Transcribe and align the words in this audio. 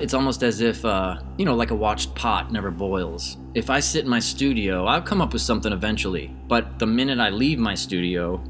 It's 0.00 0.14
almost 0.14 0.44
as 0.44 0.60
if, 0.60 0.84
uh, 0.84 1.16
you 1.36 1.44
know, 1.44 1.56
like 1.56 1.72
a 1.72 1.74
watched 1.74 2.14
pot 2.14 2.52
never 2.52 2.70
boils. 2.70 3.36
If 3.54 3.68
I 3.68 3.80
sit 3.80 4.04
in 4.04 4.08
my 4.10 4.20
studio, 4.20 4.86
I'll 4.86 5.02
come 5.02 5.20
up 5.20 5.32
with 5.32 5.42
something 5.42 5.72
eventually. 5.72 6.30
But 6.48 6.78
the 6.78 6.86
minute 6.86 7.18
I 7.18 7.30
leave 7.30 7.58
my 7.58 7.74
studio, 7.74 8.40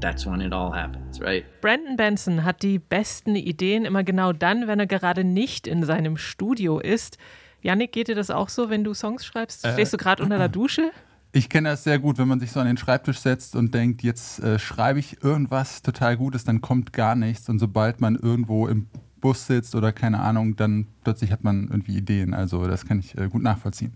that's 0.00 0.26
when 0.26 0.40
it 0.40 0.52
all 0.52 0.72
happens, 0.72 1.20
right? 1.20 1.44
Brandon 1.60 1.96
Benson 1.96 2.44
hat 2.44 2.62
die 2.62 2.80
besten 2.80 3.36
Ideen 3.36 3.84
immer 3.84 4.02
genau 4.02 4.32
dann, 4.32 4.66
wenn 4.66 4.80
er 4.80 4.88
gerade 4.88 5.22
nicht 5.22 5.68
in 5.68 5.84
seinem 5.84 6.16
Studio 6.16 6.80
ist. 6.80 7.18
Janik, 7.62 7.92
geht 7.92 8.08
dir 8.08 8.16
das 8.16 8.30
auch 8.30 8.48
so, 8.48 8.68
wenn 8.68 8.82
du 8.82 8.92
Songs 8.92 9.24
schreibst? 9.24 9.64
Äh, 9.64 9.74
Stehst 9.74 9.92
du 9.92 9.96
gerade 9.98 10.24
unter 10.24 10.38
der 10.38 10.48
Dusche? 10.48 10.90
Ich 11.30 11.48
kenne 11.48 11.68
das 11.68 11.84
sehr 11.84 12.00
gut, 12.00 12.18
wenn 12.18 12.26
man 12.26 12.40
sich 12.40 12.50
so 12.50 12.58
an 12.58 12.66
den 12.66 12.76
Schreibtisch 12.78 13.18
setzt 13.18 13.54
und 13.54 13.72
denkt, 13.72 14.02
jetzt 14.02 14.40
äh, 14.42 14.58
schreibe 14.58 14.98
ich 14.98 15.22
irgendwas 15.22 15.82
total 15.82 16.16
Gutes, 16.16 16.44
dann 16.44 16.60
kommt 16.60 16.92
gar 16.92 17.14
nichts. 17.14 17.48
Und 17.48 17.60
sobald 17.60 18.00
man 18.00 18.16
irgendwo 18.16 18.66
im 18.66 18.86
Bus 19.20 19.46
sitzt 19.46 19.74
oder 19.74 19.92
keine 19.92 20.20
Ahnung, 20.20 20.56
dann 20.56 20.86
plötzlich 21.04 21.32
hat 21.32 21.44
man 21.44 21.68
irgendwie 21.68 21.96
Ideen. 21.96 22.34
Also 22.34 22.66
das 22.66 22.86
kann 22.86 23.00
ich 23.00 23.16
äh, 23.16 23.28
gut 23.28 23.42
nachvollziehen. 23.42 23.94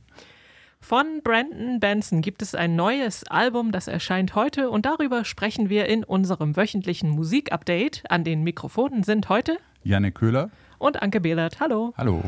Von 0.80 1.20
Brandon 1.22 1.78
Benson 1.78 2.22
gibt 2.22 2.40
es 2.40 2.54
ein 2.54 2.74
neues 2.74 3.24
Album, 3.24 3.70
das 3.70 3.86
erscheint 3.86 4.34
heute 4.34 4.70
und 4.70 4.86
darüber 4.86 5.26
sprechen 5.26 5.68
wir 5.68 5.86
in 5.86 6.04
unserem 6.04 6.56
wöchentlichen 6.56 7.10
Musikupdate. 7.10 8.02
An 8.08 8.24
den 8.24 8.42
Mikrofonen 8.42 9.02
sind 9.02 9.28
heute 9.28 9.58
Janne 9.82 10.10
Köhler 10.10 10.50
und 10.78 11.02
Anke 11.02 11.20
Behlert. 11.20 11.60
Hallo. 11.60 11.92
Hallo. 11.96 12.22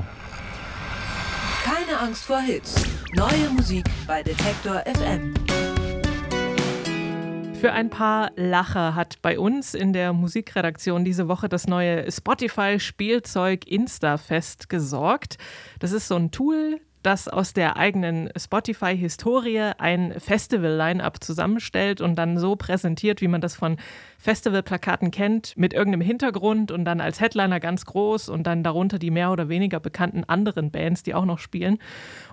Keine 1.64 1.98
Angst 1.98 2.24
vor 2.24 2.40
Hits. 2.40 2.84
Neue 3.14 3.48
Musik 3.56 3.84
bei 4.06 4.22
Detektor 4.22 4.82
FM. 4.84 5.32
Für 7.62 7.70
ein 7.70 7.90
paar 7.90 8.32
Lacher 8.34 8.96
hat 8.96 9.22
bei 9.22 9.38
uns 9.38 9.74
in 9.74 9.92
der 9.92 10.12
Musikredaktion 10.12 11.04
diese 11.04 11.28
Woche 11.28 11.48
das 11.48 11.68
neue 11.68 12.10
Spotify-Spielzeug 12.10 13.68
Instafest 13.68 14.68
gesorgt. 14.68 15.38
Das 15.78 15.92
ist 15.92 16.08
so 16.08 16.16
ein 16.16 16.32
Tool, 16.32 16.80
das 17.02 17.28
aus 17.28 17.52
der 17.52 17.76
eigenen 17.76 18.30
Spotify-Historie 18.36 19.72
ein 19.78 20.14
Festival-Line-up 20.18 21.22
zusammenstellt 21.22 22.00
und 22.00 22.16
dann 22.16 22.38
so 22.38 22.56
präsentiert, 22.56 23.20
wie 23.20 23.28
man 23.28 23.40
das 23.40 23.56
von 23.56 23.76
Festivalplakaten 24.18 25.10
kennt, 25.10 25.56
mit 25.56 25.74
irgendeinem 25.74 26.02
Hintergrund 26.02 26.70
und 26.70 26.84
dann 26.84 27.00
als 27.00 27.20
Headliner 27.20 27.58
ganz 27.58 27.84
groß 27.86 28.28
und 28.28 28.46
dann 28.46 28.62
darunter 28.62 28.98
die 28.98 29.10
mehr 29.10 29.32
oder 29.32 29.48
weniger 29.48 29.80
bekannten 29.80 30.24
anderen 30.24 30.70
Bands, 30.70 31.02
die 31.02 31.14
auch 31.14 31.24
noch 31.24 31.40
spielen. 31.40 31.78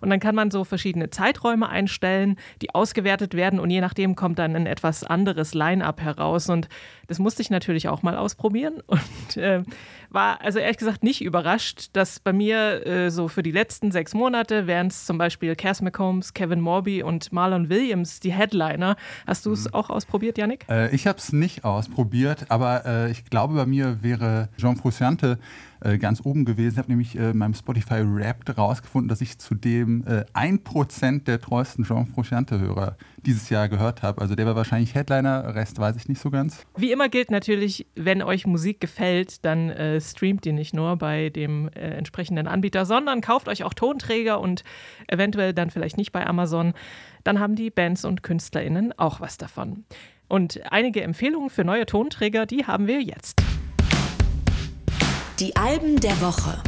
Und 0.02 0.12
dann 0.12 0.20
kann 0.20 0.36
man 0.36 0.52
so 0.52 0.64
verschiedene 0.64 1.10
Zeiträume 1.10 1.68
einstellen, 1.68 2.36
die 2.62 2.76
ausgewertet 2.76 3.34
werden 3.34 3.60
und 3.60 3.72
je 3.72 3.82
nachdem 3.82 4.16
kommt 4.16 4.38
dann 4.38 4.56
ein 4.56 4.68
etwas 4.68 5.04
anderes 5.04 5.54
Line-up 5.54 6.02
heraus. 6.02 6.50
Und 6.50 6.70
das 7.08 7.18
musste 7.18 7.42
ich 7.42 7.50
natürlich 7.50 7.88
auch 7.88 8.04
mal 8.04 8.16
ausprobieren 8.16 8.82
und 8.88 9.38
äh, 9.38 9.64
war 10.10 10.42
also 10.42 10.60
ehrlich 10.60 10.78
gesagt 10.78 11.04
nicht 11.04 11.22
überrascht, 11.22 11.90
dass 11.94 12.20
bei 12.20 12.34
mir 12.34 12.86
äh, 12.86 13.12
so 13.12 13.28
für 13.28 13.44
die 13.44 13.52
letzten 13.52 13.92
sechs 13.92 14.14
Monate 14.14 14.68
wären 14.68 14.88
es 14.88 15.06
zum 15.06 15.18
Beispiel 15.18 15.56
Cass 15.56 15.82
McCombs, 15.82 16.34
Kevin 16.34 16.62
Morby 16.62 17.04
und 17.04 17.32
Marlon 17.32 17.70
Williams 17.70 18.20
die 18.20 18.34
Headliner. 18.34 18.96
Hast 19.28 19.46
du 19.46 19.52
es 19.52 19.66
mhm. 19.66 19.74
auch 19.74 19.90
ausprobiert, 19.90 20.38
Yannick? 20.38 20.66
Äh, 20.70 20.94
ich 20.94 21.08
habe 21.08 21.20
es 21.20 21.32
nicht 21.32 21.64
ausprobiert, 21.64 22.46
aber 22.50 22.86
äh, 22.86 23.12
ich 23.12 23.26
glaube, 23.26 23.56
bei 23.56 23.66
mir 23.66 24.02
wäre 24.02 24.50
Jean 24.58 24.76
Frusciante 24.76 25.38
äh, 25.82 25.98
ganz 25.98 26.22
oben 26.24 26.46
gewesen. 26.46 26.74
Ich 26.74 26.78
habe 26.78 26.90
nämlich 26.90 27.18
äh, 27.18 27.32
in 27.32 27.38
meinem 27.38 27.54
Spotify 27.54 28.02
Wrapped 28.04 28.58
rausgefunden, 28.58 29.10
dass 29.10 29.22
ich 29.22 29.38
zu 29.40 29.56
dem 29.56 30.04
äh, 30.06 30.26
1% 30.34 31.24
der 31.24 31.40
treuesten 31.40 31.86
Jean 31.86 32.06
Frusciante-Hörer 32.06 32.98
dieses 33.26 33.50
Jahr 33.50 33.70
gehört 33.70 34.02
habe. 34.02 34.22
Also 34.22 34.36
der 34.36 34.46
war 34.46 34.56
wahrscheinlich 34.56 34.96
Headliner, 34.96 35.56
Rest 35.56 35.80
weiß 35.80 35.96
ich 35.96 36.08
nicht 36.08 36.22
so 36.22 36.30
ganz. 36.30 36.66
Wie 36.78 36.92
immer 36.92 37.10
gilt 37.10 37.32
natürlich, 37.32 37.88
wenn 37.96 38.22
euch 38.22 38.46
Musik 38.46 38.80
gefällt, 38.80 39.44
dann 39.46 39.70
äh, 39.70 40.02
streamt 40.02 40.46
die 40.46 40.54
nicht 40.54 40.74
nur 40.74 40.98
bei 40.98 41.30
dem 41.30 41.70
äh, 41.70 41.80
entsprechenden 41.80 42.48
Anbieter, 42.48 42.86
sondern 42.86 43.22
kauft 43.22 43.48
euch 43.48 43.64
auch 43.64 43.74
Tonträger 43.74 44.40
und 44.40 44.64
eventuell 45.08 45.54
dann 45.54 45.70
vielleicht 45.70 45.98
nicht 45.98 46.12
bei 46.12 46.26
Amazon. 46.26 46.74
Dann 47.24 47.40
haben 47.40 47.56
die 47.56 47.70
Bands 47.70 48.06
und 48.06 48.24
KünstlerInnen 48.24 48.98
auch 48.98 49.22
was 49.22 49.38
davon. 49.38 49.86
Und 50.28 50.62
einige 50.72 51.02
Empfehlungen 51.02 51.50
für 51.50 51.64
neue 51.64 51.86
Tonträger, 51.86 52.46
die 52.46 52.66
haben 52.66 52.88
wir 52.88 53.02
jetzt. 53.02 53.42
Die 55.40 55.56
Alben 55.56 55.98
der 56.02 56.20
Woche. 56.20 56.62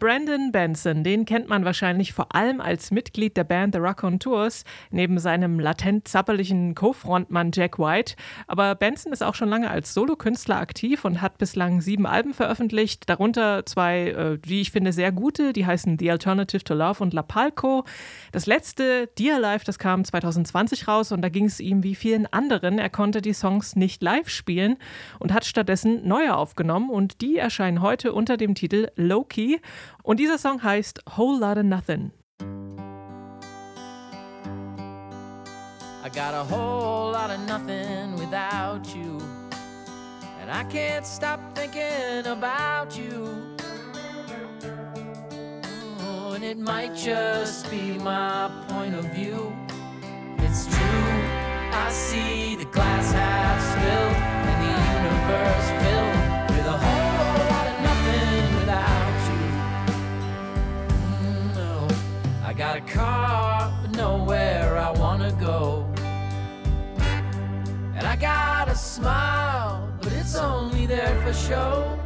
Brandon 0.00 0.50
Benson, 0.50 1.04
den 1.04 1.26
kennt 1.26 1.50
man 1.50 1.66
wahrscheinlich 1.66 2.14
vor 2.14 2.34
allem 2.34 2.62
als 2.62 2.90
Mitglied 2.90 3.36
der 3.36 3.44
Band 3.44 3.74
The 3.74 3.80
Rock 3.80 4.02
on 4.02 4.18
Tours, 4.18 4.64
neben 4.90 5.18
seinem 5.18 5.60
latent 5.60 6.08
zapperlichen 6.08 6.74
Co-Frontmann 6.74 7.50
Jack 7.52 7.78
White. 7.78 8.14
Aber 8.46 8.74
Benson 8.76 9.12
ist 9.12 9.22
auch 9.22 9.34
schon 9.34 9.50
lange 9.50 9.70
als 9.70 9.92
Solokünstler 9.92 10.56
aktiv 10.56 11.04
und 11.04 11.20
hat 11.20 11.36
bislang 11.36 11.82
sieben 11.82 12.06
Alben 12.06 12.32
veröffentlicht, 12.32 13.10
darunter 13.10 13.66
zwei, 13.66 14.08
äh, 14.08 14.38
die 14.38 14.62
ich 14.62 14.70
finde, 14.70 14.94
sehr 14.94 15.12
gute, 15.12 15.52
die 15.52 15.66
heißen 15.66 15.98
The 15.98 16.10
Alternative 16.10 16.64
to 16.64 16.72
Love 16.72 17.02
und 17.02 17.12
La 17.12 17.22
Palco. 17.22 17.84
Das 18.32 18.46
letzte, 18.46 19.10
Dear 19.18 19.38
Life, 19.38 19.66
das 19.66 19.78
kam 19.78 20.02
2020 20.02 20.88
raus 20.88 21.12
und 21.12 21.20
da 21.20 21.28
ging 21.28 21.44
es 21.44 21.60
ihm 21.60 21.82
wie 21.82 21.94
vielen 21.94 22.26
anderen. 22.32 22.78
Er 22.78 22.88
konnte 22.88 23.20
die 23.20 23.34
Songs 23.34 23.76
nicht 23.76 24.02
live 24.02 24.30
spielen 24.30 24.78
und 25.18 25.34
hat 25.34 25.44
stattdessen 25.44 26.08
neue 26.08 26.34
aufgenommen 26.34 26.88
und 26.88 27.20
die 27.20 27.36
erscheinen 27.36 27.82
heute 27.82 28.14
unter 28.14 28.38
dem 28.38 28.54
Titel 28.54 28.88
Low 28.96 29.24
Key. 29.24 29.58
Und 30.02 30.18
dieser 30.18 30.38
Song 30.38 30.62
heißt 30.62 31.02
Whole 31.16 31.38
Lotta 31.38 31.62
Nothing. 31.62 32.12
I 36.02 36.08
got 36.08 36.32
a 36.32 36.42
whole 36.42 37.12
lot 37.12 37.30
of 37.30 37.38
nothing 37.46 38.16
without 38.16 38.86
you. 38.94 39.18
And 40.40 40.50
I 40.50 40.64
can't 40.64 41.06
stop 41.06 41.38
thinking 41.54 42.26
about 42.26 42.96
you. 42.96 43.28
Oh, 46.00 46.32
and 46.34 46.42
it 46.42 46.58
might 46.58 46.96
just 46.96 47.70
be 47.70 47.98
my 47.98 48.50
point 48.68 48.94
of 48.94 49.04
view. 49.12 49.52
It's 50.38 50.66
true, 50.66 51.12
I 51.72 51.90
see 51.90 52.56
the 52.56 52.64
glass 52.72 53.12
half 53.12 53.60
filled 53.74 54.16
and 54.48 54.58
the 54.64 54.72
universe 54.96 55.68
filled 55.84 56.19
got 62.60 62.76
a 62.76 62.80
car, 62.82 63.72
but 63.80 63.90
nowhere 63.92 64.76
I 64.76 64.90
wanna 64.90 65.32
go. 65.40 65.90
And 67.96 68.06
I 68.06 68.16
got 68.16 68.68
a 68.68 68.74
smile, 68.74 69.90
but 70.02 70.12
it's 70.12 70.36
only 70.36 70.84
there 70.84 71.18
for 71.22 71.32
show. 71.32 71.98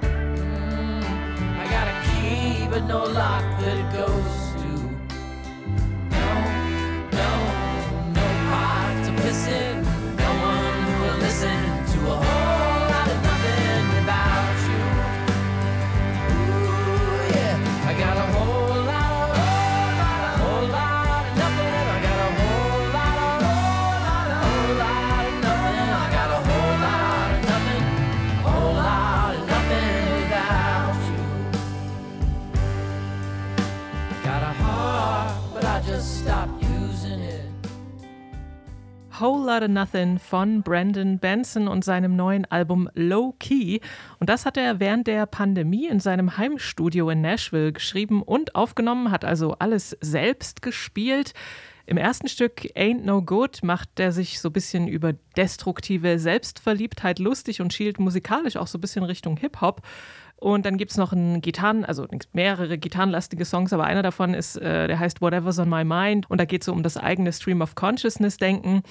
Mm, 0.00 1.04
I 1.62 1.64
got 1.76 1.86
a 1.86 1.96
key, 2.08 2.66
but 2.70 2.84
no 2.84 3.04
lock 3.04 3.44
that 3.60 3.92
goes 3.92 4.41
Lotta 39.62 39.68
Nothing 39.68 40.18
von 40.18 40.62
Brandon 40.62 41.18
Benson 41.18 41.68
und 41.68 41.84
seinem 41.84 42.16
neuen 42.16 42.44
Album 42.46 42.88
Low 42.94 43.34
Key. 43.38 43.78
Und 44.18 44.28
das 44.28 44.44
hat 44.44 44.56
er 44.56 44.80
während 44.80 45.06
der 45.06 45.26
Pandemie 45.26 45.86
in 45.86 46.00
seinem 46.00 46.36
Heimstudio 46.36 47.08
in 47.10 47.20
Nashville 47.20 47.72
geschrieben 47.72 48.22
und 48.22 48.56
aufgenommen, 48.56 49.12
hat 49.12 49.24
also 49.24 49.54
alles 49.60 49.96
selbst 50.00 50.62
gespielt. 50.62 51.32
Im 51.86 51.96
ersten 51.96 52.28
Stück 52.28 52.62
Ain't 52.74 53.02
No 53.04 53.22
Good 53.22 53.62
macht 53.62 54.00
er 54.00 54.10
sich 54.10 54.40
so 54.40 54.48
ein 54.48 54.52
bisschen 54.52 54.88
über 54.88 55.12
destruktive 55.36 56.18
Selbstverliebtheit 56.18 57.20
lustig 57.20 57.60
und 57.60 57.72
schielt 57.72 58.00
musikalisch 58.00 58.56
auch 58.56 58.66
so 58.66 58.78
ein 58.78 58.80
bisschen 58.80 59.04
Richtung 59.04 59.36
Hip-Hop. 59.36 59.82
Und 60.42 60.66
dann 60.66 60.76
gibt 60.76 60.90
es 60.90 60.96
noch 60.96 61.12
einen 61.12 61.40
Gitarren, 61.40 61.84
also 61.84 62.04
mehrere 62.32 62.76
gitarrenlastige 62.76 63.44
Songs, 63.44 63.72
aber 63.72 63.84
einer 63.84 64.02
davon 64.02 64.34
ist, 64.34 64.56
äh, 64.56 64.88
der 64.88 64.98
heißt 64.98 65.20
Whatever's 65.20 65.60
on 65.60 65.68
My 65.68 65.84
Mind 65.84 66.28
und 66.28 66.40
da 66.40 66.46
geht 66.46 66.62
es 66.62 66.66
so 66.66 66.72
um 66.72 66.82
das 66.82 66.96
eigene 66.96 67.32
Stream 67.32 67.62
of 67.62 67.76
Consciousness-Denken. 67.76 68.82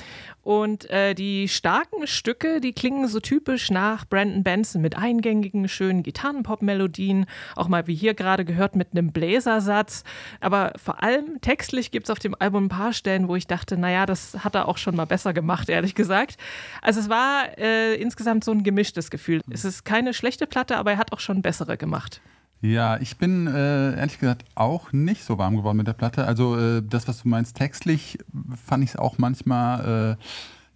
Und 0.44 0.90
äh, 0.90 1.14
die 1.14 1.50
starken 1.50 2.08
Stücke, 2.08 2.62
die 2.62 2.72
klingen 2.72 3.06
so 3.10 3.20
typisch 3.20 3.70
nach 3.70 4.06
Brandon 4.06 4.44
Benson 4.44 4.82
mit 4.82 4.98
eingängigen, 4.98 5.68
schönen 5.68 6.04
Gitarrenpop-Melodien, 6.04 7.26
auch 7.58 7.68
mal 7.68 7.86
wie 7.86 7.96
hier 7.96 8.14
gerade 8.14 8.46
gehört 8.46 8.78
mit 8.78 8.94
einem 8.94 9.12
Bläsersatz. 9.12 10.06
Aber 10.40 10.72
vor 10.82 11.04
allem 11.04 11.42
textlich 11.42 11.92
gibt 11.92 12.06
es 12.06 12.12
auf 12.12 12.20
dem 12.20 12.34
Album 12.40 12.68
ein 12.68 12.70
paar 12.70 12.94
Stellen, 12.94 13.28
wo 13.28 13.36
ich 13.36 13.46
dachte, 13.46 13.76
naja, 13.76 14.06
das 14.06 14.42
hat 14.46 14.56
er 14.56 14.70
auch 14.70 14.78
schon 14.78 14.96
mal 14.96 15.04
besser 15.04 15.34
gemacht, 15.34 15.68
ehrlich 15.68 15.96
gesagt. 15.96 16.38
Also 16.82 17.02
es 17.02 17.10
war 17.10 17.58
äh, 17.58 17.96
insgesamt 17.96 18.46
so 18.46 18.54
ein 18.54 18.64
gemischtes 18.64 19.12
Gefühl. 19.12 19.42
Es 19.50 19.66
ist 19.66 19.84
keine 19.84 20.14
schlechte 20.14 20.48
Platte, 20.48 20.78
aber 20.78 20.92
er 20.92 20.98
hat 20.98 21.12
auch 21.12 21.20
schon 21.20 21.41
bessere 21.42 21.78
gemacht. 21.78 22.22
Ja, 22.62 22.98
ich 22.98 23.18
bin 23.18 23.48
äh, 23.48 23.98
ehrlich 23.98 24.20
gesagt 24.20 24.46
auch 24.54 24.94
nicht 24.94 25.24
so 25.24 25.40
warm 25.40 25.58
geworden 25.58 25.78
mit 25.78 25.88
der 25.88 25.94
Platte. 25.94 26.26
Also 26.26 26.58
äh, 26.58 26.84
das, 26.88 27.08
was 27.08 27.24
du 27.24 27.30
meinst, 27.30 27.58
textlich 27.58 28.20
fand 28.66 28.84
ich 28.84 28.92
es 28.92 28.96
auch 28.98 29.18
manchmal 29.18 30.18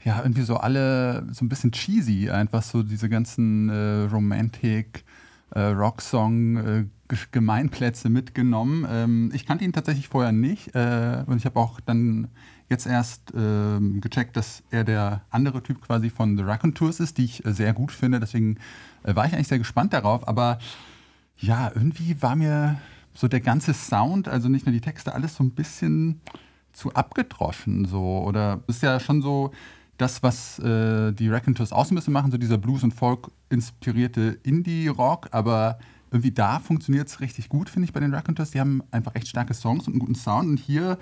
äh, 0.04 0.08
ja 0.08 0.22
irgendwie 0.22 0.42
so 0.42 0.58
alle 0.58 1.28
so 1.32 1.46
ein 1.46 1.50
bisschen 1.50 1.72
cheesy, 1.72 2.32
einfach 2.32 2.64
so 2.64 2.82
diese 2.82 3.08
ganzen 3.08 3.70
äh, 3.70 4.08
Romantic 4.12 5.04
äh, 5.52 5.62
Rocksong 5.62 6.58
äh, 6.58 6.86
Gemeinplätze 7.32 8.10
mitgenommen. 8.10 8.88
Ähm, 8.90 9.32
ich 9.34 9.46
kannte 9.46 9.64
ihn 9.64 9.74
tatsächlich 9.74 10.08
vorher 10.08 10.32
nicht 10.32 10.74
äh, 10.76 11.24
und 11.28 11.38
ich 11.38 11.46
habe 11.46 11.60
auch 11.60 11.80
dann 11.80 12.30
jetzt 12.70 12.88
erst 12.88 13.34
ähm, 13.36 14.02
gecheckt, 14.02 14.36
dass 14.36 14.64
er 14.72 14.84
der 14.84 15.22
andere 15.30 15.62
Typ 15.62 15.82
quasi 15.82 16.10
von 16.10 16.38
The 16.38 16.44
Raconteurs 16.44 17.00
ist, 17.00 17.18
die 17.18 17.26
ich 17.26 17.46
äh, 17.46 17.54
sehr 17.54 17.74
gut 17.74 17.92
finde. 17.92 18.20
Deswegen 18.20 18.58
äh, 19.04 19.16
war 19.16 19.26
ich 19.26 19.34
eigentlich 19.34 19.48
sehr 19.48 19.60
gespannt 19.60 19.94
darauf, 19.94 20.28
aber 20.28 20.60
ja, 21.38 21.72
irgendwie 21.74 22.22
war 22.22 22.36
mir 22.36 22.80
so 23.14 23.28
der 23.28 23.42
ganze 23.42 23.74
Sound, 23.74 24.28
also 24.28 24.50
nicht 24.50 24.66
nur 24.66 24.74
die 24.74 24.82
Texte, 24.82 25.14
alles 25.14 25.36
so 25.36 25.44
ein 25.44 25.52
bisschen 25.52 26.22
zu 26.74 26.94
abgedroschen 26.94 27.86
so. 27.86 28.24
Oder 28.26 28.62
ist 28.68 28.84
ja 28.84 29.00
schon 29.00 29.22
so 29.22 29.52
das, 29.98 30.24
was 30.24 30.60
äh, 30.60 31.14
die 31.14 31.30
Raconteurs 31.30 31.72
auch 31.72 31.86
so 31.86 31.94
ein 31.94 31.96
bisschen 31.96 32.14
machen, 32.14 32.32
so 32.32 32.38
dieser 32.38 32.58
Blues- 32.58 32.84
und 32.84 32.94
Folk-inspirierte 32.94 34.40
Indie-Rock, 34.44 35.30
aber 35.32 35.80
irgendwie 36.12 36.32
da 36.32 36.60
funktioniert 36.60 37.08
es 37.08 37.20
richtig 37.20 37.50
gut, 37.50 37.70
finde 37.70 37.86
ich, 37.86 37.94
bei 37.94 38.00
den 38.00 38.14
Raconteurs. 38.14 38.52
Die 38.52 38.60
haben 38.60 38.84
einfach 38.92 39.16
echt 39.16 39.28
starke 39.28 39.54
Songs 39.54 39.88
und 39.88 39.94
einen 39.94 40.00
guten 40.00 40.16
Sound 40.16 40.50
und 40.50 40.60
hier 40.60 40.98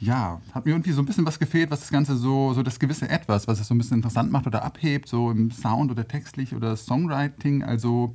ja, 0.00 0.40
hat 0.54 0.64
mir 0.64 0.72
irgendwie 0.72 0.92
so 0.92 1.02
ein 1.02 1.06
bisschen 1.06 1.26
was 1.26 1.38
gefehlt, 1.38 1.70
was 1.70 1.80
das 1.80 1.90
Ganze 1.90 2.16
so, 2.16 2.54
so 2.54 2.62
das 2.62 2.78
gewisse 2.78 3.08
Etwas, 3.08 3.46
was 3.46 3.60
es 3.60 3.68
so 3.68 3.74
ein 3.74 3.78
bisschen 3.78 3.98
interessant 3.98 4.32
macht 4.32 4.46
oder 4.46 4.64
abhebt, 4.64 5.08
so 5.08 5.30
im 5.30 5.50
Sound 5.50 5.90
oder 5.90 6.08
textlich 6.08 6.54
oder 6.54 6.74
Songwriting. 6.76 7.62
Also, 7.62 8.14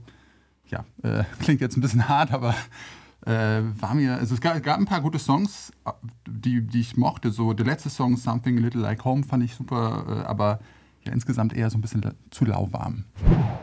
ja, 0.68 0.84
äh, 1.04 1.24
klingt 1.40 1.62
jetzt 1.62 1.78
ein 1.78 1.82
bisschen 1.82 2.10
hart, 2.10 2.32
aber 2.32 2.56
äh, 3.26 3.62
war 3.80 3.94
mir, 3.94 4.16
also 4.16 4.34
es 4.34 4.42
gab, 4.42 4.62
gab 4.64 4.80
ein 4.80 4.86
paar 4.86 5.02
gute 5.02 5.20
Songs, 5.20 5.72
äh, 5.86 5.92
die, 6.28 6.62
die 6.62 6.82
ich 6.82 6.98
mochte. 6.98 7.30
So 7.30 7.54
der 7.54 7.68
letzte 7.68 7.92
Song, 7.92 8.18
Something 8.18 8.58
a 8.58 8.62
Little 8.62 8.82
Like 8.82 9.06
Home, 9.06 9.24
fand 9.24 9.44
ich 9.44 9.54
super, 9.54 10.06
äh, 10.08 10.26
aber 10.26 10.60
insgesamt 11.08 11.56
eher 11.56 11.70
so 11.70 11.78
ein 11.78 11.82
bisschen 11.82 12.14
zu 12.32 12.46
lauwarm. 12.46 13.06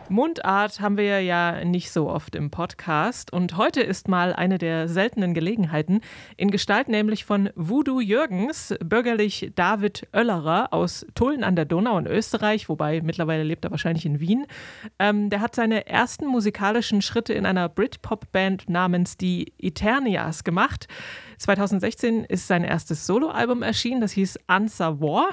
Mundart 0.08 0.80
haben 0.80 0.96
wir 0.96 1.22
ja 1.22 1.64
nicht 1.64 1.90
so 1.90 2.10
oft 2.10 2.36
im 2.36 2.50
Podcast 2.50 3.32
und 3.32 3.56
heute 3.56 3.80
ist 3.80 4.08
mal 4.08 4.32
eine 4.34 4.58
der 4.58 4.88
seltenen 4.88 5.32
Gelegenheiten 5.32 6.00
in 6.36 6.50
Gestalt 6.50 6.88
nämlich 6.88 7.24
von 7.24 7.50
Voodoo 7.54 8.00
Jürgens, 8.00 8.74
bürgerlich 8.84 9.52
David 9.54 10.06
Oellerer 10.12 10.72
aus 10.72 11.06
Tulln 11.14 11.44
an 11.44 11.56
der 11.56 11.64
Donau 11.64 11.98
in 11.98 12.06
Österreich, 12.06 12.68
wobei 12.68 13.00
mittlerweile 13.00 13.42
lebt 13.42 13.64
er 13.64 13.70
wahrscheinlich 13.70 14.04
in 14.04 14.20
Wien. 14.20 14.46
Ähm, 14.98 15.30
der 15.30 15.40
hat 15.40 15.54
seine 15.54 15.86
ersten 15.86 16.26
musikalischen 16.26 17.00
Schritte 17.02 17.32
in 17.32 17.46
einer 17.46 17.68
Britpop-Band 17.68 18.68
namens 18.68 19.16
die 19.16 19.52
Eternias 19.58 20.44
gemacht. 20.44 20.88
2016 21.42 22.24
ist 22.24 22.46
sein 22.46 22.64
erstes 22.64 23.06
Soloalbum 23.06 23.62
erschienen, 23.62 24.00
das 24.00 24.12
hieß 24.12 24.38
Answer 24.46 25.00
War. 25.00 25.28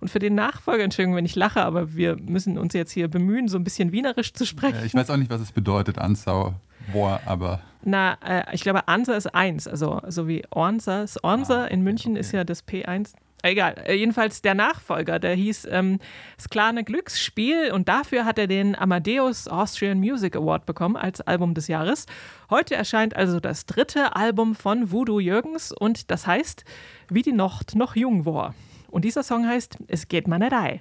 Und 0.00 0.08
für 0.08 0.18
den 0.18 0.34
Nachfolger, 0.34 0.84
Entschuldigung, 0.84 1.16
wenn 1.16 1.24
ich 1.24 1.36
lache, 1.36 1.62
aber 1.62 1.94
wir 1.94 2.16
müssen 2.16 2.58
uns 2.58 2.72
jetzt 2.72 2.92
hier 2.92 3.08
bemühen, 3.08 3.48
so 3.48 3.58
ein 3.58 3.64
bisschen 3.64 3.92
wienerisch 3.92 4.32
zu 4.32 4.46
sprechen. 4.46 4.78
Äh, 4.78 4.86
ich 4.86 4.94
weiß 4.94 5.10
auch 5.10 5.16
nicht, 5.16 5.30
was 5.30 5.40
es 5.40 5.52
bedeutet, 5.52 5.98
Ansau, 5.98 6.54
War, 6.92 7.20
aber 7.26 7.60
Na, 7.82 8.16
äh, 8.24 8.54
ich 8.54 8.62
glaube, 8.62 8.88
Ansa 8.88 9.14
ist 9.14 9.34
1, 9.34 9.66
also 9.68 10.00
so 10.08 10.28
wie 10.28 10.42
Ornsa 10.50 11.02
ist 11.02 11.22
Ornsa. 11.24 11.64
Ah, 11.64 11.66
in 11.66 11.82
München 11.82 12.12
okay. 12.12 12.20
ist 12.20 12.32
ja 12.32 12.44
das 12.44 12.66
P1. 12.66 13.14
Egal, 13.42 13.74
äh, 13.86 13.94
jedenfalls 13.94 14.42
der 14.42 14.54
Nachfolger, 14.54 15.18
der 15.18 15.34
hieß 15.34 15.66
ähm, 15.70 15.98
Sklane 16.38 16.84
Glücksspiel 16.84 17.72
und 17.72 17.88
dafür 17.88 18.24
hat 18.26 18.38
er 18.38 18.46
den 18.46 18.76
Amadeus 18.76 19.48
Austrian 19.48 19.98
Music 19.98 20.36
Award 20.36 20.66
bekommen 20.66 20.96
als 20.96 21.22
Album 21.22 21.54
des 21.54 21.66
Jahres. 21.68 22.06
Heute 22.50 22.74
erscheint 22.74 23.16
also 23.16 23.40
das 23.40 23.64
dritte 23.64 24.14
Album 24.14 24.54
von 24.54 24.92
Voodoo 24.92 25.20
Jürgens 25.20 25.72
und 25.72 26.10
das 26.10 26.26
heißt 26.26 26.64
Wie 27.08 27.22
die 27.22 27.32
Nacht 27.32 27.74
noch 27.74 27.96
jung 27.96 28.26
war. 28.26 28.54
Und 28.88 29.04
dieser 29.04 29.22
Song 29.22 29.46
heißt 29.46 29.78
Es 29.88 30.08
geht 30.08 30.26
ein. 30.28 30.80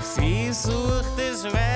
Sie 0.00 0.52
sucht 0.52 1.18
es 1.18 1.44
weiter, 1.44 1.73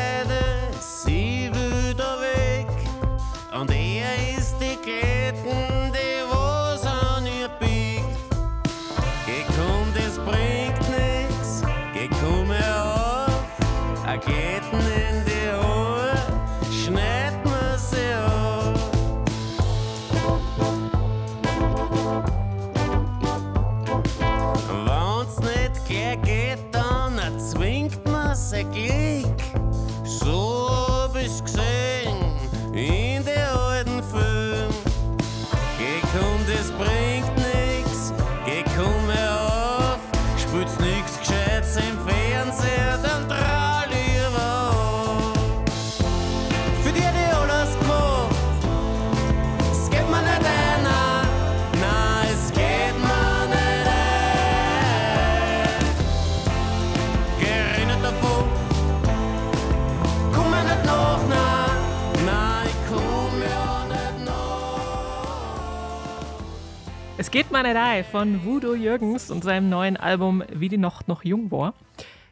Es 67.29 67.33
geht 67.33 67.53
mal 67.53 67.63
nicht 67.63 67.77
ein 67.77 68.05
von 68.05 68.43
Voodoo 68.43 68.73
Jürgens 68.73 69.31
und 69.31 69.45
seinem 69.45 69.69
neuen 69.69 69.99
Album 69.99 70.43
Wie 70.51 70.71
die 70.71 70.79
Nacht 70.79 71.09
noch 71.09 71.25
jung 71.25 71.51
war. 71.51 71.75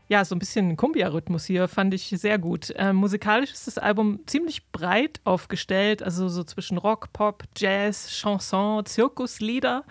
Ja, 0.09 0.25
so 0.25 0.35
ein 0.35 0.39
bisschen 0.39 0.75
Kumbia-Rhythmus 0.79 1.45
hier 1.45 1.69
fand 1.69 1.93
ich 1.93 2.09
sehr 2.09 2.39
gut. 2.39 2.73
Ähm, 2.77 2.97
musikalisch 2.97 3.53
ist 3.53 3.67
das 3.67 3.77
Album 3.77 4.21
ziemlich 4.25 4.73
breit 4.73 5.21
aufgestellt, 5.25 6.03
also 6.03 6.31
so 6.31 6.45
zwischen 6.45 6.79
Rock, 6.79 7.13
Pop, 7.13 7.45
Jazz, 7.55 8.09
Chanson, 8.09 8.87
Zirkuslieder. 8.87 9.85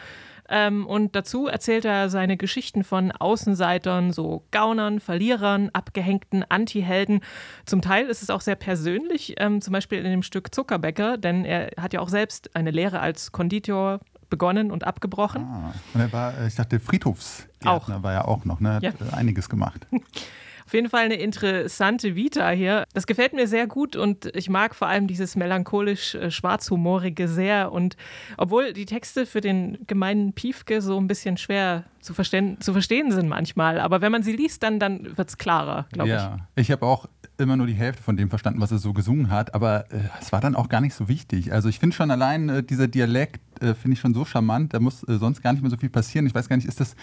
Ähm, 0.49 0.87
und 0.87 1.15
dazu 1.15 1.45
erzählt 1.45 1.85
er 1.85 2.09
seine 2.09 2.35
Geschichten 2.35 2.83
von 2.83 3.11
Außenseitern, 3.11 4.11
so 4.11 4.43
Gaunern, 4.49 4.99
Verlierern, 4.99 5.69
abgehängten 5.71 6.43
Anti-Helden. 6.49 7.21
Zum 7.67 7.83
Teil 7.83 8.07
ist 8.07 8.23
es 8.23 8.31
auch 8.31 8.41
sehr 8.41 8.55
persönlich, 8.55 9.35
ähm, 9.37 9.61
zum 9.61 9.71
Beispiel 9.71 9.99
in 9.99 10.05
dem 10.05 10.23
Stück 10.23 10.53
Zuckerbäcker, 10.53 11.17
denn 11.17 11.45
er 11.45 11.71
hat 11.79 11.93
ja 11.93 11.99
auch 11.99 12.09
selbst 12.09 12.55
eine 12.55 12.71
Lehre 12.71 13.01
als 13.01 13.31
Konditor 13.31 13.99
begonnen 14.29 14.71
und 14.71 14.83
abgebrochen. 14.85 15.43
ah, 15.43 15.73
und 15.93 16.01
er 16.01 16.11
war, 16.11 16.37
äh, 16.37 16.47
ich 16.47 16.55
dachte, 16.55 16.79
Friedhofsgärtner 16.79 17.71
Auch. 17.97 18.03
war 18.03 18.13
ja 18.13 18.25
auch 18.25 18.45
noch, 18.45 18.59
ne? 18.59 18.75
Hat 18.75 18.83
Ja. 18.83 18.91
äh, 18.91 19.13
einiges 19.13 19.49
gemacht. 19.49 19.85
Auf 20.65 20.73
jeden 20.73 20.89
Fall 20.89 21.05
eine 21.05 21.15
interessante 21.15 22.15
Vita 22.15 22.49
hier. 22.49 22.85
Das 22.93 23.05
gefällt 23.05 23.33
mir 23.33 23.47
sehr 23.47 23.67
gut 23.67 23.95
und 23.95 24.35
ich 24.35 24.49
mag 24.49 24.73
vor 24.73 24.87
allem 24.87 25.07
dieses 25.07 25.35
melancholisch 25.35 26.15
äh, 26.15 26.31
sehr. 27.27 27.71
Und 27.71 27.95
obwohl 28.37 28.73
die 28.73 28.85
Texte 28.85 29.25
für 29.25 29.41
den 29.41 29.77
gemeinen 29.85 30.33
Piefke 30.33 30.81
so 30.81 30.97
ein 30.99 31.07
bisschen 31.07 31.37
schwer 31.37 31.83
zu 32.01 32.13
verstehen, 32.13 32.59
zu 32.61 32.71
verstehen 32.73 33.11
sind 33.11 33.27
manchmal, 33.29 33.79
aber 33.79 34.01
wenn 34.01 34.11
man 34.11 34.23
sie 34.23 34.35
liest, 34.35 34.63
dann, 34.63 34.79
dann 34.79 35.17
wird 35.17 35.29
es 35.29 35.37
klarer, 35.37 35.87
glaube 35.91 36.09
ja, 36.09 36.37
ich 36.55 36.71
habe 36.71 36.85
auch 36.85 37.07
immer 37.37 37.57
nur 37.57 37.67
die 37.67 37.73
Hälfte 37.73 38.01
von 38.01 38.15
dem 38.15 38.29
verstanden, 38.29 38.61
was 38.61 38.71
er 38.71 38.77
so 38.77 38.93
gesungen 38.93 39.29
hat, 39.29 39.53
aber 39.53 39.91
äh, 39.91 39.99
es 40.21 40.31
war 40.31 40.39
dann 40.39 40.55
auch 40.55 40.69
gar 40.69 40.81
nicht 40.81 40.93
so 40.93 41.07
wichtig. 41.07 41.51
Also 41.51 41.67
ich 41.69 41.79
finde 41.79 41.95
schon 41.95 42.11
allein 42.11 42.49
äh, 42.49 42.63
dieser 42.63 42.87
Dialekt 42.87 43.41
äh, 43.61 43.73
finde 43.73 43.93
ich 43.93 43.99
schon 43.99 44.13
so 44.13 44.25
charmant, 44.25 44.73
da 44.73 44.79
muss 44.79 45.03
äh, 45.03 45.17
sonst 45.17 45.41
gar 45.41 45.53
nicht 45.53 45.61
mehr 45.61 45.71
so 45.71 45.77
viel 45.77 45.89
passieren. 45.89 46.25
Ich 46.27 46.35
weiß 46.35 46.47
gar 46.47 46.55
nicht, 46.55 46.67
ist 46.67 46.79
das, 46.79 46.95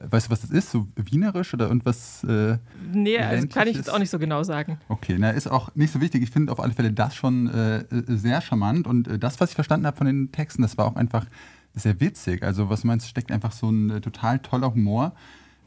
weißt 0.00 0.26
du, 0.26 0.30
was 0.30 0.40
das 0.42 0.50
ist? 0.50 0.70
So 0.70 0.86
wienerisch 0.96 1.54
oder 1.54 1.68
irgendwas? 1.68 2.24
Äh. 2.24 2.58
Nee, 2.92 3.18
also 3.18 3.46
kann 3.48 3.68
ich 3.68 3.76
jetzt 3.76 3.90
auch 3.90 3.98
nicht 3.98 4.10
so 4.10 4.18
genau 4.18 4.42
sagen. 4.42 4.78
Okay, 4.88 5.16
na, 5.18 5.30
ist 5.30 5.50
auch 5.50 5.74
nicht 5.74 5.92
so 5.92 6.00
wichtig. 6.00 6.22
Ich 6.22 6.30
finde 6.30 6.52
auf 6.52 6.60
alle 6.60 6.72
Fälle 6.72 6.92
das 6.92 7.14
schon 7.14 7.48
äh, 7.48 7.78
äh, 7.78 7.84
sehr 8.06 8.40
charmant. 8.40 8.86
Und 8.86 9.08
äh, 9.08 9.18
das, 9.18 9.40
was 9.40 9.50
ich 9.50 9.54
verstanden 9.54 9.86
habe 9.86 9.96
von 9.96 10.06
den 10.06 10.32
Texten, 10.32 10.62
das 10.62 10.78
war 10.78 10.86
auch 10.86 10.96
einfach 10.96 11.26
sehr 11.74 12.00
witzig. 12.00 12.42
Also, 12.42 12.68
was 12.68 12.82
du 12.82 12.86
meinst, 12.86 13.08
steckt 13.08 13.32
einfach 13.32 13.52
so 13.52 13.70
ein 13.70 13.90
äh, 13.90 14.00
total 14.00 14.38
toller 14.38 14.72
Humor 14.72 15.14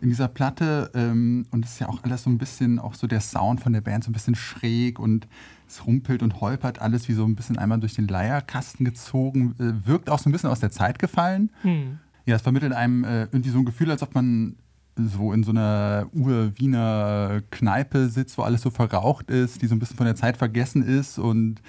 in 0.01 0.09
dieser 0.09 0.27
Platte. 0.27 0.91
Ähm, 0.93 1.45
und 1.51 1.65
es 1.65 1.73
ist 1.73 1.79
ja 1.79 1.89
auch 1.89 2.03
alles 2.03 2.23
so 2.23 2.29
ein 2.29 2.37
bisschen, 2.37 2.79
auch 2.79 2.95
so 2.95 3.07
der 3.07 3.21
Sound 3.21 3.61
von 3.61 3.73
der 3.73 3.81
Band 3.81 4.03
so 4.03 4.09
ein 4.09 4.13
bisschen 4.13 4.35
schräg 4.35 4.99
und 4.99 5.27
es 5.67 5.85
rumpelt 5.85 6.23
und 6.23 6.41
holpert 6.41 6.79
alles 6.79 7.07
wie 7.07 7.13
so 7.13 7.23
ein 7.23 7.35
bisschen 7.35 7.57
einmal 7.57 7.79
durch 7.79 7.93
den 7.93 8.07
Leierkasten 8.07 8.85
gezogen. 8.85 9.55
Äh, 9.59 9.87
wirkt 9.87 10.09
auch 10.09 10.19
so 10.19 10.29
ein 10.29 10.31
bisschen 10.31 10.49
aus 10.49 10.59
der 10.59 10.71
Zeit 10.71 10.99
gefallen. 10.99 11.49
Ja, 12.25 12.35
es 12.35 12.41
vermittelt 12.41 12.73
einem 12.73 13.03
äh, 13.03 13.23
irgendwie 13.23 13.49
so 13.49 13.59
ein 13.59 13.65
Gefühl, 13.65 13.91
als 13.91 14.03
ob 14.03 14.15
man 14.15 14.55
so 14.97 15.33
in 15.33 15.43
so 15.43 15.51
einer 15.51 16.07
Ur-Wiener 16.13 17.41
Kneipe 17.49 18.09
sitzt, 18.09 18.37
wo 18.37 18.43
alles 18.43 18.61
so 18.61 18.69
verraucht 18.69 19.31
ist, 19.31 19.61
die 19.61 19.67
so 19.67 19.75
ein 19.75 19.79
bisschen 19.79 19.97
von 19.97 20.05
der 20.05 20.15
Zeit 20.15 20.37
vergessen 20.37 20.83
ist 20.83 21.17
und 21.17 21.61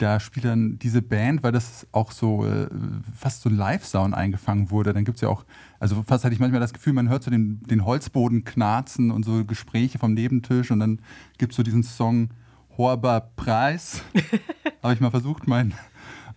da 0.00 0.18
spielt 0.18 0.46
dann 0.46 0.78
diese 0.78 1.02
Band, 1.02 1.42
weil 1.42 1.52
das 1.52 1.86
auch 1.92 2.10
so 2.10 2.46
äh, 2.46 2.68
fast 3.14 3.42
so 3.42 3.50
ein 3.50 3.56
Live-Sound 3.56 4.14
eingefangen 4.14 4.70
wurde. 4.70 4.94
Dann 4.94 5.04
gibt 5.04 5.16
es 5.16 5.20
ja 5.20 5.28
auch, 5.28 5.44
also 5.78 6.02
fast 6.06 6.24
hatte 6.24 6.32
ich 6.32 6.40
manchmal 6.40 6.60
das 6.60 6.72
Gefühl, 6.72 6.94
man 6.94 7.10
hört 7.10 7.22
so 7.22 7.30
den, 7.30 7.62
den 7.64 7.84
Holzboden 7.84 8.44
knarzen 8.44 9.10
und 9.10 9.24
so 9.24 9.44
Gespräche 9.44 9.98
vom 9.98 10.14
Nebentisch 10.14 10.70
und 10.70 10.80
dann 10.80 11.00
gibt 11.36 11.52
es 11.52 11.56
so 11.56 11.62
diesen 11.62 11.82
Song 11.82 12.30
Horber 12.78 13.28
Preis. 13.36 14.02
Habe 14.82 14.94
ich 14.94 15.00
mal 15.00 15.10
versucht, 15.10 15.46
mein, 15.46 15.74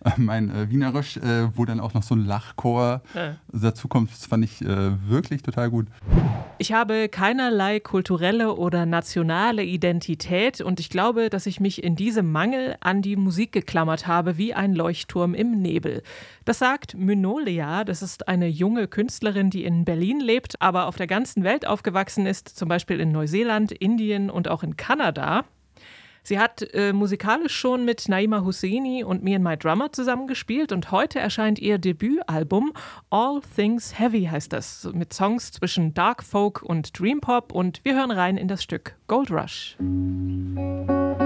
mein 0.16 0.50
äh, 0.50 0.70
Wienerisch, 0.70 1.16
äh, 1.16 1.48
wo 1.56 1.64
dann 1.64 1.80
auch 1.80 1.94
noch 1.94 2.02
so 2.02 2.14
ein 2.14 2.24
Lachchor 2.26 3.02
Ja. 3.14 3.36
dazu 3.52 3.88
kommt. 3.88 4.10
Das 4.10 4.26
fand 4.26 4.44
ich 4.44 4.62
äh, 4.62 5.08
wirklich 5.08 5.42
total 5.42 5.70
gut. 5.70 5.86
Ich 6.58 6.72
habe 6.72 7.08
keinerlei 7.08 7.80
kulturelle 7.80 8.54
oder 8.54 8.86
nationale 8.86 9.64
Identität 9.64 10.60
und 10.60 10.78
ich 10.78 10.88
glaube, 10.88 11.28
dass 11.28 11.46
ich 11.46 11.58
mich 11.58 11.82
in 11.82 11.96
diesem 11.96 12.30
Mangel 12.30 12.76
an 12.80 13.02
die 13.02 13.16
Musik 13.16 13.50
geklammert 13.52 14.06
habe 14.06 14.38
wie 14.38 14.54
ein 14.54 14.74
Leuchtturm 14.74 15.34
im 15.34 15.60
Nebel. 15.60 16.02
Das 16.44 16.60
sagt 16.60 16.94
Mynolia, 16.96 17.84
das 17.84 18.02
ist 18.02 18.28
eine 18.28 18.46
junge 18.46 18.86
Künstlerin, 18.86 19.50
die 19.50 19.64
in 19.64 19.84
Berlin 19.84 20.20
lebt, 20.20 20.60
aber 20.60 20.86
auf 20.86 20.96
der 20.96 21.06
ganzen 21.08 21.42
Welt 21.42 21.66
aufgewachsen 21.66 22.26
ist, 22.26 22.48
zum 22.48 22.68
Beispiel 22.68 23.00
in 23.00 23.10
Neuseeland, 23.10 23.72
Indien 23.72 24.30
und 24.30 24.48
auch 24.48 24.62
in 24.62 24.76
Kanada. 24.76 25.44
Sie 26.24 26.38
hat 26.38 26.62
äh, 26.74 26.92
musikalisch 26.92 27.54
schon 27.54 27.84
mit 27.84 28.08
Naima 28.08 28.42
Husseini 28.44 29.04
und 29.04 29.22
Me 29.22 29.36
and 29.36 29.44
My 29.44 29.56
Drummer 29.56 29.92
zusammengespielt 29.92 30.72
und 30.72 30.90
heute 30.90 31.20
erscheint 31.20 31.58
ihr 31.58 31.78
Debütalbum 31.78 32.72
All 33.10 33.40
Things 33.54 33.98
Heavy 33.98 34.24
heißt 34.24 34.52
das, 34.52 34.88
mit 34.92 35.12
Songs 35.12 35.52
zwischen 35.52 35.94
Dark 35.94 36.24
Folk 36.24 36.62
und 36.62 36.98
Dream 36.98 37.20
Pop 37.20 37.52
und 37.52 37.80
wir 37.84 37.94
hören 37.94 38.10
rein 38.10 38.36
in 38.38 38.48
das 38.48 38.62
Stück 38.62 38.96
Gold 39.06 39.30
Rush. 39.30 39.76
I 39.84 41.23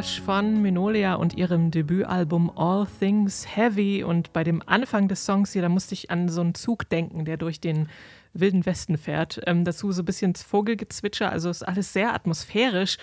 Rush 0.00 0.22
von 0.22 0.62
Minolia 0.62 1.16
und 1.16 1.34
ihrem 1.34 1.70
Debütalbum 1.70 2.50
All 2.56 2.86
Things 3.00 3.46
Heavy 3.54 4.02
und 4.02 4.32
bei 4.32 4.44
dem 4.44 4.62
Anfang 4.64 5.08
des 5.08 5.26
Songs 5.26 5.52
hier, 5.52 5.60
da 5.60 5.68
musste 5.68 5.92
ich 5.92 6.10
an 6.10 6.30
so 6.30 6.40
einen 6.40 6.54
Zug 6.54 6.88
denken, 6.88 7.26
der 7.26 7.36
durch 7.36 7.60
den 7.60 7.86
wilden 8.32 8.64
Westen 8.64 8.96
fährt. 8.96 9.42
Ähm, 9.46 9.66
dazu 9.66 9.92
so 9.92 10.00
ein 10.00 10.06
bisschen 10.06 10.34
Vogelgezwitscher, 10.34 11.30
also 11.30 11.50
ist 11.50 11.68
alles 11.68 11.92
sehr 11.92 12.14
atmosphärisch. 12.14 12.96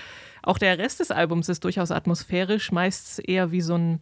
Auch 0.47 0.57
der 0.57 0.77
Rest 0.77 1.01
des 1.01 1.11
Albums 1.11 1.49
ist 1.49 1.65
durchaus 1.65 1.91
atmosphärisch, 1.91 2.71
meist 2.71 3.19
eher 3.27 3.51
wie 3.51 3.59
so 3.59 3.75
ein, 3.75 3.99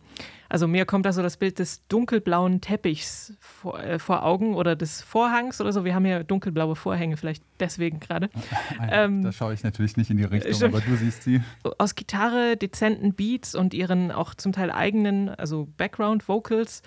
also 0.48 0.68
mir 0.68 0.86
kommt 0.86 1.08
da 1.08 1.12
so 1.12 1.24
das 1.24 1.38
Bild 1.38 1.58
des 1.58 1.82
dunkelblauen 1.88 2.62
Teppichs 2.62 3.34
vor, 3.40 3.80
äh, 3.80 3.98
vor 3.98 4.24
Augen 4.24 4.54
oder 4.54 4.76
des 4.76 5.02
Vorhangs 5.02 5.60
oder 5.60 5.74
so. 5.74 5.86
Wir 5.86 5.96
haben 5.96 6.06
hier 6.06 6.24
dunkelblaue 6.24 6.76
Vorhänge, 6.76 7.18
vielleicht 7.18 7.44
deswegen 7.60 8.00
gerade. 8.00 8.30
Ah 8.78 8.86
ja, 8.86 9.06
Ähm, 9.06 9.24
da 9.24 9.32
schaue 9.32 9.56
ich 9.56 9.64
natürlich 9.64 9.98
nicht 9.98 10.12
in 10.12 10.18
die 10.18 10.24
Richtung, 10.24 10.54
stimmt. 10.54 10.76
aber 10.76 10.84
du 10.86 10.96
siehst 10.96 11.24
sie. 11.24 11.42
aus 11.80 11.96
Gitarre, 11.96 12.58
dezenten 12.58 13.14
Beats 13.14 13.56
und 13.56 13.74
ihren 13.74 14.12
auch 14.12 14.36
zum 14.36 14.52
Teil 14.52 14.70
eigenen, 14.70 15.30
also 15.30 15.68
Background-Vocals. 15.78 16.84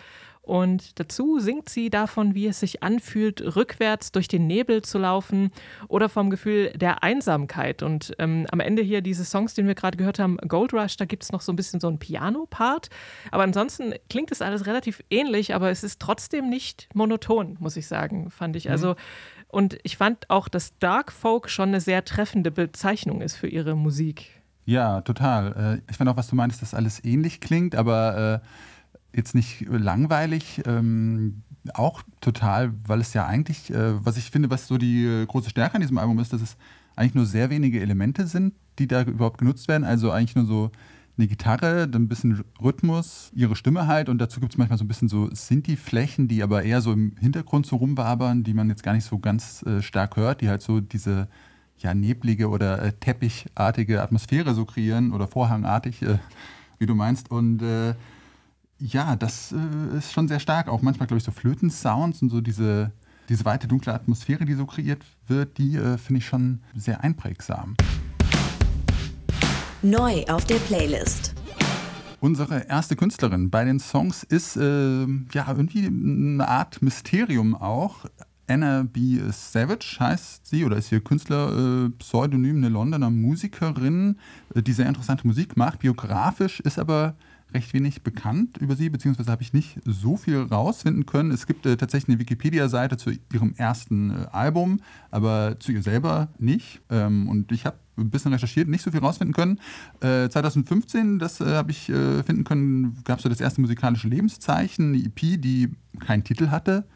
Und 0.49 0.99
dazu 0.99 1.38
singt 1.40 1.69
sie 1.69 1.90
davon, 1.90 2.35
wie 2.35 2.47
es 2.47 2.61
sich 2.61 2.83
anfühlt, 2.83 3.55
rückwärts 3.55 4.12
durch 4.12 4.28
den 4.28 4.47
Nebel 4.47 4.81
zu 4.81 4.97
laufen 4.97 5.50
oder 5.88 6.09
vom 6.09 6.31
Gefühl 6.31 6.71
der 6.71 7.02
Einsamkeit. 7.02 7.83
Und 7.83 8.14
ähm, 8.19 8.47
am 8.50 8.61
Ende 8.61 8.81
hier 8.81 9.02
dieses 9.02 9.31
Songs, 9.31 9.52
den 9.52 9.67
wir 9.67 9.75
gerade 9.75 9.99
gehört 9.99 10.19
haben, 10.19 10.38
Gold 10.38 10.73
Rush, 10.73 10.97
da 10.97 11.05
gibt 11.05 11.23
es 11.23 11.33
noch 11.33 11.43
so 11.43 11.52
ein 11.52 11.57
bisschen 11.57 11.81
so 11.81 11.88
einen 11.88 11.99
Piano-Part. 11.99 12.88
Aber 13.31 13.43
ansonsten 13.43 13.93
klingt 14.09 14.33
es 14.33 14.40
alles 14.40 14.67
relativ 14.67 15.05
ähnlich, 15.11 15.55
aber 15.55 15.69
es 15.69 15.85
ist 15.85 16.00
trotzdem 16.00 16.49
nicht 16.49 16.88
monoton, 16.95 17.59
muss 17.61 17.76
ich 17.76 17.87
sagen, 17.87 18.31
fand 18.31 18.57
ich. 18.57 18.71
Also, 18.71 18.97
und 19.49 19.78
ich 19.83 19.99
fand 19.99 20.31
auch, 20.31 20.49
dass 20.49 20.78
Dark 20.78 21.12
Folk 21.12 21.50
schon 21.50 21.69
eine 21.69 21.83
sehr 21.83 22.07
treffende 22.07 22.50
Bezeichnung 22.50 23.21
ist 23.21 23.37
für 23.37 23.49
ihre 23.49 23.76
Musik. 23.76 24.31
Ja, 24.64 25.02
total. 25.02 25.81
Äh, 25.87 25.90
Ich 25.90 25.99
fand 25.99 26.09
auch, 26.09 26.17
was 26.17 26.28
du 26.28 26.37
meinst, 26.37 26.62
dass 26.62 26.73
alles 26.73 27.05
ähnlich 27.05 27.40
klingt, 27.40 27.75
aber 27.75 28.40
äh, 28.43 28.47
jetzt 29.15 29.35
nicht 29.35 29.67
langweilig. 29.69 30.62
Ähm, 30.67 31.43
auch 31.75 32.03
total, 32.21 32.73
weil 32.87 33.00
es 33.00 33.15
ja 33.15 33.27
eigentlich, 33.27 33.71
äh, 33.71 34.05
was 34.05 34.17
ich 34.17 34.31
finde, 34.31 34.50
was 34.50 34.67
so 34.67 34.79
die 34.79 35.05
äh, 35.05 35.27
große 35.27 35.50
Stärke 35.50 35.77
an 35.77 35.81
diesem 35.81 35.99
Album 35.99 36.19
ist, 36.19 36.33
dass 36.33 36.41
es 36.41 36.57
eigentlich 36.97 37.15
nur 37.15 37.27
sehr 37.27 37.50
wenige 37.50 37.81
Elemente 37.81 38.27
sind, 38.27 38.55
die 38.79 38.87
da 38.87 39.03
überhaupt 39.03 39.38
genutzt 39.38 39.69
werden. 39.69 39.85
Also 39.85 40.11
eigentlich 40.11 40.37
nur 40.37 40.47
so 40.47 40.71
eine 41.17 41.27
Gitarre, 41.27 41.88
ein 41.93 42.09
bisschen 42.09 42.45
Rhythmus, 42.62 43.33
ihre 43.35 43.57
Stimme 43.57 43.87
halt 43.87 44.09
und 44.09 44.19
dazu 44.19 44.41
gibt 44.41 44.53
es 44.53 44.59
manchmal 44.59 44.79
so 44.79 44.85
ein 44.85 44.88
bisschen 44.88 45.09
so 45.09 45.29
Sinti-Flächen, 45.33 46.29
die 46.29 46.43
aber 46.43 46.62
eher 46.62 46.81
so 46.81 46.93
im 46.93 47.17
Hintergrund 47.19 47.67
so 47.67 47.77
rumwabern, 47.77 48.45
die 48.45 48.55
man 48.55 48.69
jetzt 48.69 48.85
gar 48.85 48.93
nicht 48.93 49.05
so 49.05 49.19
ganz 49.19 49.62
äh, 49.65 49.83
stark 49.83 50.17
hört, 50.17 50.41
die 50.41 50.49
halt 50.49 50.62
so 50.62 50.81
diese 50.81 51.29
ja, 51.79 51.93
neblige 51.95 52.49
oder 52.49 52.83
äh, 52.83 52.93
teppichartige 52.93 54.03
Atmosphäre 54.03 54.55
so 54.55 54.65
kreieren 54.65 55.12
oder 55.12 55.27
vorhangartig, 55.27 56.03
äh, 56.03 56.19
wie 56.79 56.87
du 56.87 56.95
meinst. 56.95 57.31
Und 57.31 57.62
äh, 57.62 57.95
ja, 58.81 59.17
das 59.17 59.53
äh, 59.53 59.99
ist 59.99 60.13
schon 60.13 60.29
sehr 60.29 60.41
stark. 60.41 60.69
Auch 60.69 60.83
manchmal, 60.83 61.07
glaube 61.07 61.19
ich, 61.19 61.25
so 61.25 61.33
Flötensounds 61.33 62.23
und 62.23 62.31
so 62.31 62.41
diese, 62.41 62.93
diese 63.29 63.45
weite, 63.45 63.67
dunkle 63.67 63.93
Atmosphäre, 63.93 64.45
die 64.45 64.55
so 64.55 64.67
kreiert 64.67 65.05
wird, 65.27 65.59
die 65.59 65.77
äh, 65.77 65.99
finde 65.99 66.19
ich 66.19 66.27
schon 66.27 66.61
sehr 66.75 67.03
einprägsam. 67.03 67.77
Neu 69.83 70.25
auf 70.29 70.45
der 70.45 70.57
Playlist. 70.57 71.35
Unsere 72.21 72.67
erste 72.67 72.97
Künstlerin 72.97 73.49
bei 73.49 73.65
den 73.65 73.79
Songs 73.79 74.25
ist 74.25 74.57
äh, 74.57 75.07
ja 75.33 75.47
irgendwie 75.49 75.87
eine 75.87 76.49
Art 76.49 76.83
Mysterium 76.83 77.55
auch. 77.55 78.07
Anna 78.49 78.83
B. 78.83 79.21
Savage 79.31 79.99
heißt 80.01 80.47
sie 80.47 80.65
oder 80.65 80.79
ist 80.79 80.91
ihr 80.91 81.01
Künstler-Pseudonym, 81.01 82.57
eine 82.57 82.71
Londoner 82.71 83.11
Musikerin, 83.11 84.19
äh, 84.55 84.63
die 84.63 84.73
sehr 84.73 84.87
interessante 84.87 85.27
Musik 85.27 85.57
macht. 85.57 85.81
Biografisch 85.81 86.61
ist 86.61 86.79
aber 86.79 87.15
recht 87.52 87.73
wenig 87.73 88.02
bekannt 88.02 88.59
über 88.59 88.76
sie, 88.76 88.90
beziehungsweise 88.90 89.31
habe 89.31 89.43
ich 89.43 89.52
nicht 89.52 89.81
so 89.85 90.17
viel 90.17 90.43
rausfinden 90.43 91.07
können. 91.07 91.31
Es 91.31 91.47
gibt 91.47 91.64
äh, 91.67 91.76
tatsächlich 91.76 92.11
eine 92.11 92.21
Wikipedia-Seite 92.21 92.97
zu 92.97 93.12
ihrem 93.33 93.55
ersten 93.57 94.11
äh, 94.11 94.26
Album, 94.33 94.81
aber 95.11 95.57
zu 95.59 95.73
ihr 95.73 95.83
selber 95.83 96.28
nicht. 96.38 96.81
Ähm, 96.90 97.28
und 97.28 97.50
ich 97.52 97.64
habe 97.64 97.78
ein 97.97 98.11
bisschen 98.11 98.33
recherchiert, 98.33 98.69
nicht 98.69 98.83
so 98.83 98.90
viel 98.90 99.00
rausfinden 99.00 99.35
können. 99.35 99.61
Äh, 100.00 100.28
2015, 100.28 101.19
das 101.19 101.40
äh, 101.40 101.47
habe 101.47 101.71
ich 101.71 101.88
äh, 101.88 102.23
finden 102.23 102.45
können, 102.45 102.99
gab 103.05 103.19
es 103.19 103.23
so 103.23 103.28
das 103.28 103.40
erste 103.40 103.61
musikalische 103.61 104.09
Lebenszeichen, 104.09 104.95
eine 104.95 105.05
EP, 105.05 105.40
die 105.40 105.71
keinen 106.00 106.25
Titel 106.25 106.49
hatte. 106.49 106.87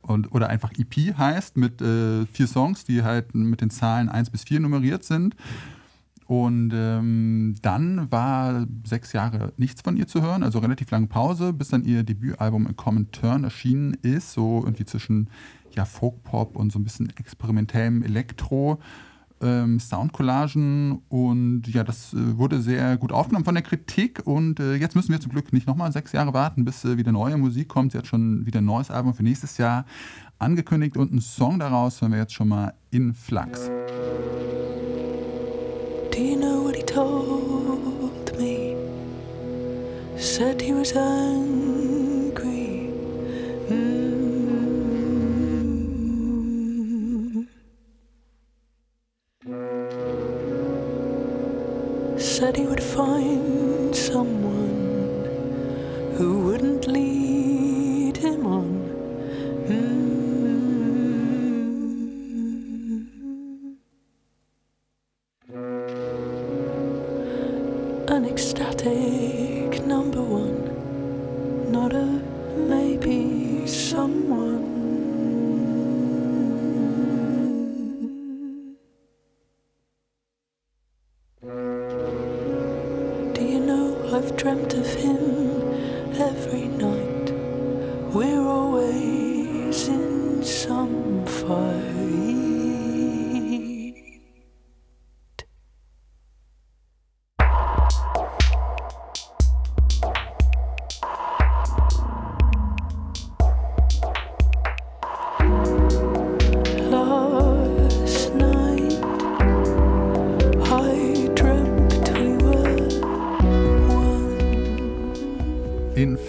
Und, 0.00 0.32
oder 0.32 0.48
einfach 0.48 0.72
EP 0.76 1.16
heißt, 1.16 1.56
mit 1.56 1.80
äh, 1.80 2.26
vier 2.26 2.48
Songs, 2.48 2.84
die 2.84 3.02
halt 3.02 3.34
mit 3.34 3.60
den 3.60 3.70
Zahlen 3.70 4.08
1 4.08 4.30
bis 4.30 4.44
4 4.44 4.60
nummeriert 4.60 5.04
sind. 5.04 5.36
Und 6.26 6.72
ähm, 6.74 7.56
dann 7.62 8.10
war 8.10 8.66
sechs 8.84 9.12
Jahre 9.12 9.52
nichts 9.56 9.82
von 9.82 9.96
ihr 9.96 10.06
zu 10.06 10.22
hören, 10.22 10.42
also 10.42 10.60
relativ 10.60 10.90
lange 10.90 11.08
Pause, 11.08 11.52
bis 11.52 11.68
dann 11.68 11.84
ihr 11.84 12.04
Debütalbum 12.04 12.66
A 12.66 12.72
Common 12.72 13.10
Turn 13.10 13.44
erschienen 13.44 13.94
ist, 14.02 14.32
so 14.32 14.62
irgendwie 14.64 14.84
zwischen 14.84 15.28
ja, 15.74 15.84
Folk-Pop 15.84 16.56
und 16.56 16.72
so 16.72 16.78
ein 16.78 16.84
bisschen 16.84 17.10
experimentellem 17.16 18.02
Elektro. 18.02 18.78
Ähm, 19.40 19.80
Soundcollagen 19.80 21.02
und 21.08 21.66
ja, 21.66 21.82
das 21.82 22.14
äh, 22.14 22.38
wurde 22.38 22.62
sehr 22.62 22.96
gut 22.96 23.10
aufgenommen 23.10 23.44
von 23.44 23.56
der 23.56 23.64
Kritik 23.64 24.22
und 24.24 24.60
äh, 24.60 24.76
jetzt 24.76 24.94
müssen 24.94 25.10
wir 25.10 25.20
zum 25.20 25.32
Glück 25.32 25.52
nicht 25.52 25.66
nochmal 25.66 25.90
sechs 25.90 26.12
Jahre 26.12 26.32
warten, 26.32 26.64
bis 26.64 26.84
äh, 26.84 26.96
wieder 26.96 27.10
neue 27.10 27.36
Musik 27.36 27.66
kommt. 27.66 27.90
Sie 27.90 27.98
hat 27.98 28.06
schon 28.06 28.46
wieder 28.46 28.60
ein 28.60 28.66
neues 28.66 28.92
Album 28.92 29.14
für 29.14 29.24
nächstes 29.24 29.58
Jahr 29.58 29.84
angekündigt 30.38 30.96
und 30.96 31.10
einen 31.10 31.20
Song 31.20 31.58
daraus 31.58 32.00
hören 32.00 32.12
wir 32.12 32.20
jetzt 32.20 32.34
schon 32.34 32.48
mal 32.48 32.74
in 32.92 33.14
Flux. 33.14 33.68
Said 40.22 40.60
he 40.60 40.72
was 40.72 40.92
angry. 40.92 42.88
Mm. 43.68 44.22
Said 52.20 52.56
he 52.56 52.66
would 52.66 52.80
find 52.80 53.41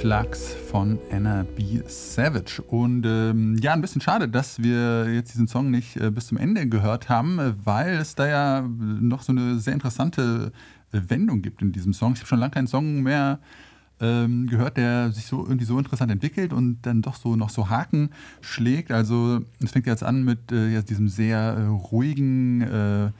Flux 0.03 0.53
von 0.69 0.99
Anna 1.13 1.45
B. 1.55 1.81
Savage. 1.87 2.61
Und 2.61 3.05
ähm, 3.05 3.55
ja, 3.61 3.71
ein 3.71 3.79
bisschen 3.79 4.01
schade, 4.01 4.27
dass 4.27 4.61
wir 4.61 5.09
jetzt 5.09 5.33
diesen 5.33 5.47
Song 5.47 5.71
nicht 5.71 5.95
äh, 5.95 6.11
bis 6.11 6.27
zum 6.27 6.37
Ende 6.37 6.67
gehört 6.67 7.07
haben, 7.07 7.39
weil 7.63 7.93
es 7.93 8.13
da 8.13 8.27
ja 8.27 8.61
noch 8.67 9.21
so 9.21 9.31
eine 9.31 9.59
sehr 9.59 9.71
interessante 9.71 10.51
äh, 10.91 10.99
Wendung 11.07 11.41
gibt 11.41 11.61
in 11.61 11.71
diesem 11.71 11.93
Song. 11.93 12.11
Ich 12.15 12.19
habe 12.19 12.27
schon 12.27 12.39
lange 12.39 12.51
keinen 12.51 12.67
Song 12.67 13.01
mehr 13.01 13.39
ähm, 14.01 14.47
gehört, 14.47 14.75
der 14.75 15.09
sich 15.13 15.25
so 15.25 15.41
irgendwie 15.41 15.63
so 15.63 15.79
interessant 15.79 16.11
entwickelt 16.11 16.51
und 16.51 16.81
dann 16.81 17.01
doch 17.01 17.15
so 17.15 17.37
noch 17.37 17.49
so 17.49 17.69
Haken 17.69 18.09
schlägt. 18.41 18.91
Also 18.91 19.39
es 19.63 19.71
fängt 19.71 19.87
jetzt 19.87 20.03
an 20.03 20.25
mit 20.25 20.51
äh, 20.51 20.67
ja, 20.67 20.81
diesem 20.81 21.07
sehr 21.07 21.37
äh, 21.37 21.65
ruhigen 21.67 23.13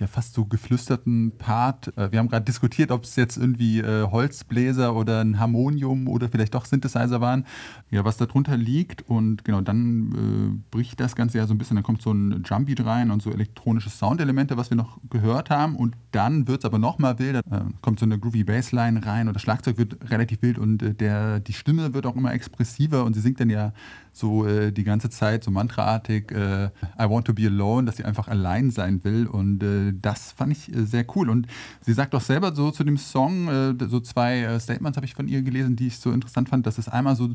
ja 0.00 0.06
fast 0.06 0.34
so 0.34 0.44
geflüsterten 0.46 1.32
Part. 1.38 1.96
Äh, 1.96 2.12
Wir 2.12 2.18
haben 2.18 2.28
gerade 2.28 2.44
diskutiert, 2.44 2.90
ob 2.90 3.04
es 3.04 3.16
jetzt 3.16 3.36
irgendwie 3.36 3.80
äh, 3.80 4.06
Holzbläser 4.10 4.94
oder 4.94 5.20
ein 5.20 5.38
Harmonium 5.38 6.08
oder 6.08 6.28
vielleicht 6.28 6.54
doch 6.54 6.64
Synthesizer 6.64 7.20
waren, 7.20 7.44
ja, 7.90 8.04
was 8.04 8.16
da 8.16 8.26
drunter 8.26 8.56
liegt. 8.56 9.02
Und 9.08 9.44
genau, 9.44 9.60
dann 9.60 10.12
äh, 10.12 10.68
bricht 10.70 11.00
das 11.00 11.14
Ganze 11.14 11.38
ja 11.38 11.46
so 11.46 11.54
ein 11.54 11.58
bisschen, 11.58 11.76
dann 11.76 11.84
kommt 11.84 12.02
so 12.02 12.12
ein 12.12 12.42
Jumpbeat 12.44 12.84
rein 12.84 13.10
und 13.10 13.22
so 13.22 13.30
elektronische 13.30 13.90
Soundelemente, 13.90 14.56
was 14.56 14.70
wir 14.70 14.76
noch 14.76 14.98
gehört 15.10 15.50
haben. 15.50 15.76
Und 15.76 15.96
dann 16.10 16.48
wird 16.48 16.60
es 16.60 16.64
aber 16.64 16.78
nochmal 16.78 17.18
wilder, 17.18 17.40
äh, 17.50 17.60
kommt 17.80 18.00
so 18.00 18.06
eine 18.06 18.18
groovy 18.18 18.44
Bassline 18.44 19.04
rein 19.04 19.28
und 19.28 19.34
das 19.34 19.42
Schlagzeug 19.42 19.78
wird 19.78 20.10
relativ 20.10 20.42
wild 20.42 20.58
und 20.58 20.82
äh, 20.82 20.94
der, 20.94 21.40
die 21.40 21.52
Stimme 21.52 21.94
wird 21.94 22.06
auch 22.06 22.16
immer 22.16 22.32
expressiver 22.32 23.04
und 23.04 23.14
sie 23.14 23.20
singt 23.20 23.40
dann 23.40 23.50
ja 23.50 23.72
so 24.12 24.46
äh, 24.46 24.72
die 24.72 24.84
ganze 24.84 25.10
Zeit 25.10 25.42
so 25.42 25.50
mantraartig 25.50 26.30
äh, 26.32 26.66
I 26.66 27.08
want 27.08 27.26
to 27.26 27.32
be 27.32 27.46
alone, 27.46 27.86
dass 27.86 27.96
sie 27.96 28.04
einfach 28.04 28.28
allein 28.28 28.70
sein 28.70 29.02
will. 29.04 29.26
Und 29.26 29.62
äh, 29.62 29.92
das 30.00 30.32
fand 30.32 30.52
ich 30.52 30.74
äh, 30.74 30.84
sehr 30.84 31.04
cool. 31.16 31.30
Und 31.30 31.46
sie 31.80 31.94
sagt 31.94 32.14
auch 32.14 32.20
selber 32.20 32.54
so 32.54 32.70
zu 32.70 32.84
dem 32.84 32.98
Song, 32.98 33.48
äh, 33.48 33.74
so 33.88 34.00
zwei 34.00 34.40
äh, 34.40 34.60
Statements 34.60 34.96
habe 34.96 35.06
ich 35.06 35.14
von 35.14 35.28
ihr 35.28 35.42
gelesen, 35.42 35.76
die 35.76 35.86
ich 35.86 35.98
so 35.98 36.12
interessant 36.12 36.50
fand, 36.50 36.66
dass 36.66 36.78
es 36.78 36.88
einmal 36.88 37.16
so 37.16 37.30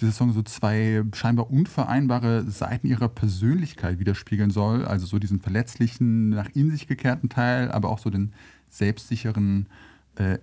dieser 0.00 0.12
Song 0.12 0.32
so 0.32 0.42
zwei 0.42 1.02
scheinbar 1.14 1.50
unvereinbare 1.50 2.48
Seiten 2.50 2.86
ihrer 2.86 3.08
Persönlichkeit 3.08 3.98
widerspiegeln 3.98 4.50
soll, 4.50 4.84
also 4.84 5.06
so 5.06 5.18
diesen 5.18 5.40
verletzlichen, 5.40 6.28
nach 6.30 6.50
in 6.54 6.70
sich 6.70 6.86
gekehrten 6.86 7.30
Teil, 7.30 7.70
aber 7.70 7.88
auch 7.88 7.98
so 7.98 8.10
den 8.10 8.32
selbstsicheren, 8.68 9.66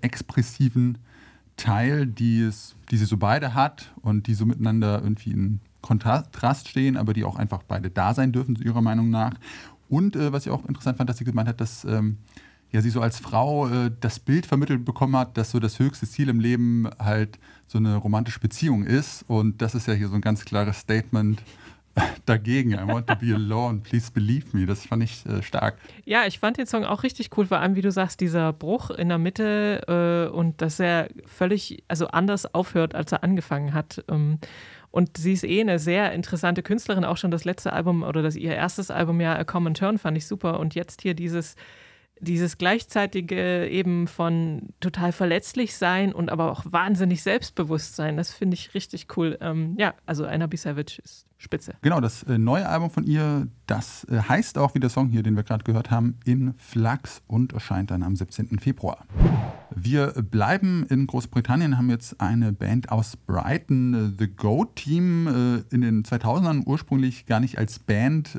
expressiven 0.01 0.95
Teil, 0.95 1.12
die, 1.57 2.41
es, 2.41 2.75
die 2.91 2.97
sie 2.97 3.05
so 3.05 3.17
beide 3.17 3.53
hat 3.53 3.93
und 4.01 4.27
die 4.27 4.33
so 4.33 4.45
miteinander 4.45 5.01
irgendwie 5.01 5.31
in 5.31 5.59
Kontrast 5.81 6.67
stehen, 6.67 6.97
aber 6.97 7.13
die 7.13 7.23
auch 7.23 7.35
einfach 7.35 7.63
beide 7.63 7.89
da 7.89 8.13
sein 8.13 8.31
dürfen, 8.31 8.55
ihrer 8.55 8.81
Meinung 8.81 9.09
nach. 9.09 9.33
Und 9.89 10.15
äh, 10.15 10.31
was 10.31 10.45
ich 10.45 10.51
auch 10.51 10.65
interessant 10.65 10.97
fand, 10.97 11.09
dass 11.09 11.17
sie 11.17 11.25
gemeint 11.25 11.47
hat, 11.47 11.61
dass 11.61 11.85
ähm, 11.85 12.17
ja, 12.71 12.81
sie 12.81 12.89
so 12.89 13.01
als 13.01 13.19
Frau 13.19 13.67
äh, 13.67 13.91
das 13.99 14.19
Bild 14.19 14.45
vermittelt 14.45 14.83
bekommen 14.83 15.15
hat, 15.15 15.37
dass 15.37 15.51
so 15.51 15.59
das 15.59 15.77
höchste 15.77 16.07
Ziel 16.07 16.29
im 16.29 16.39
Leben 16.39 16.89
halt 16.97 17.37
so 17.67 17.77
eine 17.77 17.97
romantische 17.97 18.39
Beziehung 18.39 18.83
ist. 18.83 19.23
Und 19.27 19.61
das 19.61 19.75
ist 19.75 19.87
ja 19.87 19.93
hier 19.93 20.07
so 20.07 20.15
ein 20.15 20.21
ganz 20.21 20.43
klares 20.43 20.79
Statement 20.79 21.41
dagegen. 22.25 22.73
I 22.73 22.87
want 22.87 23.07
to 23.07 23.15
be 23.15 23.33
alone, 23.33 23.81
please 23.81 24.11
believe 24.11 24.55
me. 24.55 24.65
Das 24.65 24.85
fand 24.85 25.03
ich 25.03 25.25
äh, 25.25 25.41
stark. 25.41 25.77
Ja, 26.05 26.25
ich 26.25 26.39
fand 26.39 26.57
den 26.57 26.65
Song 26.65 26.85
auch 26.85 27.03
richtig 27.03 27.29
cool, 27.37 27.45
vor 27.45 27.59
allem, 27.59 27.75
wie 27.75 27.81
du 27.81 27.91
sagst, 27.91 28.19
dieser 28.21 28.53
Bruch 28.53 28.89
in 28.89 29.09
der 29.09 29.17
Mitte 29.17 30.29
äh, 30.31 30.33
und 30.33 30.61
dass 30.61 30.79
er 30.79 31.09
völlig, 31.25 31.83
also 31.87 32.07
anders 32.07 32.53
aufhört, 32.53 32.95
als 32.95 33.11
er 33.11 33.23
angefangen 33.23 33.73
hat. 33.73 34.03
Ähm, 34.09 34.39
und 34.91 35.17
sie 35.17 35.33
ist 35.33 35.43
eh 35.43 35.61
eine 35.61 35.79
sehr 35.79 36.13
interessante 36.13 36.61
Künstlerin, 36.61 37.05
auch 37.05 37.17
schon 37.17 37.31
das 37.31 37.45
letzte 37.45 37.73
Album 37.73 38.03
oder 38.03 38.21
das 38.21 38.35
ihr 38.35 38.53
erstes 38.53 38.91
Album 38.91 39.19
ja 39.21 39.35
A 39.35 39.43
Common 39.43 39.73
Turn 39.73 39.97
fand 39.97 40.17
ich 40.17 40.27
super. 40.27 40.59
Und 40.59 40.75
jetzt 40.75 41.01
hier 41.01 41.15
dieses, 41.15 41.55
dieses 42.19 42.59
gleichzeitige 42.59 43.67
eben 43.67 44.07
von 44.07 44.69
total 44.81 45.11
verletzlich 45.11 45.75
sein 45.75 46.13
und 46.13 46.31
aber 46.31 46.51
auch 46.51 46.63
wahnsinnig 46.65 47.23
selbstbewusst 47.23 47.95
sein, 47.95 48.17
das 48.17 48.33
finde 48.33 48.53
ich 48.53 48.75
richtig 48.75 49.07
cool. 49.17 49.37
Ähm, 49.41 49.75
ja, 49.79 49.95
also 50.05 50.25
Anna 50.25 50.45
B. 50.45 50.57
Savage 50.57 51.01
ist 51.03 51.25
spitze. 51.43 51.73
Genau, 51.81 51.99
das 51.99 52.23
äh, 52.23 52.37
neue 52.37 52.67
Album 52.67 52.89
von 52.89 53.03
ihr, 53.03 53.47
das 53.67 54.05
äh, 54.05 54.19
heißt 54.19 54.57
auch 54.57 54.73
wie 54.75 54.79
der 54.79 54.89
Song 54.89 55.09
hier, 55.09 55.23
den 55.23 55.35
wir 55.35 55.43
gerade 55.43 55.63
gehört 55.63 55.91
haben, 55.91 56.17
in 56.25 56.53
Flux 56.57 57.21
und 57.27 57.53
erscheint 57.53 57.91
dann 57.91 58.01
am 58.01 58.15
17. 58.15 58.59
Februar. 58.59 59.05
Wir 59.75 60.07
bleiben 60.07 60.85
in 60.89 61.07
Großbritannien, 61.07 61.77
haben 61.77 61.89
jetzt 61.89 62.19
eine 62.21 62.53
Band 62.53 62.91
aus 62.91 63.17
Brighton, 63.17 63.93
äh, 63.93 64.11
The 64.17 64.27
Goat 64.27 64.75
Team, 64.75 65.63
in 65.71 65.81
den 65.81 66.03
2000ern 66.03 66.65
ursprünglich 66.65 67.25
gar 67.25 67.39
nicht 67.39 67.57
als 67.57 67.79
Band 67.79 68.37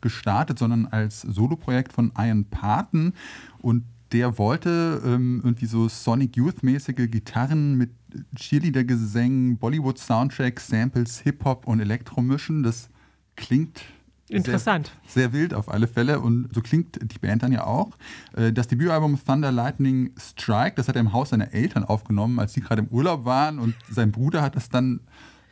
gestartet, 0.00 0.58
sondern 0.58 0.86
als 0.86 1.22
Soloprojekt 1.22 1.92
von 1.92 2.12
Ian 2.16 2.44
Parton 2.44 3.12
und 3.60 3.84
der 4.12 4.38
wollte 4.38 5.02
ähm, 5.04 5.40
irgendwie 5.44 5.66
so 5.66 5.88
Sonic 5.88 6.36
Youth-mäßige 6.36 7.10
Gitarren 7.10 7.76
mit 7.76 7.90
Cheerleader-Gesängen, 8.34 9.58
Bollywood-Soundtrack, 9.58 10.60
Samples, 10.60 11.20
Hip-Hop 11.20 11.66
und 11.66 11.80
Elektro 11.80 12.22
mischen. 12.22 12.62
Das 12.62 12.88
klingt 13.36 13.82
Interessant. 14.30 14.92
Sehr, 15.06 15.22
sehr 15.22 15.32
wild 15.32 15.54
auf 15.54 15.70
alle 15.70 15.88
Fälle 15.88 16.20
und 16.20 16.48
so 16.54 16.60
klingt 16.60 16.98
die 17.00 17.18
Band 17.18 17.42
dann 17.42 17.52
ja 17.52 17.64
auch. 17.64 17.96
Äh, 18.36 18.52
Das 18.52 18.68
Debütalbum 18.68 19.18
Thunder 19.24 19.50
Lightning 19.50 20.12
Strike, 20.18 20.76
das 20.76 20.88
hat 20.88 20.96
er 20.96 21.00
im 21.00 21.12
Haus 21.12 21.30
seiner 21.30 21.54
Eltern 21.54 21.84
aufgenommen, 21.84 22.38
als 22.38 22.52
sie 22.52 22.60
gerade 22.60 22.82
im 22.82 22.88
Urlaub 22.88 23.24
waren 23.24 23.58
und 23.58 23.74
sein 23.90 24.12
Bruder 24.12 24.42
hat 24.42 24.54
das 24.54 24.68
dann 24.68 25.00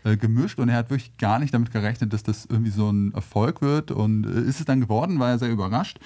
äh, 0.05 0.16
gemischt 0.16 0.59
und 0.59 0.69
er 0.69 0.77
hat 0.77 0.90
wirklich 0.90 1.16
gar 1.16 1.38
nicht 1.38 1.55
damit 1.55 1.73
gerechnet, 1.73 2.12
dass 2.12 2.23
das 2.23 2.45
irgendwie 2.45 2.71
so 2.71 2.90
ein 2.90 3.14
Erfolg 3.14 3.62
wird 3.62 3.90
und 3.90 4.27
äh, 4.27 4.42
ist 4.42 4.61
es 4.61 4.66
dann 4.66 4.81
geworden, 4.81 5.19
war 5.19 5.31
er 5.31 5.38
sehr 5.38 5.51
überrascht 5.51 5.99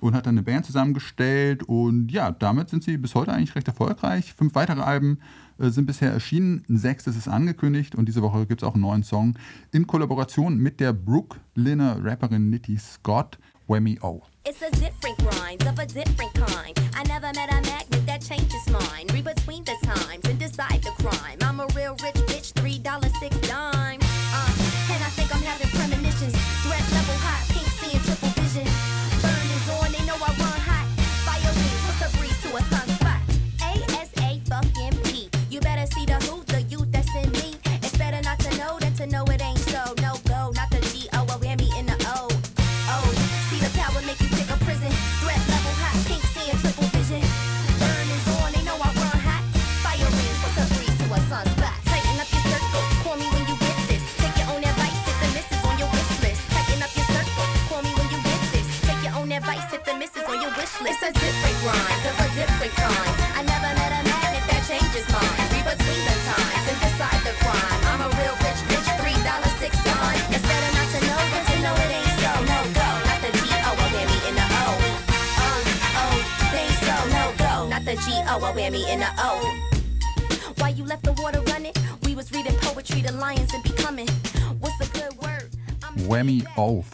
und 0.00 0.14
hat 0.14 0.26
dann 0.26 0.34
eine 0.34 0.42
Band 0.42 0.66
zusammengestellt 0.66 1.62
und 1.62 2.10
ja, 2.10 2.30
damit 2.30 2.68
sind 2.70 2.82
sie 2.82 2.96
bis 2.96 3.14
heute 3.14 3.32
eigentlich 3.32 3.54
recht 3.54 3.68
erfolgreich. 3.68 4.32
Fünf 4.34 4.54
weitere 4.54 4.80
Alben 4.80 5.18
äh, 5.58 5.70
sind 5.70 5.86
bisher 5.86 6.12
erschienen, 6.12 6.64
ein 6.68 6.78
sechstes 6.78 7.16
ist 7.16 7.28
angekündigt 7.28 7.94
und 7.94 8.06
diese 8.06 8.22
Woche 8.22 8.46
gibt 8.46 8.62
es 8.62 8.68
auch 8.68 8.74
einen 8.74 8.82
neuen 8.82 9.02
Song 9.02 9.34
in 9.70 9.86
Kollaboration 9.86 10.56
mit 10.56 10.80
der 10.80 10.92
Brooklyner 10.92 11.98
Rapperin 12.02 12.50
Nitty 12.50 12.78
Scott, 12.78 13.38
Whammy 13.68 13.98
O. 14.02 14.22
It's 14.44 14.60
a 14.60 14.70
different 14.70 15.18
grind 15.18 15.62
of 15.66 15.78
a 15.78 15.86
different 15.86 16.34
kind. 16.34 16.76
I 16.96 17.04
never 17.06 17.28
met 17.28 17.50
a 17.50 17.62
magnet 17.62 18.06
that 18.06 18.20
changes 18.20 18.66
mine. 18.68 19.06
Read 19.12 19.24
between 19.24 19.64
the 19.64 19.76
times 19.86 20.24
and 20.28 20.38
decide 20.38 20.82
the 20.82 20.90
crime. 20.98 21.38
I'm 21.42 21.60
a 21.60 21.66
real 21.76 21.96
rich 22.02 22.16
bitch, 22.26 22.52
three 22.54 22.78
dollars 22.78 23.12
six 23.20 23.36
dime. 23.48 23.81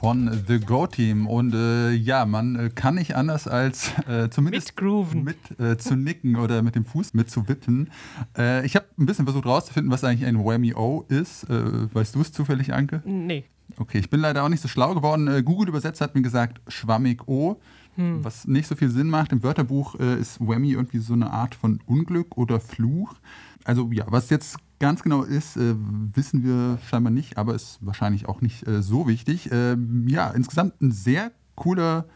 Von 0.08 0.42
The 0.48 0.58
Go 0.58 0.86
Team. 0.86 1.26
Und 1.26 1.54
äh, 1.54 1.92
ja, 1.92 2.24
man 2.24 2.56
äh, 2.56 2.70
kann 2.74 2.94
nicht 2.94 3.14
anders 3.14 3.46
als 3.46 3.90
äh, 4.08 4.30
zumindest 4.30 4.68
Mitgrooven. 4.68 5.22
mit 5.22 5.36
äh, 5.60 5.76
zu 5.76 5.96
nicken 5.96 6.36
oder 6.36 6.62
mit 6.62 6.76
dem 6.76 6.86
Fuß 6.86 7.12
mit 7.12 7.30
zu 7.30 7.46
wippen. 7.46 7.90
Äh, 8.34 8.64
ich 8.64 8.74
habe 8.74 8.86
ein 8.98 9.04
bisschen 9.04 9.26
versucht 9.26 9.44
rauszufinden, 9.44 9.92
was 9.92 10.04
eigentlich 10.04 10.26
ein 10.26 10.42
Whammy 10.42 10.72
O 10.72 11.04
ist. 11.08 11.44
Äh, 11.50 11.94
weißt 11.94 12.14
du 12.14 12.22
es 12.22 12.32
zufällig, 12.32 12.72
Anke? 12.72 13.02
Nee. 13.04 13.44
Okay, 13.76 13.98
ich 13.98 14.08
bin 14.08 14.20
leider 14.20 14.44
auch 14.44 14.48
nicht 14.48 14.62
so 14.62 14.68
schlau 14.68 14.94
geworden. 14.94 15.44
Google 15.44 15.68
übersetzt 15.68 16.00
hat 16.00 16.14
mir 16.14 16.22
gesagt 16.22 16.62
schwammig 16.68 17.28
O, 17.28 17.60
was 17.96 18.46
nicht 18.46 18.66
so 18.66 18.74
viel 18.76 18.88
Sinn 18.88 19.10
macht. 19.10 19.30
Im 19.32 19.42
Wörterbuch 19.42 19.94
ist 19.96 20.40
Whammy 20.40 20.72
irgendwie 20.72 21.00
so 21.00 21.12
eine 21.12 21.30
Art 21.30 21.54
von 21.54 21.80
Unglück 21.84 22.38
oder 22.38 22.60
Fluch. 22.60 23.16
Also 23.64 23.90
ja, 23.92 24.06
was 24.08 24.30
jetzt 24.30 24.56
ganz 24.78 25.02
genau 25.02 25.22
ist, 25.22 25.56
äh, 25.56 25.74
wissen 26.14 26.44
wir 26.44 26.78
scheinbar 26.88 27.12
nicht, 27.12 27.36
aber 27.38 27.54
ist 27.54 27.78
wahrscheinlich 27.80 28.28
auch 28.28 28.40
nicht 28.40 28.66
äh, 28.66 28.82
so 28.82 29.08
wichtig. 29.08 29.50
Ähm, 29.52 30.06
ja, 30.08 30.30
insgesamt 30.30 30.80
ein 30.80 30.92
sehr 30.92 31.32
cooler 31.54 32.06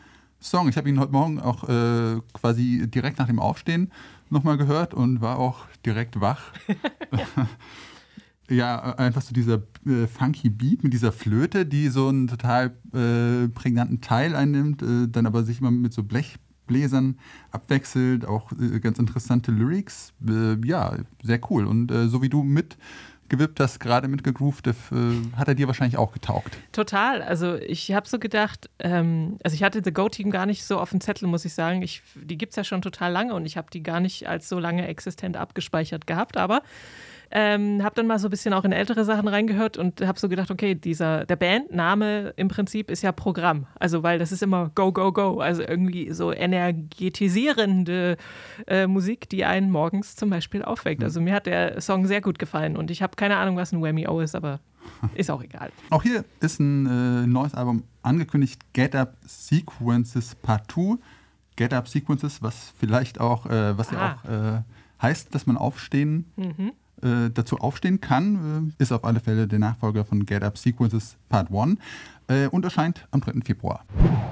Song. 0.41 0.69
Ich 0.69 0.77
habe 0.77 0.89
ihn 0.89 0.99
heute 0.99 1.13
Morgen 1.13 1.41
auch 1.41 1.69
äh, 1.69 2.21
quasi 2.33 2.89
direkt 2.89 3.19
nach 3.19 3.27
dem 3.27 3.39
Aufstehen 3.39 3.91
nochmal 4.31 4.57
gehört 4.57 4.95
und 4.95 5.21
war 5.21 5.39
auch 5.39 5.67
direkt 5.85 6.21
wach. 6.21 6.53
Ja, 8.51 8.97
einfach 8.97 9.23
so 9.23 9.33
dieser 9.33 9.63
äh, 9.87 10.07
funky 10.07 10.51
Beat 10.51 10.83
mit 10.83 10.93
dieser 10.93 11.13
Flöte, 11.13 11.65
die 11.65 11.89
so 11.89 12.09
einen 12.09 12.27
total 12.27 12.77
äh, 12.93 13.49
prägnanten 13.49 14.01
Teil 14.01 14.35
einnimmt, 14.35 14.83
äh, 14.83 15.09
dann 15.09 15.27
aber 15.27 15.45
sich 15.45 15.61
immer 15.61 15.71
mit 15.71 15.93
so 15.93 16.03
Blechbläsern 16.67 17.19
abwechselt, 17.51 18.25
auch 18.25 18.53
äh, 18.53 18.81
ganz 18.81 18.99
interessante 18.99 19.53
Lyrics. 19.53 20.13
Äh, 20.27 20.65
ja, 20.67 20.97
sehr 21.23 21.41
cool. 21.51 21.67
Und 21.67 21.91
äh, 21.91 22.09
so 22.09 22.23
wie 22.23 22.29
du 22.29 22.43
mitgewippt 22.43 23.61
hast, 23.61 23.79
gerade 23.81 24.09
mitgegroovt, 24.09 24.67
hat 25.37 25.49
er 25.49 25.55
dir 25.55 25.67
wahrscheinlich 25.67 25.99
auch 25.99 26.13
getaugt. 26.13 26.57
Total. 26.73 27.23
Also 27.23 27.57
ich 27.57 27.93
habe 27.93 28.09
so 28.09 28.19
gedacht, 28.19 28.71
ähm, 28.79 29.39
also 29.43 29.55
ich 29.55 29.63
hatte 29.63 29.83
The 29.85 29.93
Go-Team 29.93 30.31
gar 30.31 30.47
nicht 30.47 30.65
so 30.65 30.79
auf 30.79 30.91
dem 30.91 31.01
Zettel, 31.01 31.29
muss 31.29 31.45
ich 31.45 31.55
sagen. 31.55 31.83
Ich, 31.83 32.03
die 32.15 32.39
gibt 32.39 32.53
es 32.53 32.57
ja 32.57 32.65
schon 32.65 32.83
total 32.83 33.13
lange 33.13 33.35
und 33.35 33.47
ich 33.47 33.57
habe 33.57 33.69
die 33.73 33.83
gar 33.83 34.01
nicht 34.01 34.29
als 34.29 34.49
so 34.49 34.59
lange 34.59 34.87
existent 34.87 35.37
abgespeichert 35.37 36.07
gehabt, 36.07 36.37
aber 36.37 36.63
ähm, 37.35 37.83
habe 37.83 37.95
dann 37.95 38.07
mal 38.07 38.19
so 38.19 38.29
ein 38.29 38.31
bisschen 38.31 38.53
auch 38.53 38.65
in 38.65 38.73
ältere 38.73 39.05
Sachen 39.07 39.27
reingehört 39.27 39.79
und 39.79 40.01
habe 40.07 40.19
so 40.21 40.29
gedacht, 40.29 40.51
okay, 40.51 40.75
dieser, 40.75 41.25
der 41.25 41.37
Bandname 41.37 42.35
im 42.37 42.49
Prinzip 42.49 42.91
ist 42.91 43.03
ja 43.03 43.11
Programm. 43.11 43.67
Also, 43.79 44.03
weil 44.03 44.19
das 44.19 44.33
ist 44.33 44.43
immer 44.43 44.71
Go, 44.75 44.93
Go, 44.93 45.13
Go. 45.13 45.41
Also 45.41 45.63
irgendwie 45.63 46.13
so 46.13 46.33
energetisierende 46.33 48.17
äh, 48.67 48.87
Musik, 48.87 49.29
die 49.29 49.45
einen 49.45 49.71
morgens 49.71 50.17
zum 50.17 50.31
Beispiel 50.31 50.63
aufweckt. 50.63 51.03
Also 51.03 51.21
mir 51.21 51.35
hat 51.35 51.47
der 51.47 51.81
Song 51.81 52.07
sehr 52.07 52.21
gut 52.21 52.39
gefallen 52.39 52.77
und 52.77 52.91
ich 52.91 53.03
habe 53.03 53.17
keine 53.17 53.37
Ahnung, 53.37 53.57
was 53.57 53.73
ein 53.73 53.83
Whammy 53.83 54.07
O 54.09 54.21
ist, 54.21 54.35
aber 54.35 54.61
ist 55.15 55.31
auch 55.31 55.43
egal. 55.43 55.71
Auch 55.91 56.03
hier 56.03 56.25
ist 56.41 56.61
ein 56.61 56.87
äh, 56.87 57.27
neues 57.27 57.55
Album 57.55 57.85
angekündigt, 58.03 58.61
Get 58.73 58.95
Up 58.95 59.17
Sequences 59.27 60.35
Part 60.35 60.71
2. 60.71 60.97
Get 61.57 61.73
Up 61.73 61.87
Sequences, 61.89 62.43
was 62.43 62.73
vielleicht 62.79 63.21
auch, 63.21 63.47
äh, 63.47 63.77
was 63.77 63.91
ja 63.91 63.99
Ah. 63.99 64.13
auch 64.13 64.31
äh, 64.59 64.63
heißt, 65.03 65.35
dass 65.35 65.47
man 65.47 65.57
aufstehen, 65.57 66.27
äh, 67.03 67.31
dazu 67.31 67.59
aufstehen 67.59 68.01
kann, 68.01 68.73
äh, 68.79 68.83
ist 68.83 68.93
auf 68.93 69.05
alle 69.05 69.21
Fälle 69.21 69.47
der 69.47 69.59
Nachfolger 69.59 70.05
von 70.05 70.25
Get 70.27 70.43
Up 70.43 70.59
Sequences 70.59 71.17
Part 71.29 71.51
1 71.53 71.79
äh, 72.29 72.47
und 72.49 72.65
erscheint 72.65 73.07
am 73.11 73.21
3. 73.21 73.41
Februar. 73.45 73.85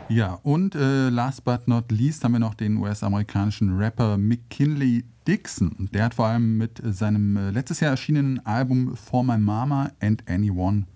Ja, 0.09 0.38
und 0.42 0.74
äh, 0.74 1.09
last 1.09 1.44
but 1.44 1.68
not 1.68 1.90
least 1.92 2.24
haben 2.24 2.33
wir 2.33 2.40
noch 2.40 2.54
den 2.54 2.76
US-amerikanischen 2.78 3.76
Rapper 3.76 4.18
McKinley 4.18 5.04
Dixon. 5.26 5.88
Der 5.92 6.04
hat 6.04 6.14
vor 6.14 6.26
allem 6.26 6.59
mit 6.59 6.80
seinem 6.85 7.37
äh, 7.37 7.50
letztes 7.50 7.80
Jahr 7.80 7.92
erschienenen 7.92 8.44
Album 8.44 8.96
For 8.96 9.22
My 9.22 9.38
Mama 9.38 9.90
and 10.00 10.22
Anyone 10.28 10.87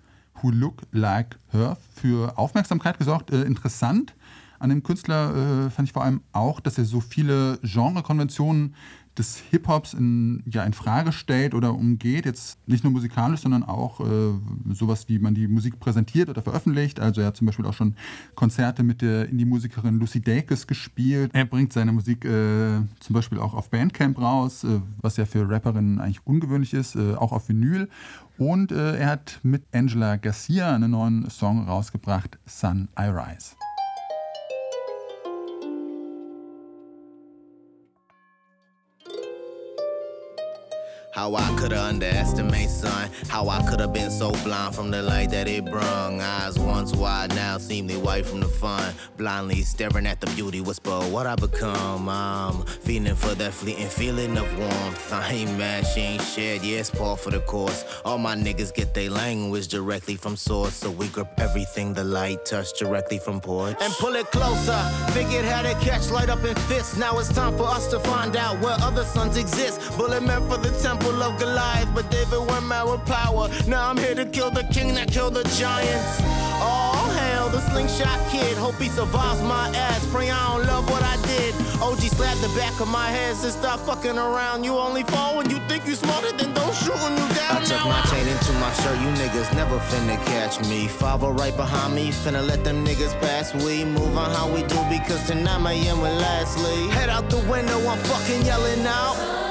Who 0.41 0.51
Look 0.51 0.81
Like 0.91 1.37
Her 1.51 1.77
für 1.93 2.37
Aufmerksamkeit 2.37 2.97
gesorgt. 2.97 3.31
Äh, 3.31 3.43
interessant 3.43 4.15
an 4.59 4.69
dem 4.69 4.83
Künstler 4.83 5.65
äh, 5.65 5.69
fand 5.69 5.87
ich 5.87 5.93
vor 5.93 6.03
allem 6.03 6.21
auch, 6.31 6.59
dass 6.59 6.77
er 6.77 6.85
so 6.85 6.99
viele 6.99 7.59
Genrekonventionen 7.61 8.75
des 9.17 9.37
Hip-Hops 9.51 9.93
in, 9.93 10.43
ja, 10.45 10.63
in 10.63 10.73
Frage 10.73 11.11
stellt 11.11 11.53
oder 11.53 11.73
umgeht. 11.73 12.25
Jetzt 12.25 12.57
nicht 12.67 12.83
nur 12.83 12.91
musikalisch, 12.91 13.41
sondern 13.41 13.63
auch 13.63 13.99
äh, 14.01 14.33
sowas, 14.73 15.07
wie 15.07 15.19
man 15.19 15.33
die 15.33 15.47
Musik 15.47 15.79
präsentiert 15.79 16.29
oder 16.29 16.41
veröffentlicht. 16.41 16.99
Also 16.99 17.21
er 17.21 17.27
hat 17.27 17.37
zum 17.37 17.47
Beispiel 17.47 17.65
auch 17.65 17.73
schon 17.73 17.95
Konzerte 18.35 18.83
mit 18.83 19.01
der 19.01 19.29
Indie-Musikerin 19.29 19.99
Lucy 19.99 20.21
Dacus 20.21 20.67
gespielt. 20.67 21.31
Er 21.33 21.45
bringt 21.45 21.73
seine 21.73 21.91
Musik 21.91 22.25
äh, 22.25 22.81
zum 22.99 23.13
Beispiel 23.13 23.39
auch 23.39 23.53
auf 23.53 23.69
Bandcamp 23.69 24.19
raus, 24.19 24.63
äh, 24.63 24.81
was 25.01 25.17
ja 25.17 25.25
für 25.25 25.49
Rapperinnen 25.49 25.99
eigentlich 25.99 26.25
ungewöhnlich 26.25 26.73
ist, 26.73 26.95
äh, 26.95 27.15
auch 27.15 27.31
auf 27.31 27.47
Vinyl. 27.49 27.89
Und 28.37 28.71
äh, 28.71 28.97
er 28.97 29.07
hat 29.11 29.39
mit 29.43 29.63
Angela 29.73 30.17
Garcia 30.17 30.75
einen 30.75 30.91
neuen 30.91 31.29
Song 31.29 31.67
rausgebracht, 31.67 32.37
Sun 32.45 32.89
I 32.99 33.05
Rise. 33.05 33.55
How 41.15 41.33
I 41.33 41.47
coulda 41.57 41.81
underestimated, 41.81 42.69
sun. 42.69 43.09
How 43.29 43.47
I 43.47 43.65
coulda 43.65 43.87
been 43.87 44.11
so 44.11 44.31
blind 44.43 44.75
from 44.75 44.91
the 44.91 45.01
light 45.01 45.29
that 45.29 45.47
it 45.47 45.63
brung. 45.63 46.19
Eyes 46.19 46.59
once 46.59 46.93
wide, 46.93 47.33
now 47.33 47.57
seemingly 47.57 47.95
white 47.95 48.25
from 48.25 48.41
the 48.41 48.49
fun. 48.49 48.93
Blindly 49.15 49.61
staring 49.61 50.07
at 50.07 50.19
the 50.19 50.27
beauty, 50.35 50.59
whisper 50.59 50.99
what 51.13 51.25
I 51.25 51.35
become. 51.35 52.09
I'm 52.09 52.65
feeling 52.65 53.15
for 53.15 53.33
that 53.35 53.53
fleeting 53.53 53.87
feeling 53.87 54.37
of 54.37 54.59
warmth. 54.59 55.13
I 55.13 55.31
ain't 55.31 55.57
mad, 55.57 55.87
she 55.87 56.01
ain't 56.01 56.21
shared. 56.21 56.63
Yes, 56.63 56.89
Paul 56.89 57.15
for 57.15 57.31
the 57.31 57.39
course. 57.39 57.85
All 58.03 58.17
my 58.17 58.35
niggas 58.35 58.73
get 58.73 58.93
their 58.93 59.09
language 59.09 59.69
directly 59.69 60.17
from 60.17 60.35
source, 60.35 60.73
so 60.73 60.91
we 60.91 61.07
grip 61.07 61.29
everything 61.37 61.93
the 61.93 62.03
light 62.03 62.43
touch 62.43 62.77
directly 62.77 63.19
from 63.19 63.39
porch. 63.39 63.77
And 63.79 63.93
pull 63.93 64.15
it 64.15 64.29
closer. 64.31 64.77
Figured 65.13 65.45
how 65.45 65.61
to 65.61 65.75
catch 65.75 66.11
light 66.11 66.27
up 66.27 66.43
in 66.43 66.55
fists. 66.67 66.97
Now 66.97 67.17
it's 67.19 67.33
time 67.33 67.55
for 67.55 67.67
us 67.67 67.87
to 67.91 68.01
find 68.01 68.35
out 68.35 68.59
where 68.59 68.75
other 68.81 69.05
suns 69.05 69.37
exist. 69.37 69.79
Bullet 69.95 70.21
meant 70.21 70.43
for 70.51 70.57
the 70.57 70.77
temple 70.81 71.04
of 71.13 71.39
Goliath, 71.39 71.89
but 71.93 72.09
David 72.09 72.39
went 72.39 72.65
mad 72.65 72.83
with 72.89 73.05
power. 73.05 73.49
Now 73.67 73.89
I'm 73.89 73.97
here 73.97 74.15
to 74.15 74.25
kill 74.25 74.49
the 74.51 74.63
king 74.65 74.93
that 74.95 75.11
killed 75.11 75.35
the 75.35 75.43
giants. 75.57 76.21
All 76.61 77.09
hail 77.11 77.49
the 77.49 77.59
slingshot 77.69 78.19
kid. 78.31 78.57
Hope 78.57 78.75
he 78.75 78.89
survives 78.89 79.41
my 79.41 79.69
ass. 79.75 80.05
Pray 80.11 80.29
I 80.31 80.57
don't 80.57 80.65
love 80.67 80.89
what 80.89 81.03
I 81.03 81.15
did. 81.27 81.53
OG 81.81 81.99
slapped 82.15 82.41
the 82.41 82.47
back 82.57 82.79
of 82.79 82.87
my 82.87 83.07
head. 83.09 83.35
Said 83.35 83.51
stop 83.51 83.79
fucking 83.81 84.17
around. 84.17 84.63
You 84.63 84.77
only 84.77 85.03
fall 85.03 85.37
when 85.37 85.49
you 85.49 85.59
think 85.67 85.85
you 85.85 85.95
smarter 85.95 86.31
than 86.31 86.53
those 86.53 86.77
shooting 86.79 87.15
you 87.17 87.27
down. 87.35 87.57
I 87.57 87.63
took 87.63 87.77
Now 87.77 87.85
my 87.89 88.01
I- 88.01 88.09
chain 88.09 88.27
into 88.27 88.51
my 88.53 88.71
shirt, 88.73 88.97
you 88.99 89.09
niggas 89.21 89.53
never 89.53 89.77
finna 89.91 90.17
catch 90.25 90.59
me. 90.67 90.87
5 90.87 91.21
right 91.23 91.55
behind 91.55 91.93
me, 91.93 92.09
finna 92.11 92.45
let 92.45 92.63
them 92.63 92.85
niggas 92.85 93.13
pass. 93.21 93.53
We 93.53 93.83
move 93.85 94.17
on 94.17 94.31
how 94.31 94.47
we 94.49 94.63
do 94.63 94.79
because 94.89 95.27
tonight 95.27 95.59
my 95.59 95.73
end 95.73 96.01
with 96.01 96.13
Lastly. 96.19 96.87
Head 96.89 97.09
out 97.09 97.29
the 97.29 97.37
window, 97.51 97.77
I'm 97.87 97.99
fucking 97.99 98.43
yelling 98.45 98.85
out. 98.87 99.44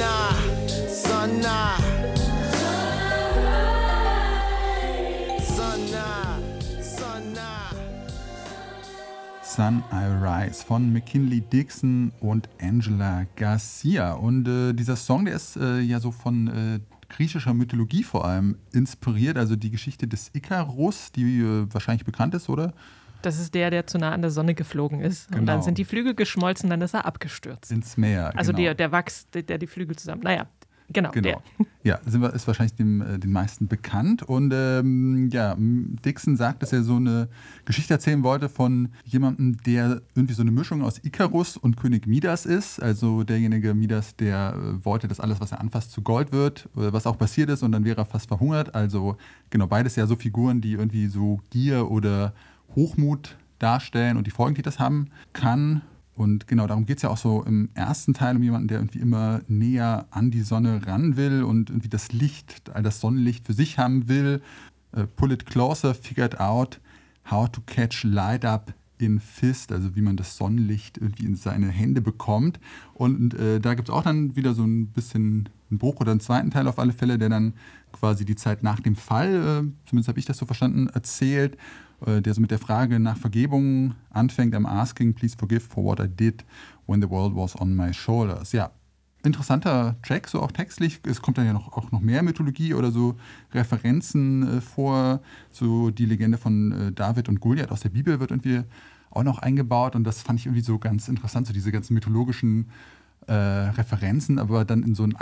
Son, 0.00 1.40
nah. 1.42 1.76
Sun 9.42 9.82
I 9.92 10.06
Rise 10.06 10.64
von 10.64 10.90
McKinley 10.90 11.42
Dixon 11.42 12.12
und 12.20 12.48
Angela 12.62 13.26
Garcia. 13.36 14.12
Und 14.12 14.48
äh, 14.48 14.72
dieser 14.72 14.96
Song, 14.96 15.26
der 15.26 15.34
ist 15.34 15.56
äh, 15.56 15.80
ja 15.80 16.00
so 16.00 16.12
von 16.12 16.48
äh, 16.48 16.80
griechischer 17.10 17.52
Mythologie 17.52 18.02
vor 18.02 18.24
allem 18.24 18.56
inspiriert. 18.72 19.36
Also 19.36 19.54
die 19.54 19.70
Geschichte 19.70 20.08
des 20.08 20.30
Ikarus, 20.32 21.12
die 21.12 21.40
äh, 21.40 21.66
wahrscheinlich 21.70 22.06
bekannt 22.06 22.34
ist, 22.34 22.48
oder? 22.48 22.72
Das 23.22 23.38
ist 23.38 23.54
der, 23.54 23.70
der 23.70 23.86
zu 23.86 23.98
nah 23.98 24.12
an 24.12 24.22
der 24.22 24.30
Sonne 24.30 24.54
geflogen 24.54 25.00
ist. 25.00 25.28
Und 25.30 25.40
Genau. 25.40 25.52
dann 25.52 25.62
sind 25.62 25.78
die 25.78 25.84
Flügel 25.84 26.14
geschmolzen, 26.14 26.70
dann 26.70 26.80
ist 26.82 26.94
er 26.94 27.04
abgestürzt. 27.04 27.70
Ins 27.70 27.96
Meer. 27.96 28.32
Also 28.36 28.52
genau. 28.52 28.64
der, 28.64 28.74
der 28.74 28.92
Wachs, 28.92 29.28
der, 29.30 29.42
der 29.42 29.58
die 29.58 29.66
Flügel 29.66 29.96
zusammen. 29.96 30.22
Naja, 30.22 30.46
genau, 30.92 31.10
der. 31.12 31.22
Genau. 31.22 31.42
Ja, 31.82 31.98
sind 32.04 32.20
wir, 32.20 32.34
ist 32.34 32.46
wahrscheinlich 32.46 32.74
dem, 32.74 33.00
äh, 33.00 33.18
den 33.18 33.32
meisten 33.32 33.66
bekannt. 33.66 34.22
Und 34.22 34.52
ähm, 34.54 35.30
ja, 35.32 35.56
Dixon 35.58 36.36
sagt, 36.36 36.62
dass 36.62 36.74
er 36.74 36.82
so 36.82 36.96
eine 36.96 37.28
Geschichte 37.64 37.94
erzählen 37.94 38.22
wollte 38.22 38.50
von 38.50 38.90
jemandem, 39.06 39.56
der 39.62 40.02
irgendwie 40.14 40.34
so 40.34 40.42
eine 40.42 40.50
Mischung 40.50 40.82
aus 40.82 41.02
Ikarus 41.02 41.56
und 41.56 41.78
König 41.78 42.06
Midas 42.06 42.44
ist. 42.44 42.82
Also 42.82 43.24
derjenige 43.24 43.72
Midas, 43.72 44.14
der 44.14 44.54
äh, 44.54 44.84
wollte, 44.84 45.08
dass 45.08 45.20
alles, 45.20 45.40
was 45.40 45.52
er 45.52 45.60
anfasst, 45.60 45.92
zu 45.92 46.02
Gold 46.02 46.32
wird, 46.32 46.68
was 46.74 47.06
auch 47.06 47.16
passiert 47.16 47.48
ist. 47.48 47.62
Und 47.62 47.72
dann 47.72 47.86
wäre 47.86 47.96
er 48.02 48.04
fast 48.04 48.28
verhungert. 48.28 48.74
Also 48.74 49.16
genau, 49.48 49.66
beides 49.66 49.96
ja 49.96 50.06
so 50.06 50.16
Figuren, 50.16 50.60
die 50.60 50.72
irgendwie 50.72 51.06
so 51.06 51.40
Gier 51.48 51.90
oder 51.90 52.34
Hochmut 52.74 53.36
darstellen 53.58 54.16
und 54.16 54.26
die 54.26 54.30
Folgen, 54.30 54.54
die 54.54 54.62
das 54.62 54.78
haben 54.78 55.08
kann. 55.32 55.82
Und 56.14 56.46
genau 56.46 56.66
darum 56.66 56.84
geht 56.84 56.98
es 56.98 57.02
ja 57.02 57.08
auch 57.08 57.16
so 57.16 57.42
im 57.44 57.70
ersten 57.74 58.12
Teil 58.12 58.36
um 58.36 58.42
jemanden, 58.42 58.68
der 58.68 58.78
irgendwie 58.78 58.98
immer 58.98 59.40
näher 59.48 60.06
an 60.10 60.30
die 60.30 60.42
Sonne 60.42 60.86
ran 60.86 61.16
will 61.16 61.42
und 61.42 61.70
irgendwie 61.70 61.88
das 61.88 62.12
Licht, 62.12 62.70
das 62.82 63.00
Sonnenlicht 63.00 63.46
für 63.46 63.54
sich 63.54 63.78
haben 63.78 64.08
will. 64.08 64.42
Äh, 64.92 65.04
pull 65.04 65.32
it 65.32 65.46
closer, 65.46 65.94
figured 65.94 66.38
out 66.40 66.80
how 67.30 67.48
to 67.50 67.60
catch 67.64 68.04
light 68.04 68.44
up 68.44 68.74
in 68.98 69.18
fist, 69.18 69.72
also 69.72 69.96
wie 69.96 70.02
man 70.02 70.16
das 70.16 70.36
Sonnenlicht 70.36 70.98
irgendwie 70.98 71.24
in 71.24 71.36
seine 71.36 71.68
Hände 71.68 72.02
bekommt. 72.02 72.60
Und 72.92 73.34
äh, 73.34 73.60
da 73.60 73.74
gibt 73.74 73.88
es 73.88 73.94
auch 73.94 74.02
dann 74.02 74.36
wieder 74.36 74.52
so 74.52 74.62
ein 74.62 74.88
bisschen 74.88 75.48
einen 75.70 75.78
Bruch 75.78 76.00
oder 76.00 76.10
einen 76.10 76.20
zweiten 76.20 76.50
Teil 76.50 76.68
auf 76.68 76.78
alle 76.78 76.92
Fälle, 76.92 77.16
der 77.16 77.30
dann 77.30 77.54
quasi 77.92 78.24
die 78.24 78.36
Zeit 78.36 78.62
nach 78.62 78.80
dem 78.80 78.96
Fall, 78.96 79.34
äh, 79.34 79.88
zumindest 79.88 80.08
habe 80.08 80.18
ich 80.18 80.26
das 80.26 80.36
so 80.36 80.44
verstanden, 80.44 80.88
erzählt, 80.88 81.54
äh, 81.54 81.58
der 82.06 82.34
so 82.34 82.40
mit 82.40 82.50
der 82.50 82.58
Frage 82.58 82.98
nach 82.98 83.16
Vergebung 83.16 83.94
anfängt. 84.10 84.54
I'm 84.54 84.66
asking, 84.66 85.14
please 85.14 85.36
forgive 85.36 85.60
for 85.60 85.84
what 85.84 86.00
I 86.00 86.08
did 86.08 86.44
when 86.86 87.02
the 87.02 87.08
world 87.08 87.34
was 87.34 87.54
on 87.60 87.74
my 87.76 87.92
shoulders. 87.92 88.52
Ja, 88.52 88.70
interessanter 89.22 89.96
Track, 90.02 90.28
so 90.28 90.40
auch 90.40 90.52
textlich. 90.52 91.00
Es 91.06 91.22
kommt 91.22 91.38
dann 91.38 91.46
ja 91.46 91.52
noch, 91.52 91.72
auch 91.72 91.92
noch 91.92 92.00
mehr 92.00 92.22
Mythologie 92.22 92.74
oder 92.74 92.90
so 92.90 93.16
Referenzen 93.52 94.58
äh, 94.58 94.60
vor. 94.60 95.20
So 95.50 95.90
die 95.90 96.06
Legende 96.06 96.38
von 96.38 96.72
äh, 96.72 96.92
David 96.92 97.28
und 97.28 97.40
Goliath 97.40 97.70
aus 97.70 97.80
der 97.80 97.90
Bibel 97.90 98.20
wird 98.20 98.30
irgendwie 98.30 98.62
auch 99.10 99.24
noch 99.24 99.38
eingebaut. 99.38 99.96
Und 99.96 100.04
das 100.04 100.22
fand 100.22 100.40
ich 100.40 100.46
irgendwie 100.46 100.62
so 100.62 100.78
ganz 100.78 101.08
interessant, 101.08 101.46
so 101.46 101.52
diese 101.52 101.72
ganzen 101.72 101.94
mythologischen 101.94 102.70
äh, 103.26 103.32
Referenzen, 103.34 104.38
aber 104.38 104.64
dann 104.64 104.82
in 104.82 104.94
so 104.94 105.04
ein 105.04 105.16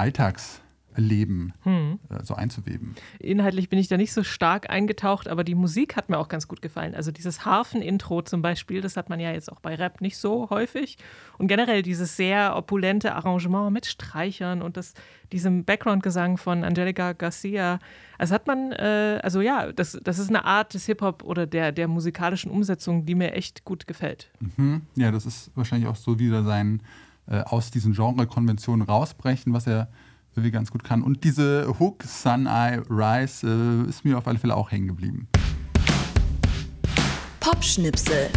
Alltagsleben 0.98 1.52
Hm. 1.62 1.98
äh, 2.11 2.24
so 2.24 2.34
einzuweben. 2.34 2.94
Inhaltlich 3.18 3.68
bin 3.68 3.78
ich 3.78 3.88
da 3.88 3.96
nicht 3.96 4.12
so 4.12 4.22
stark 4.22 4.70
eingetaucht, 4.70 5.28
aber 5.28 5.44
die 5.44 5.54
Musik 5.54 5.96
hat 5.96 6.08
mir 6.08 6.18
auch 6.18 6.28
ganz 6.28 6.48
gut 6.48 6.62
gefallen. 6.62 6.94
Also 6.94 7.11
dieses 7.11 7.44
Harfen-Intro 7.44 8.22
zum 8.22 8.42
Beispiel, 8.42 8.80
das 8.80 8.96
hat 8.96 9.08
man 9.08 9.20
ja 9.20 9.32
jetzt 9.32 9.50
auch 9.50 9.61
bei 9.61 9.74
Rap 9.74 10.00
nicht 10.00 10.18
so 10.18 10.50
häufig. 10.50 10.98
Und 11.38 11.48
generell 11.48 11.82
dieses 11.82 12.16
sehr 12.16 12.56
opulente 12.56 13.14
Arrangement 13.14 13.72
mit 13.72 13.87
Streichern 13.87 14.62
und 14.62 14.76
das, 14.76 14.94
diesem 15.32 15.64
Background-Gesang 15.64 16.37
von 16.37 16.64
Angelica 16.64 17.12
Garcia. 17.12 17.78
Also 18.18 18.34
hat 18.34 18.46
man, 18.46 18.72
äh, 18.72 19.20
also 19.22 19.40
ja, 19.40 19.72
das, 19.72 19.98
das 20.02 20.18
ist 20.18 20.28
eine 20.28 20.44
Art 20.44 20.74
des 20.74 20.87
Hip-Hop 20.87 21.22
oder 21.22 21.46
der, 21.46 21.72
der 21.72 21.88
musikalischen 21.88 22.50
Umsetzung, 22.50 23.06
die 23.06 23.14
mir 23.14 23.32
echt 23.32 23.64
gut 23.64 23.87
gefällt. 23.87 24.30
Mhm. 24.40 24.82
Ja, 24.96 25.11
das 25.12 25.26
ist 25.26 25.50
wahrscheinlich 25.54 25.88
auch 25.88 25.96
so 25.96 26.18
wieder 26.18 26.42
sein 26.42 26.82
äh, 27.26 27.40
aus 27.42 27.70
diesen 27.70 27.92
Genre-Konventionen 27.92 28.87
rausbrechen, 28.87 29.52
was 29.52 29.66
er 29.66 29.88
irgendwie 30.38 30.51
ganz 30.53 30.70
gut 30.70 30.85
kann. 30.85 31.03
Und 31.03 31.24
diese 31.24 31.66
Hook 31.79 32.05
Sun 32.05 32.46
Eye 32.46 32.81
Rise 32.88 33.85
äh, 33.87 33.88
ist 33.88 34.05
mir 34.05 34.16
auf 34.16 34.27
alle 34.27 34.38
Fälle 34.38 34.57
auch 34.57 34.70
hängen 34.70 34.88
geblieben. 34.88 35.29
Popschnipsel. 37.40 38.31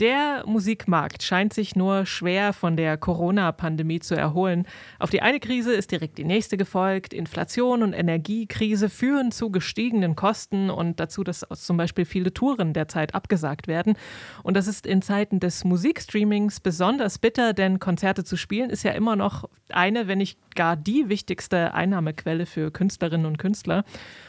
Der 0.00 0.44
Musikmarkt 0.46 1.24
scheint 1.24 1.52
sich 1.52 1.74
nur 1.74 2.06
schwer 2.06 2.52
von 2.52 2.76
der 2.76 2.96
Corona-Pandemie 2.96 3.98
zu 3.98 4.14
erholen. 4.14 4.64
Auf 5.00 5.10
die 5.10 5.22
eine 5.22 5.40
Krise 5.40 5.72
ist 5.72 5.90
direkt 5.90 6.18
die 6.18 6.24
nächste 6.24 6.56
gefolgt. 6.56 7.12
Inflation 7.12 7.82
und 7.82 7.94
Energiekrise 7.94 8.90
führen 8.90 9.32
zu 9.32 9.50
gestiegenen 9.50 10.14
Kosten 10.14 10.70
und 10.70 11.00
dazu, 11.00 11.24
dass 11.24 11.44
zum 11.52 11.76
Beispiel 11.76 12.04
viele 12.04 12.32
Touren 12.32 12.74
derzeit 12.74 13.16
abgesagt 13.16 13.66
werden. 13.66 13.96
Und 14.44 14.56
das 14.56 14.68
ist 14.68 14.86
in 14.86 15.02
Zeiten 15.02 15.40
des 15.40 15.64
Musikstreamings 15.64 16.60
besonders 16.60 17.18
bitter, 17.18 17.52
denn 17.52 17.80
Konzerte 17.80 18.22
zu 18.22 18.36
spielen 18.36 18.70
ist 18.70 18.84
ja 18.84 18.92
immer 18.92 19.16
noch 19.16 19.48
eine, 19.68 20.06
wenn 20.06 20.18
nicht 20.18 20.38
gar 20.54 20.76
die 20.76 21.08
wichtigste 21.08 21.74
Einnahmequelle 21.74 22.46
für 22.46 22.70
Künstlerinnen 22.70 23.26
und 23.26 23.38
Künstler. 23.38 23.84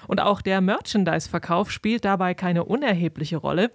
Und 0.09 0.19
auch 0.21 0.41
der 0.41 0.59
Merchandise-Verkauf 0.59 1.69
spielt 1.69 2.03
dabei 2.03 2.33
keine 2.33 2.63
unerhebliche 2.63 3.37
Rolle. 3.37 3.69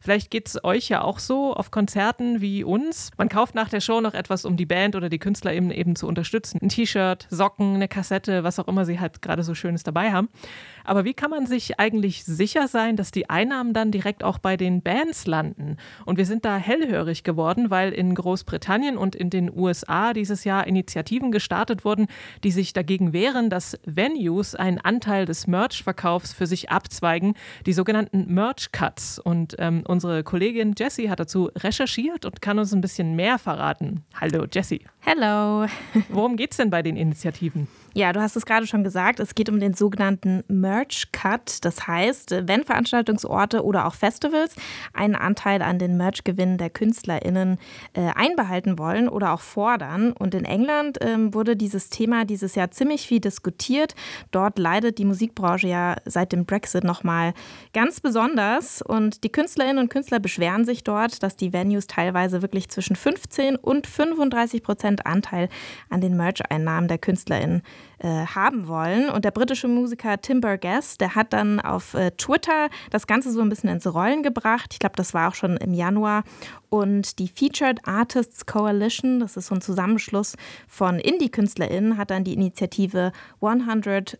Vielleicht 0.00 0.30
geht 0.30 0.46
es 0.46 0.62
euch 0.62 0.88
ja 0.88 1.02
auch 1.02 1.18
so 1.18 1.52
auf 1.52 1.72
Konzerten 1.72 2.40
wie 2.40 2.62
uns. 2.62 3.10
Man 3.18 3.28
kauft 3.28 3.56
nach 3.56 3.68
der 3.68 3.80
Show 3.80 4.00
noch 4.00 4.14
etwas, 4.14 4.44
um 4.44 4.56
die 4.56 4.66
Band 4.66 4.94
oder 4.94 5.08
die 5.08 5.18
Künstler 5.18 5.52
eben, 5.52 5.72
eben 5.72 5.96
zu 5.96 6.06
unterstützen. 6.06 6.60
Ein 6.62 6.68
T-Shirt, 6.68 7.26
Socken, 7.28 7.74
eine 7.74 7.88
Kassette, 7.88 8.44
was 8.44 8.60
auch 8.60 8.68
immer 8.68 8.84
sie 8.84 9.00
halt 9.00 9.20
gerade 9.20 9.42
so 9.42 9.56
Schönes 9.56 9.82
dabei 9.82 10.12
haben. 10.12 10.28
Aber 10.84 11.04
wie 11.04 11.14
kann 11.14 11.30
man 11.30 11.46
sich 11.46 11.78
eigentlich 11.78 12.24
sicher 12.24 12.68
sein, 12.68 12.96
dass 12.96 13.10
die 13.10 13.28
Einnahmen 13.30 13.72
dann 13.72 13.90
direkt 13.90 14.24
auch 14.24 14.38
bei 14.38 14.56
den 14.56 14.82
Bands 14.82 15.26
landen? 15.26 15.76
Und 16.06 16.18
wir 16.18 16.26
sind 16.26 16.44
da 16.44 16.56
hellhörig 16.56 17.24
geworden, 17.24 17.70
weil 17.70 17.92
in 17.92 18.14
Großbritannien 18.14 18.96
und 18.96 19.14
in 19.14 19.30
den 19.30 19.50
USA 19.54 20.12
dieses 20.12 20.44
Jahr 20.44 20.66
Initiativen 20.66 21.32
gestartet 21.32 21.84
wurden, 21.84 22.06
die 22.44 22.50
sich 22.50 22.72
dagegen 22.72 23.12
wehren, 23.12 23.50
dass 23.50 23.78
Venues 23.84 24.54
einen 24.54 24.78
Anteil 24.78 25.26
des 25.26 25.46
Merch-Verkaufs 25.46 26.32
für 26.32 26.46
sich 26.46 26.70
abzweigen, 26.70 27.34
die 27.66 27.72
sogenannten 27.72 28.32
Merch-Cuts. 28.32 29.18
Und 29.18 29.56
ähm, 29.58 29.82
unsere 29.86 30.22
Kollegin 30.22 30.74
Jessie 30.78 31.10
hat 31.10 31.20
dazu 31.20 31.50
recherchiert 31.56 32.24
und 32.24 32.40
kann 32.42 32.58
uns 32.58 32.72
ein 32.72 32.80
bisschen 32.80 33.16
mehr 33.16 33.38
verraten. 33.38 34.04
Hallo 34.20 34.46
Jessie. 34.50 34.84
Hello. 35.00 35.66
Worum 36.08 36.36
geht 36.36 36.52
es 36.52 36.56
denn 36.58 36.70
bei 36.70 36.82
den 36.82 36.96
Initiativen? 36.96 37.68
Ja, 37.92 38.12
du 38.12 38.20
hast 38.20 38.36
es 38.36 38.46
gerade 38.46 38.68
schon 38.68 38.84
gesagt, 38.84 39.18
es 39.18 39.34
geht 39.34 39.48
um 39.48 39.58
den 39.58 39.74
sogenannten 39.74 40.44
Merch 40.46 41.08
Cut. 41.10 41.64
Das 41.64 41.88
heißt, 41.88 42.46
wenn 42.46 42.62
Veranstaltungsorte 42.62 43.64
oder 43.64 43.86
auch 43.86 43.94
Festivals 43.94 44.54
einen 44.92 45.16
Anteil 45.16 45.60
an 45.60 45.80
den 45.80 45.96
Merch-Gewinnen 45.96 46.56
der 46.56 46.70
KünstlerInnen 46.70 47.58
äh, 47.94 48.10
einbehalten 48.14 48.78
wollen 48.78 49.08
oder 49.08 49.32
auch 49.32 49.40
fordern. 49.40 50.12
Und 50.12 50.36
in 50.36 50.44
England 50.44 50.98
ähm, 51.00 51.34
wurde 51.34 51.56
dieses 51.56 51.90
Thema 51.90 52.24
dieses 52.24 52.54
Jahr 52.54 52.70
ziemlich 52.70 53.08
viel 53.08 53.18
diskutiert. 53.18 53.96
Dort 54.30 54.60
leidet 54.60 54.98
die 54.98 55.04
Musikbranche 55.04 55.66
ja 55.66 55.96
seit 56.04 56.30
dem 56.30 56.46
Brexit 56.46 56.84
nochmal 56.84 57.34
ganz 57.74 57.98
besonders. 57.98 58.82
Und 58.82 59.24
die 59.24 59.32
KünstlerInnen 59.32 59.78
und 59.78 59.90
Künstler 59.90 60.20
beschweren 60.20 60.64
sich 60.64 60.84
dort, 60.84 61.24
dass 61.24 61.34
die 61.34 61.52
Venues 61.52 61.88
teilweise 61.88 62.40
wirklich 62.40 62.68
zwischen 62.68 62.94
15 62.94 63.56
und 63.56 63.88
35 63.88 64.62
Prozent 64.62 65.06
Anteil 65.06 65.48
an 65.88 66.00
den 66.00 66.16
Merch-Einnahmen 66.16 66.86
der 66.86 66.98
KünstlerInnen 66.98 67.62
äh, 67.62 67.79
haben 68.02 68.66
wollen. 68.66 69.10
Und 69.10 69.24
der 69.24 69.30
britische 69.30 69.68
Musiker 69.68 70.20
Tim 70.20 70.40
Burgess, 70.40 70.96
der 70.98 71.14
hat 71.14 71.32
dann 71.32 71.60
auf 71.60 71.94
äh, 71.94 72.10
Twitter 72.12 72.68
das 72.90 73.06
Ganze 73.06 73.30
so 73.30 73.40
ein 73.40 73.48
bisschen 73.48 73.68
ins 73.68 73.86
Rollen 73.92 74.22
gebracht. 74.22 74.70
Ich 74.72 74.78
glaube, 74.78 74.96
das 74.96 75.14
war 75.14 75.28
auch 75.28 75.34
schon 75.34 75.56
im 75.56 75.74
Januar. 75.74 76.24
Und 76.70 77.18
die 77.18 77.28
Featured 77.28 77.86
Artists 77.86 78.46
Coalition, 78.46 79.20
das 79.20 79.36
ist 79.36 79.48
so 79.48 79.54
ein 79.54 79.60
Zusammenschluss 79.60 80.36
von 80.68 80.98
Indie-KünstlerInnen, 80.98 81.98
hat 81.98 82.10
dann 82.10 82.24
die 82.24 82.32
Initiative 82.32 83.12
100% 83.42 84.16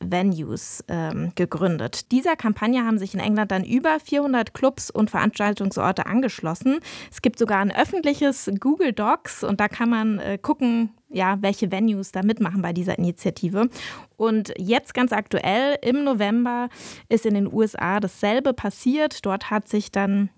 Venues 0.00 0.84
ähm, 0.88 1.32
gegründet. 1.34 2.12
Dieser 2.12 2.36
Kampagne 2.36 2.84
haben 2.84 2.98
sich 2.98 3.14
in 3.14 3.20
England 3.20 3.50
dann 3.50 3.64
über 3.64 3.98
400 3.98 4.52
Clubs 4.52 4.90
und 4.90 5.10
Veranstaltungsorte 5.10 6.06
angeschlossen. 6.06 6.80
Es 7.10 7.22
gibt 7.22 7.38
sogar 7.38 7.58
ein 7.58 7.74
öffentliches 7.74 8.50
Google 8.60 8.92
Docs 8.92 9.42
und 9.42 9.58
da 9.58 9.68
kann 9.68 9.88
man 9.88 10.18
äh, 10.18 10.38
gucken, 10.38 10.90
ja, 11.14 11.38
welche 11.40 11.70
Venues 11.70 12.12
da 12.12 12.22
mitmachen 12.22 12.60
bei 12.60 12.72
dieser 12.72 12.98
Initiative. 12.98 13.68
Und 14.16 14.52
jetzt 14.58 14.94
ganz 14.94 15.12
aktuell, 15.12 15.76
im 15.82 16.04
November, 16.04 16.68
ist 17.08 17.24
in 17.24 17.34
den 17.34 17.52
USA 17.52 18.00
dasselbe 18.00 18.52
passiert. 18.52 19.24
Dort 19.24 19.50
hat 19.50 19.68
sich 19.68 19.92
dann 19.92 20.28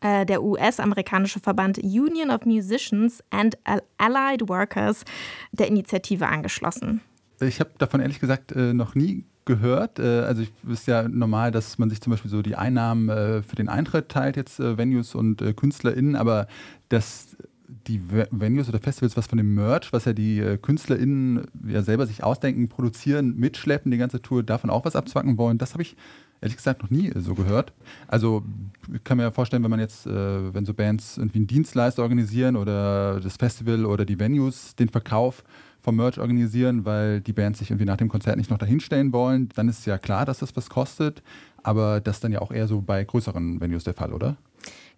äh, 0.00 0.26
der 0.26 0.42
US-amerikanische 0.42 1.40
Verband 1.40 1.78
Union 1.78 2.30
of 2.30 2.44
Musicians 2.44 3.22
and 3.30 3.56
Allied 3.98 4.48
Workers 4.48 5.04
der 5.52 5.68
Initiative 5.68 6.26
angeschlossen. 6.26 7.00
Ich 7.40 7.60
habe 7.60 7.70
davon 7.78 8.00
ehrlich 8.00 8.20
gesagt 8.20 8.52
äh, 8.52 8.72
noch 8.72 8.94
nie 8.94 9.24
gehört. 9.44 9.98
Äh, 9.98 10.20
also 10.20 10.42
ich 10.42 10.52
ist 10.68 10.86
ja 10.86 11.06
normal, 11.06 11.50
dass 11.50 11.78
man 11.78 11.90
sich 11.90 12.00
zum 12.00 12.10
Beispiel 12.10 12.30
so 12.30 12.42
die 12.42 12.56
Einnahmen 12.56 13.42
für 13.42 13.56
den 13.56 13.68
Eintritt 13.68 14.08
teilt, 14.08 14.36
jetzt 14.36 14.58
Venues 14.58 15.14
und 15.14 15.42
KünstlerInnen, 15.56 16.16
aber 16.16 16.46
dass 16.88 17.36
die 17.86 18.00
Ve- 18.10 18.28
Venues 18.30 18.68
oder 18.68 18.78
Festivals 18.78 19.16
was 19.16 19.26
von 19.26 19.38
dem 19.38 19.54
Merch, 19.54 19.92
was 19.92 20.04
ja 20.04 20.12
die 20.12 20.38
äh, 20.40 20.58
KünstlerInnen 20.58 21.46
ja 21.66 21.82
selber 21.82 22.06
sich 22.06 22.22
ausdenken, 22.22 22.68
produzieren, 22.68 23.36
mitschleppen, 23.36 23.90
die 23.90 23.98
ganze 23.98 24.22
Tour, 24.22 24.42
davon 24.42 24.70
auch 24.70 24.84
was 24.84 24.96
abzwacken 24.96 25.38
wollen, 25.38 25.58
das 25.58 25.72
habe 25.72 25.82
ich 25.82 25.96
ehrlich 26.40 26.56
gesagt 26.56 26.82
noch 26.82 26.90
nie 26.90 27.08
äh, 27.08 27.20
so 27.20 27.34
gehört. 27.34 27.72
Also 28.08 28.44
ich 28.92 29.02
kann 29.04 29.16
mir 29.16 29.24
ja 29.24 29.30
vorstellen, 29.30 29.62
wenn 29.62 29.70
man 29.70 29.80
jetzt, 29.80 30.06
äh, 30.06 30.54
wenn 30.54 30.64
so 30.64 30.74
Bands 30.74 31.18
irgendwie 31.18 31.38
einen 31.38 31.46
Dienstleister 31.46 32.02
organisieren 32.02 32.56
oder 32.56 33.20
das 33.20 33.36
Festival 33.36 33.84
oder 33.84 34.04
die 34.04 34.18
Venues 34.18 34.74
den 34.76 34.88
Verkauf 34.88 35.44
vom 35.80 35.96
Merch 35.96 36.18
organisieren, 36.18 36.84
weil 36.84 37.20
die 37.20 37.32
Bands 37.32 37.60
sich 37.60 37.70
irgendwie 37.70 37.86
nach 37.86 37.96
dem 37.96 38.08
Konzert 38.08 38.36
nicht 38.36 38.50
noch 38.50 38.58
dahinstellen 38.58 39.12
wollen, 39.12 39.48
dann 39.54 39.68
ist 39.68 39.86
ja 39.86 39.98
klar, 39.98 40.24
dass 40.24 40.38
das 40.38 40.56
was 40.56 40.68
kostet. 40.68 41.22
Aber 41.62 42.00
das 42.00 42.20
dann 42.20 42.32
ja 42.32 42.40
auch 42.40 42.52
eher 42.52 42.68
so 42.68 42.80
bei 42.80 43.02
größeren 43.02 43.60
Venues 43.60 43.84
der 43.84 43.94
Fall, 43.94 44.12
oder? 44.12 44.36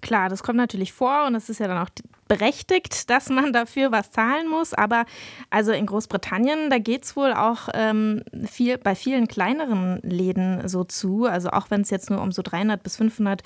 Klar, 0.01 0.29
das 0.29 0.43
kommt 0.43 0.59
natürlich 0.59 0.93
vor 0.93 1.27
und 1.27 1.35
es 1.35 1.49
ist 1.49 1.59
ja 1.59 1.67
dann 1.67 1.79
auch 1.79 1.91
berechtigt, 2.29 3.11
dass 3.11 3.31
man 3.31 3.53
dafür 3.53 3.91
was 3.91 4.11
zahlen 4.11 4.49
muss. 4.49 4.75
Aber 4.75 5.07
also 5.51 5.73
in 5.73 5.87
Großbritannien, 5.87 6.71
da 6.71 6.79
geht 6.79 7.05
es 7.05 7.17
wohl 7.17 7.33
auch 7.33 7.69
ähm, 7.75 8.23
viel, 8.47 8.79
bei 8.79 8.95
vielen 8.95 9.27
kleineren 9.27 9.99
Läden 10.03 10.69
so 10.69 10.85
zu. 10.85 11.25
Also 11.27 11.51
auch 11.51 11.71
wenn 11.71 11.81
es 11.81 11.91
jetzt 11.91 12.11
nur 12.11 12.21
um 12.21 12.31
so 12.31 12.43
300 12.43 12.83
bis 12.83 12.97
500 12.97 13.43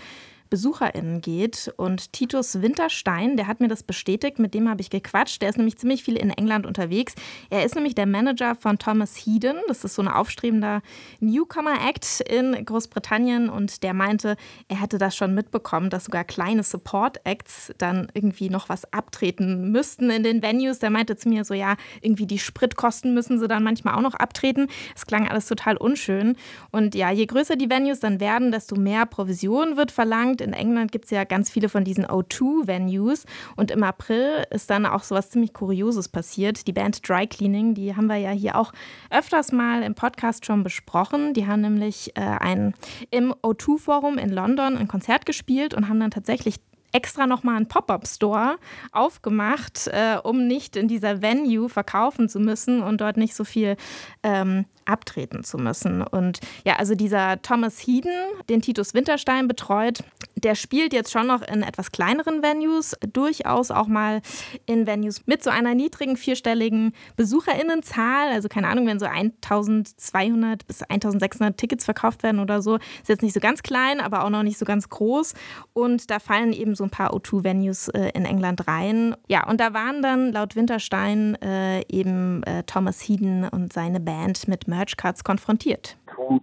BesucherInnen 0.52 1.22
geht. 1.22 1.72
Und 1.78 2.12
Titus 2.12 2.60
Winterstein, 2.60 3.38
der 3.38 3.46
hat 3.46 3.60
mir 3.60 3.68
das 3.68 3.82
bestätigt, 3.82 4.38
mit 4.38 4.52
dem 4.52 4.68
habe 4.68 4.82
ich 4.82 4.90
gequatscht. 4.90 5.40
Der 5.40 5.48
ist 5.48 5.56
nämlich 5.56 5.78
ziemlich 5.78 6.04
viel 6.04 6.16
in 6.16 6.28
England 6.28 6.66
unterwegs. 6.66 7.14
Er 7.48 7.64
ist 7.64 7.74
nämlich 7.74 7.94
der 7.94 8.04
Manager 8.04 8.54
von 8.54 8.78
Thomas 8.78 9.16
Heeden. 9.16 9.56
Das 9.66 9.82
ist 9.82 9.94
so 9.94 10.02
ein 10.02 10.08
aufstrebender 10.08 10.82
Newcomer-Act 11.20 12.20
in 12.28 12.66
Großbritannien. 12.66 13.48
Und 13.48 13.82
der 13.82 13.94
meinte, 13.94 14.36
er 14.68 14.82
hätte 14.82 14.98
das 14.98 15.16
schon 15.16 15.34
mitbekommen, 15.34 15.88
dass 15.88 16.04
sogar 16.04 16.24
kleine 16.24 16.64
Support-Acts 16.64 17.72
dann 17.78 18.08
irgendwie 18.12 18.50
noch 18.50 18.68
was 18.68 18.92
abtreten 18.92 19.70
müssten 19.70 20.10
in 20.10 20.22
den 20.22 20.42
Venues. 20.42 20.80
Der 20.80 20.90
meinte 20.90 21.16
zu 21.16 21.30
mir 21.30 21.46
so, 21.46 21.54
ja, 21.54 21.76
irgendwie 22.02 22.26
die 22.26 22.38
Spritkosten 22.38 23.14
müssen 23.14 23.38
sie 23.38 23.48
dann 23.48 23.62
manchmal 23.62 23.94
auch 23.94 24.02
noch 24.02 24.14
abtreten. 24.14 24.66
Es 24.94 25.06
klang 25.06 25.26
alles 25.28 25.46
total 25.46 25.78
unschön. 25.78 26.36
Und 26.70 26.94
ja, 26.94 27.10
je 27.10 27.24
größer 27.24 27.56
die 27.56 27.70
Venues 27.70 28.00
dann 28.00 28.20
werden, 28.20 28.52
desto 28.52 28.76
mehr 28.76 29.06
Provision 29.06 29.78
wird 29.78 29.90
verlangt. 29.90 30.41
In 30.42 30.52
England 30.52 30.92
gibt 30.92 31.06
es 31.06 31.10
ja 31.10 31.24
ganz 31.24 31.50
viele 31.50 31.68
von 31.68 31.84
diesen 31.84 32.06
O2-Venues. 32.06 33.24
Und 33.56 33.70
im 33.70 33.82
April 33.82 34.44
ist 34.50 34.70
dann 34.70 34.86
auch 34.86 35.02
sowas 35.02 35.30
ziemlich 35.30 35.52
Kurioses 35.52 36.08
passiert. 36.08 36.66
Die 36.66 36.72
Band 36.72 37.08
Dry 37.08 37.26
Cleaning, 37.26 37.74
die 37.74 37.96
haben 37.96 38.06
wir 38.06 38.16
ja 38.16 38.30
hier 38.30 38.56
auch 38.56 38.72
öfters 39.10 39.52
mal 39.52 39.82
im 39.82 39.94
Podcast 39.94 40.44
schon 40.46 40.62
besprochen. 40.62 41.34
Die 41.34 41.46
haben 41.46 41.62
nämlich 41.62 42.12
äh, 42.16 42.20
ein, 42.20 42.74
im 43.10 43.32
O2-Forum 43.32 44.18
in 44.18 44.30
London 44.30 44.76
ein 44.76 44.88
Konzert 44.88 45.26
gespielt 45.26 45.74
und 45.74 45.88
haben 45.88 46.00
dann 46.00 46.10
tatsächlich 46.10 46.56
extra 46.92 47.26
nochmal 47.26 47.56
einen 47.56 47.68
Pop-up-Store 47.68 48.58
aufgemacht, 48.92 49.88
äh, 49.88 50.18
um 50.22 50.46
nicht 50.46 50.76
in 50.76 50.88
dieser 50.88 51.22
Venue 51.22 51.68
verkaufen 51.68 52.28
zu 52.28 52.38
müssen 52.38 52.82
und 52.82 53.00
dort 53.00 53.16
nicht 53.16 53.34
so 53.34 53.44
viel 53.44 53.76
ähm, 54.22 54.66
abtreten 54.84 55.44
zu 55.44 55.58
müssen. 55.58 56.02
Und 56.02 56.40
ja, 56.64 56.76
also 56.76 56.94
dieser 56.94 57.40
Thomas 57.42 57.78
Heeden, 57.78 58.12
den 58.48 58.62
Titus 58.62 58.94
Winterstein 58.94 59.48
betreut, 59.48 60.04
der 60.36 60.54
spielt 60.54 60.92
jetzt 60.92 61.12
schon 61.12 61.26
noch 61.26 61.42
in 61.42 61.62
etwas 61.62 61.92
kleineren 61.92 62.42
Venues, 62.42 62.96
durchaus 63.12 63.70
auch 63.70 63.86
mal 63.86 64.22
in 64.66 64.86
Venues 64.86 65.26
mit 65.26 65.42
so 65.42 65.50
einer 65.50 65.74
niedrigen 65.74 66.16
vierstelligen 66.16 66.92
Besucherinnenzahl. 67.16 68.28
Also 68.32 68.48
keine 68.48 68.68
Ahnung, 68.68 68.86
wenn 68.86 68.98
so 68.98 69.06
1200 69.06 70.66
bis 70.66 70.82
1600 70.82 71.56
Tickets 71.56 71.84
verkauft 71.84 72.22
werden 72.22 72.40
oder 72.40 72.62
so, 72.62 72.76
ist 72.76 73.08
jetzt 73.08 73.22
nicht 73.22 73.34
so 73.34 73.40
ganz 73.40 73.62
klein, 73.62 74.00
aber 74.00 74.24
auch 74.24 74.30
noch 74.30 74.42
nicht 74.42 74.58
so 74.58 74.64
ganz 74.64 74.88
groß. 74.88 75.34
Und 75.72 76.10
da 76.10 76.18
fallen 76.18 76.52
eben 76.52 76.74
so 76.74 76.84
ein 76.84 76.90
paar 76.90 77.14
O2-Venues 77.14 77.88
äh, 77.88 78.10
in 78.14 78.24
England 78.24 78.66
rein. 78.66 79.14
Ja, 79.28 79.48
und 79.48 79.60
da 79.60 79.74
waren 79.74 80.02
dann 80.02 80.32
laut 80.32 80.56
Winterstein 80.56 81.36
äh, 81.42 81.82
eben 81.88 82.42
äh, 82.44 82.62
Thomas 82.64 83.00
Heeden 83.00 83.48
und 83.48 83.72
seine 83.72 84.00
Band 84.00 84.48
mit 84.48 84.68
Merch-Cards 84.72 85.24
konfrontiert. 85.24 85.98
Tour 86.14 86.40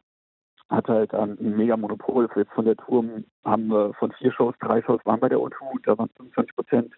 hat 0.69 0.87
halt 0.87 1.13
ähm, 1.13 1.37
ein 1.39 1.57
mega 1.57 1.75
Monopol. 1.75 2.29
Jetzt 2.35 2.53
von 2.53 2.65
der 2.65 2.77
Tour 2.77 3.03
haben 3.43 3.67
wir 3.67 3.93
von 3.95 4.11
vier 4.13 4.31
Shows, 4.31 4.55
drei 4.59 4.81
Shows 4.83 5.01
waren 5.05 5.19
bei 5.19 5.29
der 5.29 5.39
O2, 5.39 5.81
da 5.83 5.97
waren 5.97 6.09
25 6.15 6.55
Prozent. 6.55 6.93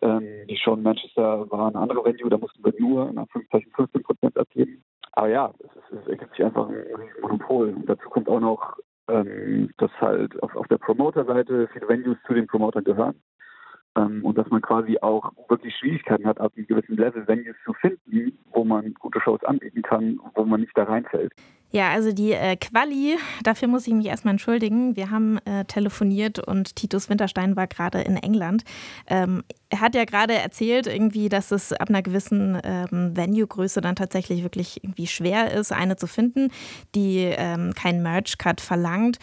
Ähm, 0.00 0.46
die 0.48 0.56
Show 0.56 0.74
in 0.74 0.82
Manchester 0.82 1.50
war 1.50 1.68
eine 1.68 1.78
andere 1.78 2.04
Venue, 2.04 2.30
da 2.30 2.38
mussten 2.38 2.64
wir 2.64 2.72
nur 2.78 3.10
in 3.10 3.18
Anführungszeichen 3.18 3.70
15 3.72 4.02
Prozent 4.02 4.38
abgeben. 4.38 4.82
Aber 5.12 5.28
ja, 5.28 5.52
es, 5.60 6.06
ergibt 6.08 6.34
sich 6.34 6.44
einfach 6.44 6.68
ein 6.68 6.84
Monopol. 7.20 7.68
Und 7.68 7.88
dazu 7.88 8.08
kommt 8.08 8.28
auch 8.28 8.40
noch, 8.40 8.76
ähm, 9.08 9.70
dass 9.76 9.90
halt 10.00 10.42
auf, 10.42 10.56
auf 10.56 10.66
der 10.68 10.78
Promoter-Seite 10.78 11.68
viele 11.72 11.88
Venues 11.88 12.18
zu 12.26 12.34
den 12.34 12.46
Promotern 12.46 12.84
gehören. 12.84 13.20
Ähm, 13.96 14.24
und 14.24 14.36
dass 14.36 14.48
man 14.50 14.60
quasi 14.60 14.98
auch 15.00 15.32
wirklich 15.48 15.74
Schwierigkeiten 15.76 16.26
hat, 16.26 16.40
ab 16.40 16.52
einem 16.56 16.66
gewissen 16.66 16.96
Level 16.96 17.26
Venues 17.26 17.56
zu 17.64 17.72
finden, 17.74 18.36
wo 18.52 18.64
man 18.64 18.94
gute 18.94 19.20
Shows 19.20 19.42
anbieten 19.44 19.82
kann, 19.82 20.18
wo 20.34 20.44
man 20.44 20.60
nicht 20.60 20.76
da 20.76 20.84
reinfällt. 20.84 21.32
Ja, 21.74 21.90
also 21.90 22.12
die 22.12 22.30
äh, 22.30 22.54
Quali, 22.54 23.16
dafür 23.42 23.66
muss 23.66 23.88
ich 23.88 23.94
mich 23.94 24.06
erstmal 24.06 24.34
entschuldigen. 24.34 24.94
Wir 24.94 25.10
haben 25.10 25.38
äh, 25.44 25.64
telefoniert 25.64 26.38
und 26.38 26.76
Titus 26.76 27.10
Winterstein 27.10 27.56
war 27.56 27.66
gerade 27.66 28.00
in 28.02 28.16
England. 28.16 28.62
Ähm, 29.08 29.42
er 29.70 29.80
hat 29.80 29.96
ja 29.96 30.04
gerade 30.04 30.34
erzählt, 30.34 30.86
irgendwie, 30.86 31.28
dass 31.28 31.50
es 31.50 31.72
ab 31.72 31.88
einer 31.88 32.02
gewissen 32.02 32.60
ähm, 32.62 33.16
Venue-Größe 33.16 33.80
dann 33.80 33.96
tatsächlich 33.96 34.44
wirklich 34.44 34.84
irgendwie 34.84 35.08
schwer 35.08 35.52
ist, 35.52 35.72
eine 35.72 35.96
zu 35.96 36.06
finden, 36.06 36.52
die 36.94 37.24
ähm, 37.24 37.72
keinen 37.74 38.04
Merch-Cut 38.04 38.60
verlangt. 38.60 39.18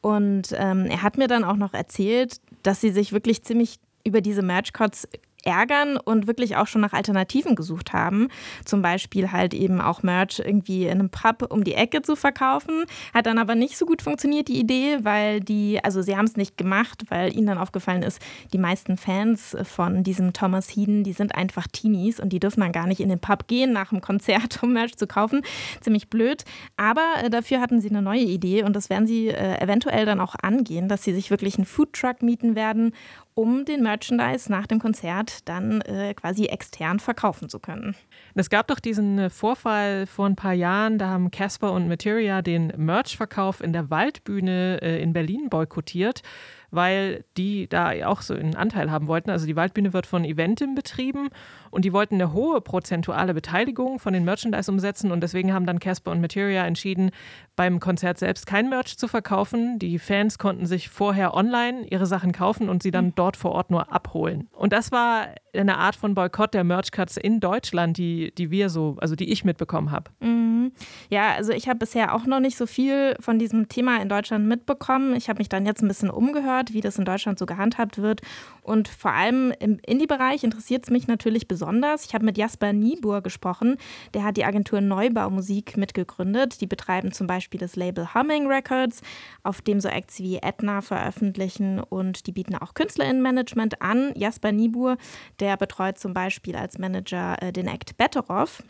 Und 0.00 0.54
ähm, 0.56 0.86
er 0.86 1.02
hat 1.02 1.18
mir 1.18 1.26
dann 1.26 1.42
auch 1.42 1.56
noch 1.56 1.74
erzählt, 1.74 2.36
dass 2.62 2.80
sie 2.80 2.90
sich 2.90 3.12
wirklich 3.12 3.42
ziemlich 3.42 3.80
über 4.06 4.20
diese 4.20 4.42
Merch-Cuts 4.42 5.08
ärgern 5.46 5.96
und 5.96 6.26
wirklich 6.26 6.56
auch 6.56 6.66
schon 6.66 6.80
nach 6.80 6.92
Alternativen 6.92 7.54
gesucht 7.54 7.92
haben. 7.92 8.28
Zum 8.64 8.82
Beispiel 8.82 9.32
halt 9.32 9.54
eben 9.54 9.80
auch 9.80 10.02
Merch 10.02 10.40
irgendwie 10.44 10.84
in 10.84 10.98
einem 10.98 11.10
Pub 11.10 11.46
um 11.50 11.64
die 11.64 11.74
Ecke 11.74 12.02
zu 12.02 12.16
verkaufen. 12.16 12.84
Hat 13.14 13.26
dann 13.26 13.38
aber 13.38 13.54
nicht 13.54 13.78
so 13.78 13.86
gut 13.86 14.02
funktioniert, 14.02 14.48
die 14.48 14.58
Idee, 14.58 14.98
weil 15.02 15.40
die, 15.40 15.82
also 15.82 16.02
sie 16.02 16.16
haben 16.16 16.24
es 16.24 16.36
nicht 16.36 16.58
gemacht, 16.58 17.04
weil 17.08 17.34
ihnen 17.34 17.46
dann 17.46 17.58
aufgefallen 17.58 18.02
ist, 18.02 18.20
die 18.52 18.58
meisten 18.58 18.96
Fans 18.96 19.56
von 19.62 20.02
diesem 20.02 20.32
Thomas 20.32 20.68
Heeden, 20.68 21.04
die 21.04 21.12
sind 21.12 21.34
einfach 21.34 21.66
Teenies 21.68 22.18
und 22.18 22.30
die 22.30 22.40
dürfen 22.40 22.60
dann 22.60 22.72
gar 22.72 22.86
nicht 22.86 23.00
in 23.00 23.08
den 23.08 23.20
Pub 23.20 23.46
gehen 23.46 23.72
nach 23.72 23.90
dem 23.90 24.00
Konzert, 24.00 24.58
um 24.62 24.72
Merch 24.72 24.96
zu 24.96 25.06
kaufen. 25.06 25.42
Ziemlich 25.80 26.10
blöd. 26.10 26.44
Aber 26.76 27.04
äh, 27.22 27.30
dafür 27.30 27.60
hatten 27.60 27.80
sie 27.80 27.90
eine 27.90 28.02
neue 28.02 28.20
Idee 28.20 28.64
und 28.64 28.74
das 28.74 28.90
werden 28.90 29.06
sie 29.06 29.28
äh, 29.28 29.62
eventuell 29.62 30.06
dann 30.06 30.20
auch 30.20 30.34
angehen, 30.42 30.88
dass 30.88 31.04
sie 31.04 31.14
sich 31.14 31.30
wirklich 31.30 31.56
einen 31.56 31.66
Foodtruck 31.66 32.22
mieten 32.22 32.56
werden 32.56 32.92
um 33.36 33.66
den 33.66 33.82
Merchandise 33.82 34.50
nach 34.50 34.66
dem 34.66 34.78
Konzert 34.78 35.46
dann 35.46 35.82
äh, 35.82 36.14
quasi 36.14 36.46
extern 36.46 36.98
verkaufen 36.98 37.50
zu 37.50 37.60
können. 37.60 37.94
Es 38.34 38.48
gab 38.48 38.66
doch 38.66 38.80
diesen 38.80 39.18
äh, 39.18 39.30
Vorfall 39.30 40.06
vor 40.06 40.24
ein 40.24 40.36
paar 40.36 40.54
Jahren, 40.54 40.98
da 40.98 41.08
haben 41.08 41.30
Casper 41.30 41.72
und 41.72 41.86
Materia 41.86 42.40
den 42.40 42.72
Merch-Verkauf 42.74 43.60
in 43.60 43.74
der 43.74 43.90
Waldbühne 43.90 44.80
äh, 44.80 45.02
in 45.02 45.12
Berlin 45.12 45.50
boykottiert, 45.50 46.22
weil 46.70 47.26
die 47.36 47.68
da 47.68 47.92
auch 48.06 48.22
so 48.22 48.32
einen 48.32 48.56
Anteil 48.56 48.90
haben 48.90 49.06
wollten. 49.06 49.28
Also 49.28 49.46
die 49.46 49.54
Waldbühne 49.54 49.92
wird 49.92 50.06
von 50.06 50.24
Eventim 50.24 50.74
betrieben 50.74 51.28
und 51.76 51.84
die 51.84 51.92
wollten 51.92 52.14
eine 52.14 52.32
hohe 52.32 52.62
prozentuale 52.62 53.34
Beteiligung 53.34 53.98
von 53.98 54.14
den 54.14 54.24
Merchandise 54.24 54.72
umsetzen 54.72 55.12
und 55.12 55.20
deswegen 55.20 55.52
haben 55.52 55.66
dann 55.66 55.78
Casper 55.78 56.10
und 56.10 56.22
Materia 56.22 56.64
entschieden, 56.64 57.10
beim 57.54 57.80
Konzert 57.80 58.18
selbst 58.18 58.46
kein 58.46 58.70
Merch 58.70 58.96
zu 58.96 59.08
verkaufen. 59.08 59.78
Die 59.78 59.98
Fans 59.98 60.38
konnten 60.38 60.64
sich 60.64 60.88
vorher 60.88 61.34
online 61.34 61.86
ihre 61.90 62.06
Sachen 62.06 62.32
kaufen 62.32 62.70
und 62.70 62.82
sie 62.82 62.90
dann 62.90 63.14
dort 63.14 63.36
vor 63.36 63.52
Ort 63.52 63.70
nur 63.70 63.92
abholen. 63.92 64.48
Und 64.52 64.72
das 64.72 64.90
war 64.90 65.28
eine 65.54 65.76
Art 65.76 65.96
von 65.96 66.14
Boykott 66.14 66.54
der 66.54 66.64
Merch-Cuts 66.64 67.18
in 67.18 67.40
Deutschland, 67.40 67.98
die, 67.98 68.32
die 68.36 68.50
wir 68.50 68.70
so, 68.70 68.96
also 68.98 69.14
die 69.14 69.30
ich 69.30 69.44
mitbekommen 69.44 69.90
habe. 69.90 70.10
Mhm. 70.20 70.72
Ja, 71.10 71.34
also 71.34 71.52
ich 71.52 71.68
habe 71.68 71.78
bisher 71.78 72.14
auch 72.14 72.26
noch 72.26 72.40
nicht 72.40 72.56
so 72.56 72.66
viel 72.66 73.16
von 73.20 73.38
diesem 73.38 73.68
Thema 73.68 74.00
in 74.00 74.08
Deutschland 74.08 74.46
mitbekommen. 74.46 75.14
Ich 75.14 75.28
habe 75.28 75.38
mich 75.38 75.48
dann 75.48 75.66
jetzt 75.66 75.82
ein 75.82 75.88
bisschen 75.88 76.10
umgehört 76.10 76.72
wie 76.72 76.80
das 76.80 76.98
in 76.98 77.04
Deutschland 77.04 77.38
so 77.38 77.44
gehandhabt 77.44 77.98
wird. 77.98 78.22
Und 78.62 78.88
vor 78.88 79.12
allem 79.12 79.52
im 79.60 79.78
Indie-Bereich 79.86 80.42
interessiert 80.42 80.84
es 80.84 80.90
mich 80.90 81.06
natürlich 81.06 81.46
besonders. 81.48 81.65
Ich 82.06 82.14
habe 82.14 82.24
mit 82.24 82.38
Jasper 82.38 82.72
Niebuhr 82.72 83.22
gesprochen. 83.22 83.76
Der 84.14 84.24
hat 84.24 84.36
die 84.36 84.44
Agentur 84.44 84.80
Neubaumusik 84.80 85.76
mitgegründet. 85.76 86.60
Die 86.60 86.66
betreiben 86.66 87.12
zum 87.12 87.26
Beispiel 87.26 87.60
das 87.60 87.76
Label 87.76 88.14
Humming 88.14 88.46
Records, 88.46 89.02
auf 89.42 89.60
dem 89.60 89.80
so 89.80 89.88
Acts 89.88 90.20
wie 90.20 90.38
Edna 90.38 90.80
veröffentlichen 90.80 91.80
und 91.80 92.26
die 92.26 92.32
bieten 92.32 92.54
auch 92.54 92.74
KünstlerInnenmanagement 92.74 93.82
an. 93.82 94.12
Jasper 94.14 94.52
Niebuhr, 94.52 94.96
der 95.40 95.56
betreut 95.56 95.98
zum 95.98 96.14
Beispiel 96.14 96.56
als 96.56 96.78
Manager 96.78 97.36
äh, 97.42 97.52
den 97.52 97.68
Act 97.68 97.96
Betteroff. 97.96 98.62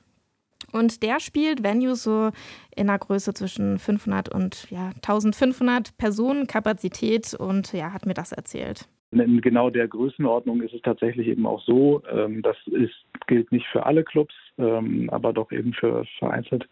Und 0.73 1.03
der 1.03 1.21
spielt 1.21 1.63
Venues 1.63 2.03
so 2.03 2.31
in 2.75 2.89
einer 2.89 2.99
Größe 2.99 3.35
zwischen 3.35 3.79
500 3.79 4.29
und 4.29 4.69
ja, 4.71 4.89
1500 4.97 5.97
Personen 5.97 6.47
Kapazität 6.47 7.35
und 7.35 7.73
ja, 7.73 7.93
hat 7.93 8.07
mir 8.07 8.15
das 8.15 8.33
erzählt. 8.33 8.89
In 9.13 9.41
genau 9.41 9.71
der 9.71 9.87
Größenordnung 9.87 10.63
ist 10.63 10.75
es 10.75 10.83
tatsächlich 10.83 11.29
eben 11.29 11.47
auch 11.47 11.63
so, 11.63 12.03
ähm, 12.11 12.43
das 12.43 12.57
ist, 12.67 12.95
gilt 13.27 13.53
nicht 13.53 13.67
für 13.69 13.87
alle 13.87 14.03
Clubs, 14.05 14.35
ähm, 14.59 15.09
aber 15.11 15.33
doch 15.33 15.53
eben 15.53 15.73
für 15.73 16.05
vereinzelt 16.19 16.69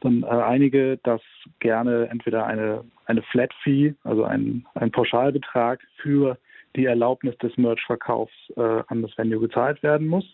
dann 0.00 0.22
äh, 0.22 0.26
einige, 0.26 0.98
dass 0.98 1.20
gerne 1.60 2.08
entweder 2.10 2.46
eine, 2.46 2.84
eine 3.06 3.22
Flat 3.22 3.52
Fee, 3.62 3.94
also 4.04 4.24
ein, 4.24 4.66
ein 4.74 4.90
Pauschalbetrag 4.90 5.80
für 5.96 6.38
die 6.76 6.84
Erlaubnis 6.84 7.36
des 7.38 7.56
Merch-Verkaufs 7.56 8.32
äh, 8.56 8.82
an 8.88 9.02
das 9.02 9.16
Venue 9.16 9.40
gezahlt 9.40 9.82
werden 9.82 10.06
muss 10.06 10.24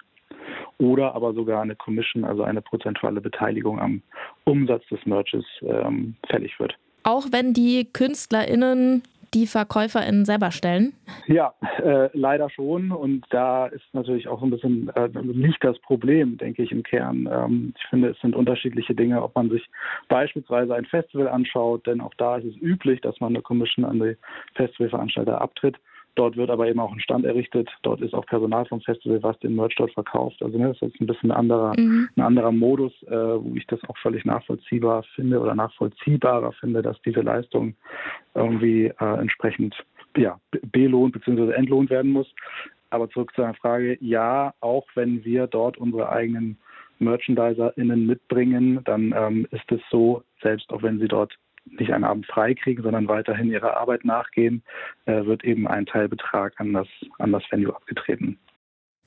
oder 0.78 1.14
aber 1.14 1.32
sogar 1.32 1.62
eine 1.62 1.76
Commission, 1.76 2.24
also 2.24 2.42
eine 2.42 2.61
prozentuale 2.61 3.20
Beteiligung 3.20 3.80
am 3.80 4.03
Umsatz 4.45 4.86
des 4.88 5.05
Merches 5.07 5.45
ähm, 5.62 6.16
fällig 6.28 6.59
wird. 6.59 6.76
Auch 7.05 7.26
wenn 7.30 7.53
die 7.53 7.86
KünstlerInnen 7.92 9.03
die 9.35 9.47
VerkäuferInnen 9.47 10.24
selber 10.24 10.51
stellen? 10.51 10.95
Ja, 11.26 11.55
äh, 11.82 12.09
leider 12.12 12.49
schon. 12.51 12.93
Und 12.93 13.24
da 13.30 13.66
ist 13.66 13.85
natürlich 13.93 14.28
auch 14.28 14.41
so 14.41 14.47
ein 14.47 14.51
bisschen 14.51 14.89
äh, 14.91 15.09
nicht 15.22 15.62
das 15.62 15.78
Problem, 15.80 16.39
denke 16.39 16.62
ich, 16.62 16.72
im 16.72 16.82
Kern. 16.82 17.28
Ähm, 17.30 17.74
ich 17.76 17.87
finde, 17.89 18.11
es 18.11 18.20
sind 18.20 18.37
unterschiedliche 18.37 18.95
Dinge, 18.95 19.22
ob 19.22 19.35
man 19.35 19.51
sich 19.51 19.68
beispielsweise 20.09 20.74
ein 20.74 20.85
Festival 20.85 21.28
anschaut, 21.28 21.87
denn 21.87 22.01
auch 22.01 22.14
da 22.16 22.37
ist 22.37 22.47
es 22.47 22.57
üblich, 22.57 23.01
dass 23.01 23.18
man 23.20 23.35
eine 23.35 23.43
Commission 23.43 23.85
an 23.85 24.01
die 24.01 24.16
Festivalveranstalter 24.55 25.41
abtritt. 25.41 25.76
Dort 26.17 26.37
wird 26.37 26.51
aber 26.51 26.69
eben 26.69 26.79
auch 26.79 26.93
ein 26.93 27.01
Stand 27.01 27.25
errichtet. 27.25 27.69
Dort 27.83 28.01
ist 28.01 28.15
auch 28.15 28.27
Personal 28.27 28.67
vom 28.67 28.81
Festival, 28.81 29.23
was 29.23 29.39
den 29.41 29.57
Merch 29.57 29.75
dort 29.77 29.93
verkauft. 29.93 30.43
Also 30.43 30.57
ne, 30.59 30.69
das 30.69 30.77
ist 30.77 30.83
jetzt 30.83 31.01
ein 31.01 31.07
bisschen 31.07 31.33
ein 31.33 31.37
anderer, 31.37 31.73
Mhm. 31.77 32.09
ein 32.17 32.23
anderer 32.23 32.53
Modus, 32.53 32.93
äh, 33.05 33.11
wo 33.11 33.53
ich 33.57 33.67
das 33.67 33.83
auch 33.89 33.99
völlig 33.99 34.25
nachvollziehbar 34.25 35.03
finde 35.15 35.41
oder 35.41 35.55
nachvollziehbarer 35.55 36.53
finde, 36.53 36.83
dass 36.83 37.01
diese 37.03 37.21
Leistung 37.21 37.75
irgendwie 38.35 38.87
äh, 38.87 39.19
entsprechend 39.19 39.75
ja, 40.17 40.39
be- 40.51 40.61
belohnt 40.71 41.15
bzw. 41.15 41.53
entlohnt 41.53 41.91
werden 41.91 42.12
muss. 42.12 42.33
Aber 42.91 43.11
zurück 43.11 43.33
zu 43.35 43.43
einer 43.43 43.55
Frage, 43.55 43.99
ja, 44.01 44.55
auch 44.61 44.87
wenn 44.95 45.25
wir 45.25 45.49
dort 45.49 45.79
unsere 45.79 46.11
eigenen 46.11 46.57
MerchandiserInnen 47.01 48.07
mitbringen, 48.07 48.81
dann 48.85 49.12
ähm, 49.17 49.49
ist 49.51 49.71
es 49.73 49.81
so, 49.91 50.23
selbst 50.43 50.73
auch 50.73 50.83
wenn 50.83 51.01
sie 51.01 51.09
dort 51.09 51.37
nicht 51.65 51.93
einen 51.93 52.05
Abend 52.05 52.27
frei 52.27 52.55
kriegen, 52.55 52.83
sondern 52.83 53.09
weiterhin 53.09 53.51
ihrer 53.51 53.77
Arbeit 53.77 54.05
nachgehen, 54.05 54.62
äh, 55.07 55.25
wird 55.25 55.45
eben 55.45 55.67
ein 55.67 55.87
Teilbetrag 55.87 56.55
an 56.59 56.73
das, 56.73 56.89
an 57.19 57.33
das 57.33 57.43
Venue 57.51 57.75
abgetreten. 57.75 58.39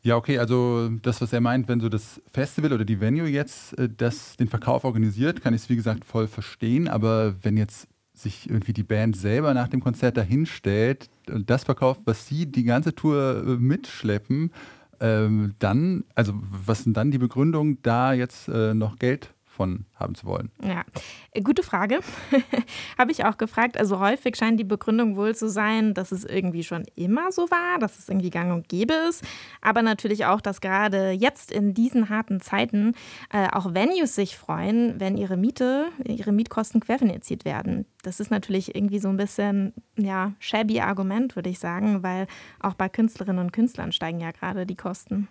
Ja, 0.03 0.15
okay, 0.15 0.37
also 0.37 0.89
das, 1.01 1.21
was 1.21 1.33
er 1.33 1.41
meint, 1.41 1.67
wenn 1.67 1.79
so 1.79 1.89
das 1.89 2.21
Festival 2.31 2.71
oder 2.71 2.85
die 2.85 3.01
Venue 3.01 3.27
jetzt 3.27 3.77
äh, 3.77 3.89
das, 3.89 4.37
den 4.37 4.47
Verkauf 4.47 4.83
organisiert, 4.83 5.41
kann 5.41 5.53
ich 5.53 5.61
es 5.63 5.69
wie 5.69 5.75
gesagt 5.75 6.05
voll 6.05 6.27
verstehen. 6.27 6.87
Aber 6.87 7.35
wenn 7.43 7.57
jetzt 7.57 7.87
sich 8.13 8.49
irgendwie 8.49 8.73
die 8.73 8.83
Band 8.83 9.15
selber 9.15 9.53
nach 9.53 9.67
dem 9.67 9.81
Konzert 9.81 10.17
dahinstellt 10.17 11.09
und 11.29 11.49
das 11.49 11.63
verkauft, 11.63 12.01
was 12.05 12.27
sie 12.27 12.51
die 12.51 12.63
ganze 12.63 12.95
Tour 12.95 13.43
äh, 13.45 13.49
mitschleppen, 13.57 14.51
ähm, 14.99 15.53
dann, 15.59 16.05
also 16.15 16.33
was 16.35 16.83
sind 16.83 16.97
dann 16.97 17.11
die 17.11 17.19
Begründungen, 17.19 17.79
da 17.83 18.13
jetzt 18.13 18.47
äh, 18.47 18.73
noch 18.73 18.97
Geld 18.97 19.33
von 19.57 19.85
haben 19.95 20.13
zu 20.13 20.27
wollen? 20.27 20.51
Ja, 20.63 20.83
äh, 21.31 21.41
gute 21.41 21.63
Frage. 21.63 21.99
Habe 22.97 23.11
ich 23.11 23.25
auch 23.25 23.37
gefragt. 23.37 23.75
Also 23.75 23.99
häufig 23.99 24.35
scheint 24.35 24.59
die 24.59 24.63
Begründung 24.63 25.17
wohl 25.17 25.35
zu 25.35 25.49
sein, 25.49 25.95
dass 25.95 26.11
es 26.11 26.23
irgendwie 26.23 26.63
schon 26.63 26.85
immer 26.95 27.31
so 27.31 27.49
war, 27.49 27.79
dass 27.79 27.97
es 27.97 28.07
irgendwie 28.07 28.29
gang 28.29 28.53
und 28.53 28.69
gäbe 28.69 28.93
ist. 29.09 29.25
Aber 29.61 29.81
natürlich 29.81 30.25
auch, 30.25 30.41
dass 30.41 30.61
gerade 30.61 31.09
jetzt 31.09 31.51
in 31.51 31.73
diesen 31.73 32.09
harten 32.09 32.39
Zeiten 32.39 32.93
äh, 33.33 33.47
auch 33.51 33.73
Venues 33.73 34.13
sich 34.13 34.37
freuen, 34.37 34.99
wenn 34.99 35.17
ihre 35.17 35.37
Miete, 35.37 35.87
ihre 36.05 36.31
Mietkosten 36.31 36.79
querfinanziert 36.79 37.43
werden. 37.43 37.85
Das 38.03 38.19
ist 38.19 38.29
natürlich 38.29 38.75
irgendwie 38.75 38.99
so 38.99 39.09
ein 39.09 39.17
bisschen, 39.17 39.73
ja, 39.97 40.33
shabby 40.39 40.81
Argument, 40.81 41.35
würde 41.35 41.49
ich 41.49 41.57
sagen, 41.57 42.03
weil 42.03 42.27
auch 42.59 42.75
bei 42.75 42.89
Künstlerinnen 42.89 43.43
und 43.43 43.51
Künstlern 43.51 43.91
steigen 43.91 44.19
ja 44.19 44.31
gerade 44.31 44.67
die 44.67 44.75
Kosten. 44.75 45.27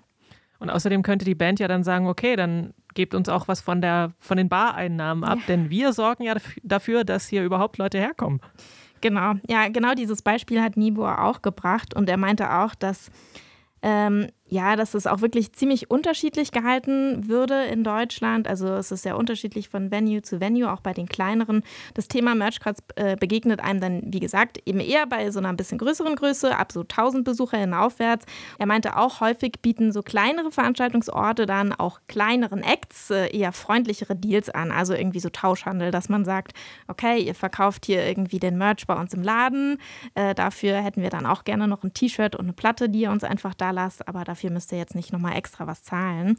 Und 0.59 0.71
außerdem 0.71 1.03
könnte 1.03 1.25
die 1.25 1.35
Band 1.35 1.61
ja 1.61 1.69
dann 1.69 1.85
sagen, 1.85 2.07
okay, 2.07 2.37
dann 2.37 2.73
gebt 2.95 3.15
uns 3.15 3.29
auch 3.29 3.47
was 3.49 3.61
von, 3.61 3.81
der, 3.81 4.13
von 4.19 4.37
den 4.39 4.49
Bareinnahmen 4.49 5.23
ab, 5.25 5.39
denn 5.49 5.69
wir 5.69 5.93
sorgen 5.93 6.23
ja 6.23 6.33
daf- 6.35 6.59
dafür, 6.63 7.05
dass 7.05 7.29
hier 7.29 7.45
überhaupt 7.45 7.77
Leute 7.77 7.99
herkommen. 7.99 8.41
Genau, 9.03 9.35
ja, 9.49 9.69
genau 9.69 9.93
dieses 9.93 10.23
Beispiel 10.23 10.63
hat 10.63 10.79
Nibor 10.79 11.23
auch 11.23 11.43
gebracht 11.43 11.95
und 11.95 12.09
er 12.09 12.17
meinte 12.17 12.51
auch, 12.55 12.75
dass 12.75 13.11
ähm, 13.83 14.29
ja, 14.49 14.77
dass 14.77 14.95
es 14.95 15.07
auch 15.07 15.21
wirklich 15.21 15.53
ziemlich 15.53 15.91
unterschiedlich 15.91 16.53
gehalten 16.53 17.29
würde 17.29 17.65
in 17.65 17.83
Deutschland. 17.83 18.47
Also 18.47 18.69
es 18.69 18.93
ist 18.93 19.03
sehr 19.03 19.17
unterschiedlich 19.17 19.69
von 19.69 19.91
Venue 19.91 20.23
zu 20.23 20.41
Venue, 20.41 20.71
auch 20.71 20.81
bei 20.81 20.93
den 20.93 21.09
kleineren. 21.09 21.65
Das 21.95 22.07
Thema 22.07 22.37
Merchcards 22.37 22.81
äh, 22.95 23.17
begegnet 23.17 23.61
einem 23.61 23.81
dann, 23.81 24.03
wie 24.07 24.21
gesagt, 24.21 24.61
eben 24.65 24.79
eher 24.79 25.07
bei 25.07 25.31
so 25.33 25.41
einer 25.41 25.49
ein 25.49 25.57
bisschen 25.57 25.79
größeren 25.79 26.15
Größe, 26.15 26.57
ab 26.57 26.71
so 26.71 26.83
1000 26.83 27.25
BesucherInnen 27.25 27.75
aufwärts. 27.75 28.25
Er 28.59 28.67
meinte 28.67 28.97
auch, 28.97 29.21
häufig 29.21 29.55
bieten 29.63 29.91
so 29.91 30.03
kleinere 30.03 30.53
Veranstaltungsorte 30.53 31.47
dann 31.47 31.73
auch 31.73 32.01
kleineren 32.07 32.63
Acts 32.63 33.11
äh, 33.11 33.37
eher 33.37 33.51
freundlichere 33.53 34.15
Deals 34.15 34.49
an. 34.49 34.71
Also 34.71 34.95
irgendwie 34.95 35.21
so 35.21 35.29
Tauschhandel, 35.29 35.91
dass 35.91 36.09
man 36.09 36.25
sagt, 36.25 36.53
okay, 36.87 37.19
ihr 37.21 37.35
verkauft 37.35 37.85
hier 37.87 38.07
irgendwie 38.07 38.39
den 38.39 38.59
Merch 38.59 38.87
bei 38.87 38.95
uns 38.95 39.13
im 39.13 39.23
Laden. 39.23 39.79
Äh, 40.15 40.37
dafür 40.37 40.77
hätten 40.77 41.03
wir 41.03 41.11
dann 41.11 41.27
auch 41.27 41.43
gerne 41.43 41.67
noch 41.67 41.83
ein 41.83 41.93
T-Shirt 41.93 42.37
und 42.37 42.45
eine 42.45 42.53
Platte, 42.53 42.89
die 42.89 43.01
ihr 43.01 43.11
uns 43.11 43.25
einfach 43.25 43.55
da 43.55 43.73
lasst. 43.73 44.07
Aber 44.07 44.23
dafür 44.23 44.36
müsst 44.51 44.73
ihr 44.73 44.79
jetzt 44.79 44.95
nicht 44.95 45.13
nochmal 45.13 45.37
extra 45.37 45.67
was 45.67 45.83
zahlen. 45.83 46.37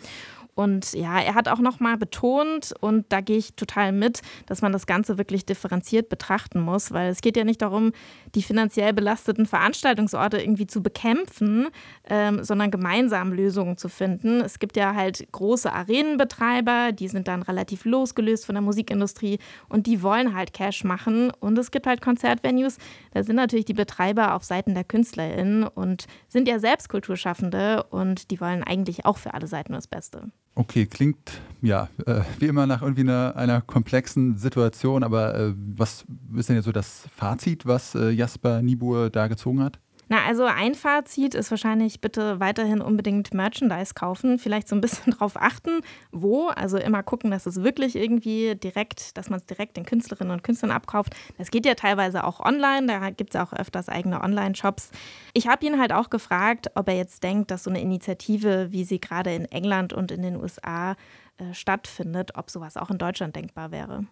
Und 0.58 0.94
ja, 0.94 1.20
er 1.20 1.36
hat 1.36 1.48
auch 1.48 1.60
nochmal 1.60 1.98
betont, 1.98 2.74
und 2.82 3.06
da 3.10 3.22
gehe 3.22 3.38
ich 3.38 3.54
total 3.54 3.92
mit, 3.92 4.24
dass 4.48 4.64
man 4.64 4.72
das 4.72 4.88
Ganze 4.88 5.20
wirklich 5.20 5.46
differenziert 5.46 6.10
betrachten 6.10 6.60
muss, 6.60 6.92
weil 6.92 7.12
es 7.12 7.22
geht 7.22 7.38
ja 7.38 7.44
nicht 7.44 7.62
darum, 7.62 7.92
die 8.34 8.42
finanziell 8.42 8.92
belasteten 8.92 9.46
Veranstaltungsorte 9.46 10.42
irgendwie 10.42 10.66
zu 10.66 10.82
bekämpfen, 10.82 11.68
ähm, 12.10 12.44
sondern 12.44 12.72
gemeinsam 12.72 13.34
Lösungen 13.34 13.78
zu 13.78 13.88
finden. 13.88 14.42
Es 14.42 14.58
gibt 14.58 14.78
ja 14.78 14.96
halt 14.96 15.32
große 15.32 15.72
Arenenbetreiber, 15.72 16.92
die 16.92 17.08
sind 17.08 17.28
dann 17.28 17.44
relativ 17.44 17.86
losgelöst 17.86 18.48
von 18.48 18.56
der 18.56 18.64
Musikindustrie 18.64 19.38
und 19.70 19.86
die 19.86 20.02
wollen 20.02 20.36
halt 20.36 20.54
Cash 20.54 20.84
machen. 20.84 21.30
Und 21.40 21.60
es 21.60 21.70
gibt 21.70 21.86
halt 21.86 22.02
Konzertvenues, 22.02 22.80
da 23.14 23.22
sind 23.22 23.36
natürlich 23.36 23.66
die 23.66 23.76
Betreiber 23.76 24.34
auf 24.34 24.44
Seiten 24.44 24.74
der 24.74 24.86
KünstlerInnen 24.86 25.66
und 25.68 26.08
sind 26.28 26.48
ja 26.48 26.58
selbst 26.58 26.90
Kulturschaffende 26.90 27.84
und 27.92 28.32
die 28.32 28.42
wollen 28.42 28.64
eigentlich 28.64 29.06
auch 29.06 29.18
für 29.18 29.36
alle 29.36 29.46
Seiten 29.46 29.74
das 29.74 29.86
Beste. 29.86 30.32
Okay, 30.58 30.88
klingt 30.88 31.40
ja 31.62 31.88
äh, 32.08 32.22
wie 32.40 32.48
immer 32.48 32.66
nach 32.66 32.82
irgendwie 32.82 33.02
einer, 33.02 33.36
einer 33.36 33.62
komplexen 33.62 34.38
Situation, 34.38 35.04
aber 35.04 35.36
äh, 35.36 35.54
was 35.56 36.04
ist 36.36 36.50
denn 36.50 36.56
jetzt 36.56 36.66
so 36.66 36.72
das 36.72 37.08
Fazit, 37.16 37.68
was 37.68 37.94
äh, 37.94 38.10
Jasper 38.10 38.64
Niebuhr 38.64 39.12
da 39.12 39.28
gezogen 39.28 39.62
hat? 39.62 39.80
Na, 40.10 40.24
also 40.26 40.46
ein 40.46 40.74
Fazit 40.74 41.36
ist 41.36 41.52
wahrscheinlich 41.52 42.00
bitte 42.00 42.40
weiterhin 42.40 42.82
unbedingt 42.82 43.34
Merchandise 43.34 43.94
kaufen. 43.94 44.40
Vielleicht 44.40 44.68
so 44.70 44.76
ein 44.76 44.82
bisschen 44.82 45.14
drauf 45.18 45.34
achten, 45.36 45.82
wo. 46.12 46.48
Also 46.48 46.78
immer 46.78 47.04
gucken, 47.04 47.30
dass 47.30 47.46
es 47.46 47.64
wirklich 47.64 47.96
irgendwie 47.96 48.56
direkt, 48.56 49.18
dass 49.18 49.30
man 49.30 49.40
es 49.40 49.46
direkt 49.46 49.76
den 49.76 49.86
Künstlerinnen 49.86 50.32
und 50.32 50.44
Künstlern 50.44 50.72
abkauft. 50.72 51.14
Das 51.38 51.52
geht 51.52 51.66
ja 51.66 51.76
teilweise 51.76 52.24
auch 52.24 52.40
online. 52.40 52.88
Da 52.88 53.10
gibt 53.10 53.36
es 53.36 53.42
auch 53.42 53.52
öfters 53.52 53.90
eigene 53.90 54.22
Online-Shops. 54.22 54.92
Ich 55.34 55.48
habe 55.48 55.66
ihn 55.66 55.80
halt 55.80 55.92
auch 55.92 56.10
gefragt, 56.10 56.72
ob 56.76 56.88
er 56.88 56.96
jetzt 56.96 57.24
denkt, 57.24 57.52
dass 57.52 57.66
so 57.66 57.70
eine 57.70 57.82
Initiative, 57.82 58.72
wie 58.72 58.86
sie 58.86 59.02
gerade 59.02 59.34
in 59.34 59.46
England 59.46 59.92
und 59.92 60.12
in 60.12 60.22
den 60.22 60.38
USA 60.38 60.96
äh, 61.38 61.54
stattfindet, 61.54 62.32
ob 62.36 62.50
sowas 62.50 62.78
auch 62.78 62.90
in 62.90 62.98
Deutschland 62.98 63.36
denkbar 63.36 63.72
wäre. 63.72 64.06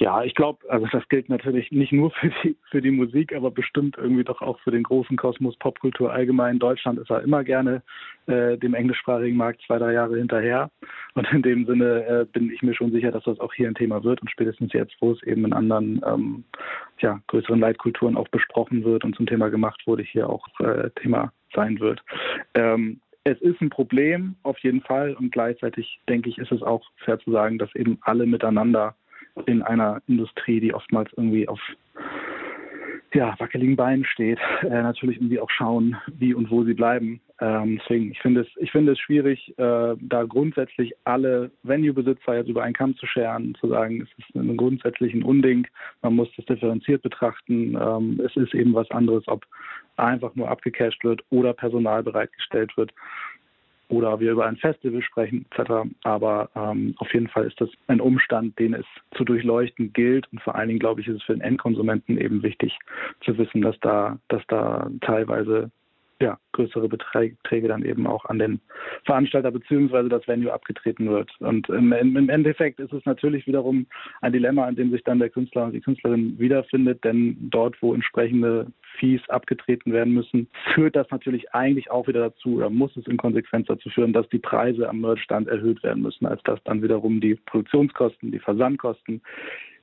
Ja, 0.00 0.24
ich 0.24 0.34
glaube, 0.34 0.58
also 0.70 0.86
das 0.90 1.06
gilt 1.10 1.28
natürlich 1.28 1.70
nicht 1.72 1.92
nur 1.92 2.10
für 2.12 2.32
die, 2.42 2.56
für 2.70 2.80
die 2.80 2.90
Musik, 2.90 3.34
aber 3.34 3.50
bestimmt 3.50 3.98
irgendwie 3.98 4.24
doch 4.24 4.40
auch 4.40 4.58
für 4.60 4.70
den 4.70 4.82
großen 4.82 5.18
Kosmos 5.18 5.58
Popkultur 5.58 6.10
allgemein. 6.10 6.58
Deutschland 6.58 6.98
ist 6.98 7.10
ja 7.10 7.18
immer 7.18 7.44
gerne 7.44 7.82
äh, 8.26 8.56
dem 8.56 8.72
englischsprachigen 8.72 9.36
Markt 9.36 9.60
zwei, 9.66 9.76
drei 9.76 9.92
Jahre 9.92 10.16
hinterher. 10.16 10.70
Und 11.12 11.30
in 11.30 11.42
dem 11.42 11.66
Sinne 11.66 12.06
äh, 12.06 12.24
bin 12.24 12.50
ich 12.50 12.62
mir 12.62 12.74
schon 12.74 12.92
sicher, 12.92 13.10
dass 13.10 13.24
das 13.24 13.38
auch 13.40 13.52
hier 13.52 13.68
ein 13.68 13.74
Thema 13.74 14.02
wird 14.02 14.22
und 14.22 14.30
spätestens 14.30 14.72
jetzt, 14.72 14.96
wo 15.00 15.12
es 15.12 15.22
eben 15.24 15.44
in 15.44 15.52
anderen 15.52 16.00
ähm, 16.06 16.44
ja, 17.00 17.20
größeren 17.26 17.60
Leitkulturen 17.60 18.16
auch 18.16 18.28
besprochen 18.28 18.82
wird 18.84 19.04
und 19.04 19.14
zum 19.16 19.26
Thema 19.26 19.50
gemacht 19.50 19.82
wurde, 19.84 20.02
hier 20.02 20.30
auch 20.30 20.46
äh, 20.60 20.88
Thema 21.02 21.30
sein 21.54 21.78
wird. 21.78 22.02
Ähm, 22.54 23.02
es 23.24 23.38
ist 23.42 23.60
ein 23.60 23.68
Problem 23.68 24.36
auf 24.44 24.56
jeden 24.60 24.80
Fall 24.80 25.12
und 25.12 25.30
gleichzeitig 25.30 26.00
denke 26.08 26.30
ich, 26.30 26.38
ist 26.38 26.52
es 26.52 26.62
auch 26.62 26.86
fair 27.04 27.18
zu 27.18 27.32
sagen, 27.32 27.58
dass 27.58 27.74
eben 27.74 27.98
alle 28.00 28.24
miteinander 28.24 28.94
in 29.46 29.62
einer 29.62 30.02
Industrie, 30.06 30.60
die 30.60 30.74
oftmals 30.74 31.10
irgendwie 31.16 31.48
auf 31.48 31.60
ja, 33.12 33.34
wackeligen 33.38 33.76
Beinen 33.76 34.04
steht, 34.04 34.38
äh, 34.62 34.68
natürlich 34.68 35.16
irgendwie 35.16 35.40
auch 35.40 35.50
schauen, 35.50 35.96
wie 36.18 36.32
und 36.32 36.50
wo 36.50 36.62
sie 36.62 36.74
bleiben. 36.74 37.20
Ähm, 37.40 37.80
deswegen, 37.82 38.12
ich 38.12 38.20
finde 38.20 38.42
es, 38.42 38.46
ich 38.58 38.70
finde 38.70 38.92
es 38.92 39.00
schwierig, 39.00 39.52
äh, 39.58 39.96
da 39.98 40.24
grundsätzlich 40.24 40.92
alle 41.04 41.50
Venue-Besitzer 41.62 42.36
jetzt 42.36 42.48
über 42.48 42.62
einen 42.62 42.74
Kamm 42.74 42.96
zu 42.96 43.06
scheren, 43.06 43.54
zu 43.58 43.68
sagen, 43.68 44.02
es 44.02 44.24
ist 44.24 44.36
ein 44.36 44.56
grundsätzlich 44.56 45.12
ein 45.14 45.24
Unding, 45.24 45.66
man 46.02 46.14
muss 46.14 46.28
das 46.36 46.46
differenziert 46.46 47.02
betrachten. 47.02 47.76
Ähm, 47.80 48.20
es 48.24 48.36
ist 48.36 48.54
eben 48.54 48.74
was 48.74 48.90
anderes, 48.90 49.26
ob 49.26 49.44
einfach 49.96 50.34
nur 50.34 50.48
abgecasht 50.48 51.02
wird 51.02 51.22
oder 51.30 51.52
Personal 51.52 52.02
bereitgestellt 52.02 52.76
wird 52.76 52.92
oder 53.90 54.20
wir 54.20 54.32
über 54.32 54.46
ein 54.46 54.56
Festival 54.56 55.02
sprechen 55.02 55.44
etc. 55.50 55.90
Aber 56.04 56.48
ähm, 56.54 56.94
auf 56.98 57.12
jeden 57.12 57.28
Fall 57.28 57.46
ist 57.46 57.60
das 57.60 57.68
ein 57.88 58.00
Umstand, 58.00 58.58
den 58.58 58.74
es 58.74 58.86
zu 59.16 59.24
durchleuchten 59.24 59.92
gilt 59.92 60.26
und 60.32 60.40
vor 60.40 60.54
allen 60.54 60.68
Dingen 60.68 60.80
glaube 60.80 61.00
ich, 61.00 61.08
ist 61.08 61.16
es 61.16 61.22
für 61.24 61.34
den 61.34 61.42
Endkonsumenten 61.42 62.16
eben 62.16 62.42
wichtig 62.42 62.78
zu 63.24 63.36
wissen, 63.36 63.62
dass 63.62 63.78
da, 63.80 64.18
dass 64.28 64.42
da 64.46 64.88
teilweise 65.00 65.70
ja, 66.20 66.38
größere 66.52 66.88
Beträge 66.88 67.68
dann 67.68 67.84
eben 67.84 68.06
auch 68.06 68.26
an 68.26 68.38
den 68.38 68.60
Veranstalter 69.04 69.50
beziehungsweise 69.50 70.10
das 70.10 70.26
Venue 70.28 70.52
abgetreten 70.52 71.08
wird. 71.08 71.30
Und 71.40 71.68
im, 71.70 71.92
im, 71.92 72.28
Endeffekt 72.28 72.78
ist 72.78 72.92
es 72.92 73.04
natürlich 73.06 73.46
wiederum 73.46 73.86
ein 74.20 74.32
Dilemma, 74.32 74.68
in 74.68 74.76
dem 74.76 74.90
sich 74.90 75.02
dann 75.02 75.18
der 75.18 75.30
Künstler 75.30 75.64
und 75.64 75.72
die 75.72 75.80
Künstlerin 75.80 76.38
wiederfindet, 76.38 77.04
denn 77.04 77.36
dort, 77.50 77.80
wo 77.80 77.94
entsprechende 77.94 78.66
Fees 78.98 79.22
abgetreten 79.30 79.92
werden 79.92 80.12
müssen, 80.12 80.48
führt 80.74 80.94
das 80.94 81.10
natürlich 81.10 81.54
eigentlich 81.54 81.90
auch 81.90 82.06
wieder 82.06 82.20
dazu 82.20 82.56
oder 82.56 82.68
muss 82.68 82.94
es 82.96 83.06
in 83.06 83.16
Konsequenz 83.16 83.66
dazu 83.66 83.88
führen, 83.88 84.12
dass 84.12 84.28
die 84.28 84.38
Preise 84.38 84.88
am 84.88 85.00
Merchstand 85.00 85.48
erhöht 85.48 85.82
werden 85.82 86.02
müssen, 86.02 86.26
als 86.26 86.42
dass 86.42 86.62
dann 86.64 86.82
wiederum 86.82 87.20
die 87.20 87.36
Produktionskosten, 87.36 88.30
die 88.30 88.38
Versandkosten, 88.38 89.22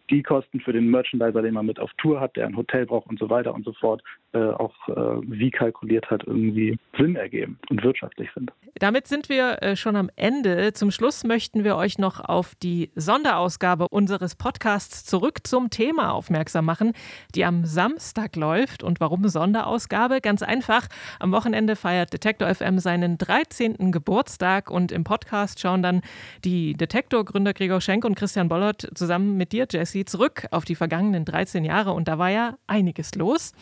die 0.10 0.24
Kosten 0.24 0.60
für 0.60 0.74
den 0.74 0.90
Merchandiser, 0.90 1.42
den 1.42 1.54
man 1.54 1.66
mit 1.66 1.80
auf 1.80 1.92
Tour 1.98 2.20
hat, 2.20 2.36
der 2.36 2.48
ein 2.48 2.56
Hotel 2.56 2.86
braucht 2.86 3.08
und 3.08 3.20
so 3.20 3.30
weiter 3.30 3.54
und 3.54 3.66
so 3.66 3.74
fort, 3.74 4.02
äh, 4.34 4.40
auch 4.40 4.74
äh, 4.90 5.22
wie 5.24 5.52
kalkuliert 5.52 6.10
hat, 6.10 6.24
irgendwie 6.26 6.78
Sinn 6.98 7.16
ergeben 7.16 7.60
und 7.70 7.84
wirtschaftlich 7.84 8.30
sind. 8.34 8.52
Damit 8.76 9.08
sind 9.08 9.30
wir 9.30 9.62
äh, 9.62 9.76
schon 9.76 9.96
am 9.96 10.10
Ende. 10.16 10.74
Zum 10.74 10.92
Schluss 10.92 11.24
möchten 11.24 11.64
wir 11.64 11.76
euch 11.76 11.98
noch 11.98 12.20
auf 12.20 12.54
die 12.56 12.92
Sonderausgabe 12.96 13.88
unseres 13.90 14.36
Podcasts 14.36 15.06
zurück 15.06 15.48
zum 15.48 15.70
Thema 15.70 16.14
aufmerksam 16.14 16.66
machen, 16.66 16.94
die 17.36 17.44
am 17.44 17.66
Samstag 17.66 18.36
läuft. 18.36 18.84
Und 18.84 19.00
warum 19.00 19.28
Sonderausgabe? 19.28 20.22
Ganz 20.22 20.44
einfach. 20.44 20.88
Am 21.20 21.32
Wochenende 21.32 21.76
feiert 21.76 22.14
Detektor 22.14 22.54
FM 22.54 22.80
seinen 22.80 23.18
13. 23.18 23.92
Geburtstag 23.92 24.70
und 24.70 24.92
im 24.92 25.04
Podcast 25.04 25.60
schauen 25.60 25.82
dann 25.82 26.02
die 26.46 26.74
Detektor-Gründer 26.74 27.54
Gregor 27.54 27.82
Schenk 27.82 28.06
und 28.06 28.16
Christian 28.16 28.48
Bollert 28.48 28.90
zusammen 28.94 29.38
mit 29.38 29.52
dir, 29.52 29.68
Jesse, 29.70 29.97
zurück 30.06 30.48
auf 30.52 30.66
die 30.66 30.76
vergangenen 30.76 31.26
13 31.26 31.66
Jahre 31.66 31.94
und 31.94 32.08
da 32.08 32.18
war 32.18 32.30
ja 32.30 32.58
einiges 32.68 33.16
los. 33.16 33.54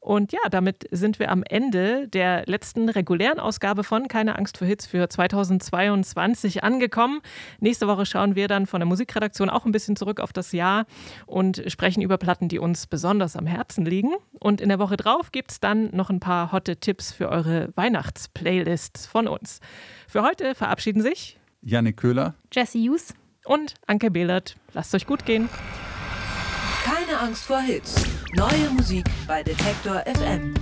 Und 0.00 0.32
ja, 0.32 0.40
damit 0.50 0.88
sind 0.90 1.18
wir 1.18 1.30
am 1.30 1.42
Ende 1.42 2.08
der 2.08 2.44
letzten 2.46 2.88
regulären 2.88 3.38
Ausgabe 3.38 3.84
von 3.84 4.08
Keine 4.08 4.36
Angst 4.38 4.56
vor 4.56 4.66
Hits 4.66 4.86
für 4.86 5.06
2022 5.06 6.64
angekommen. 6.64 7.20
Nächste 7.60 7.86
Woche 7.86 8.06
schauen 8.06 8.34
wir 8.34 8.48
dann 8.48 8.64
von 8.64 8.80
der 8.80 8.86
Musikredaktion 8.86 9.50
auch 9.50 9.66
ein 9.66 9.72
bisschen 9.72 9.96
zurück 9.96 10.20
auf 10.20 10.32
das 10.32 10.52
Jahr 10.52 10.86
und 11.26 11.62
sprechen 11.66 12.00
über 12.00 12.16
Platten, 12.16 12.48
die 12.48 12.58
uns 12.58 12.86
besonders 12.86 13.36
am 13.36 13.46
Herzen 13.46 13.84
liegen. 13.84 14.12
Und 14.32 14.62
in 14.62 14.70
der 14.70 14.78
Woche 14.78 14.96
drauf 14.96 15.32
gibt 15.32 15.50
es 15.50 15.60
dann 15.60 15.90
noch 15.94 16.08
ein 16.08 16.20
paar 16.20 16.50
hotte 16.50 16.78
Tipps 16.78 17.12
für 17.12 17.28
eure 17.28 17.70
Weihnachtsplaylists 17.76 19.06
von 19.06 19.28
uns. 19.28 19.60
Für 20.08 20.22
heute 20.22 20.54
verabschieden 20.54 21.02
sich 21.02 21.38
Janik 21.60 21.98
Köhler, 21.98 22.34
Jesse 22.50 22.78
Hughes 22.78 23.14
und 23.50 23.74
Anke 23.88 24.12
Behlert. 24.12 24.56
Lasst 24.74 24.94
euch 24.94 25.06
gut 25.06 25.26
gehen. 25.26 25.48
Keine 26.84 27.18
Angst 27.18 27.44
vor 27.44 27.60
Hits. 27.60 27.96
Neue 28.34 28.70
Musik 28.70 29.04
bei 29.26 29.42
Detektor 29.42 30.04
FM. 30.06 30.54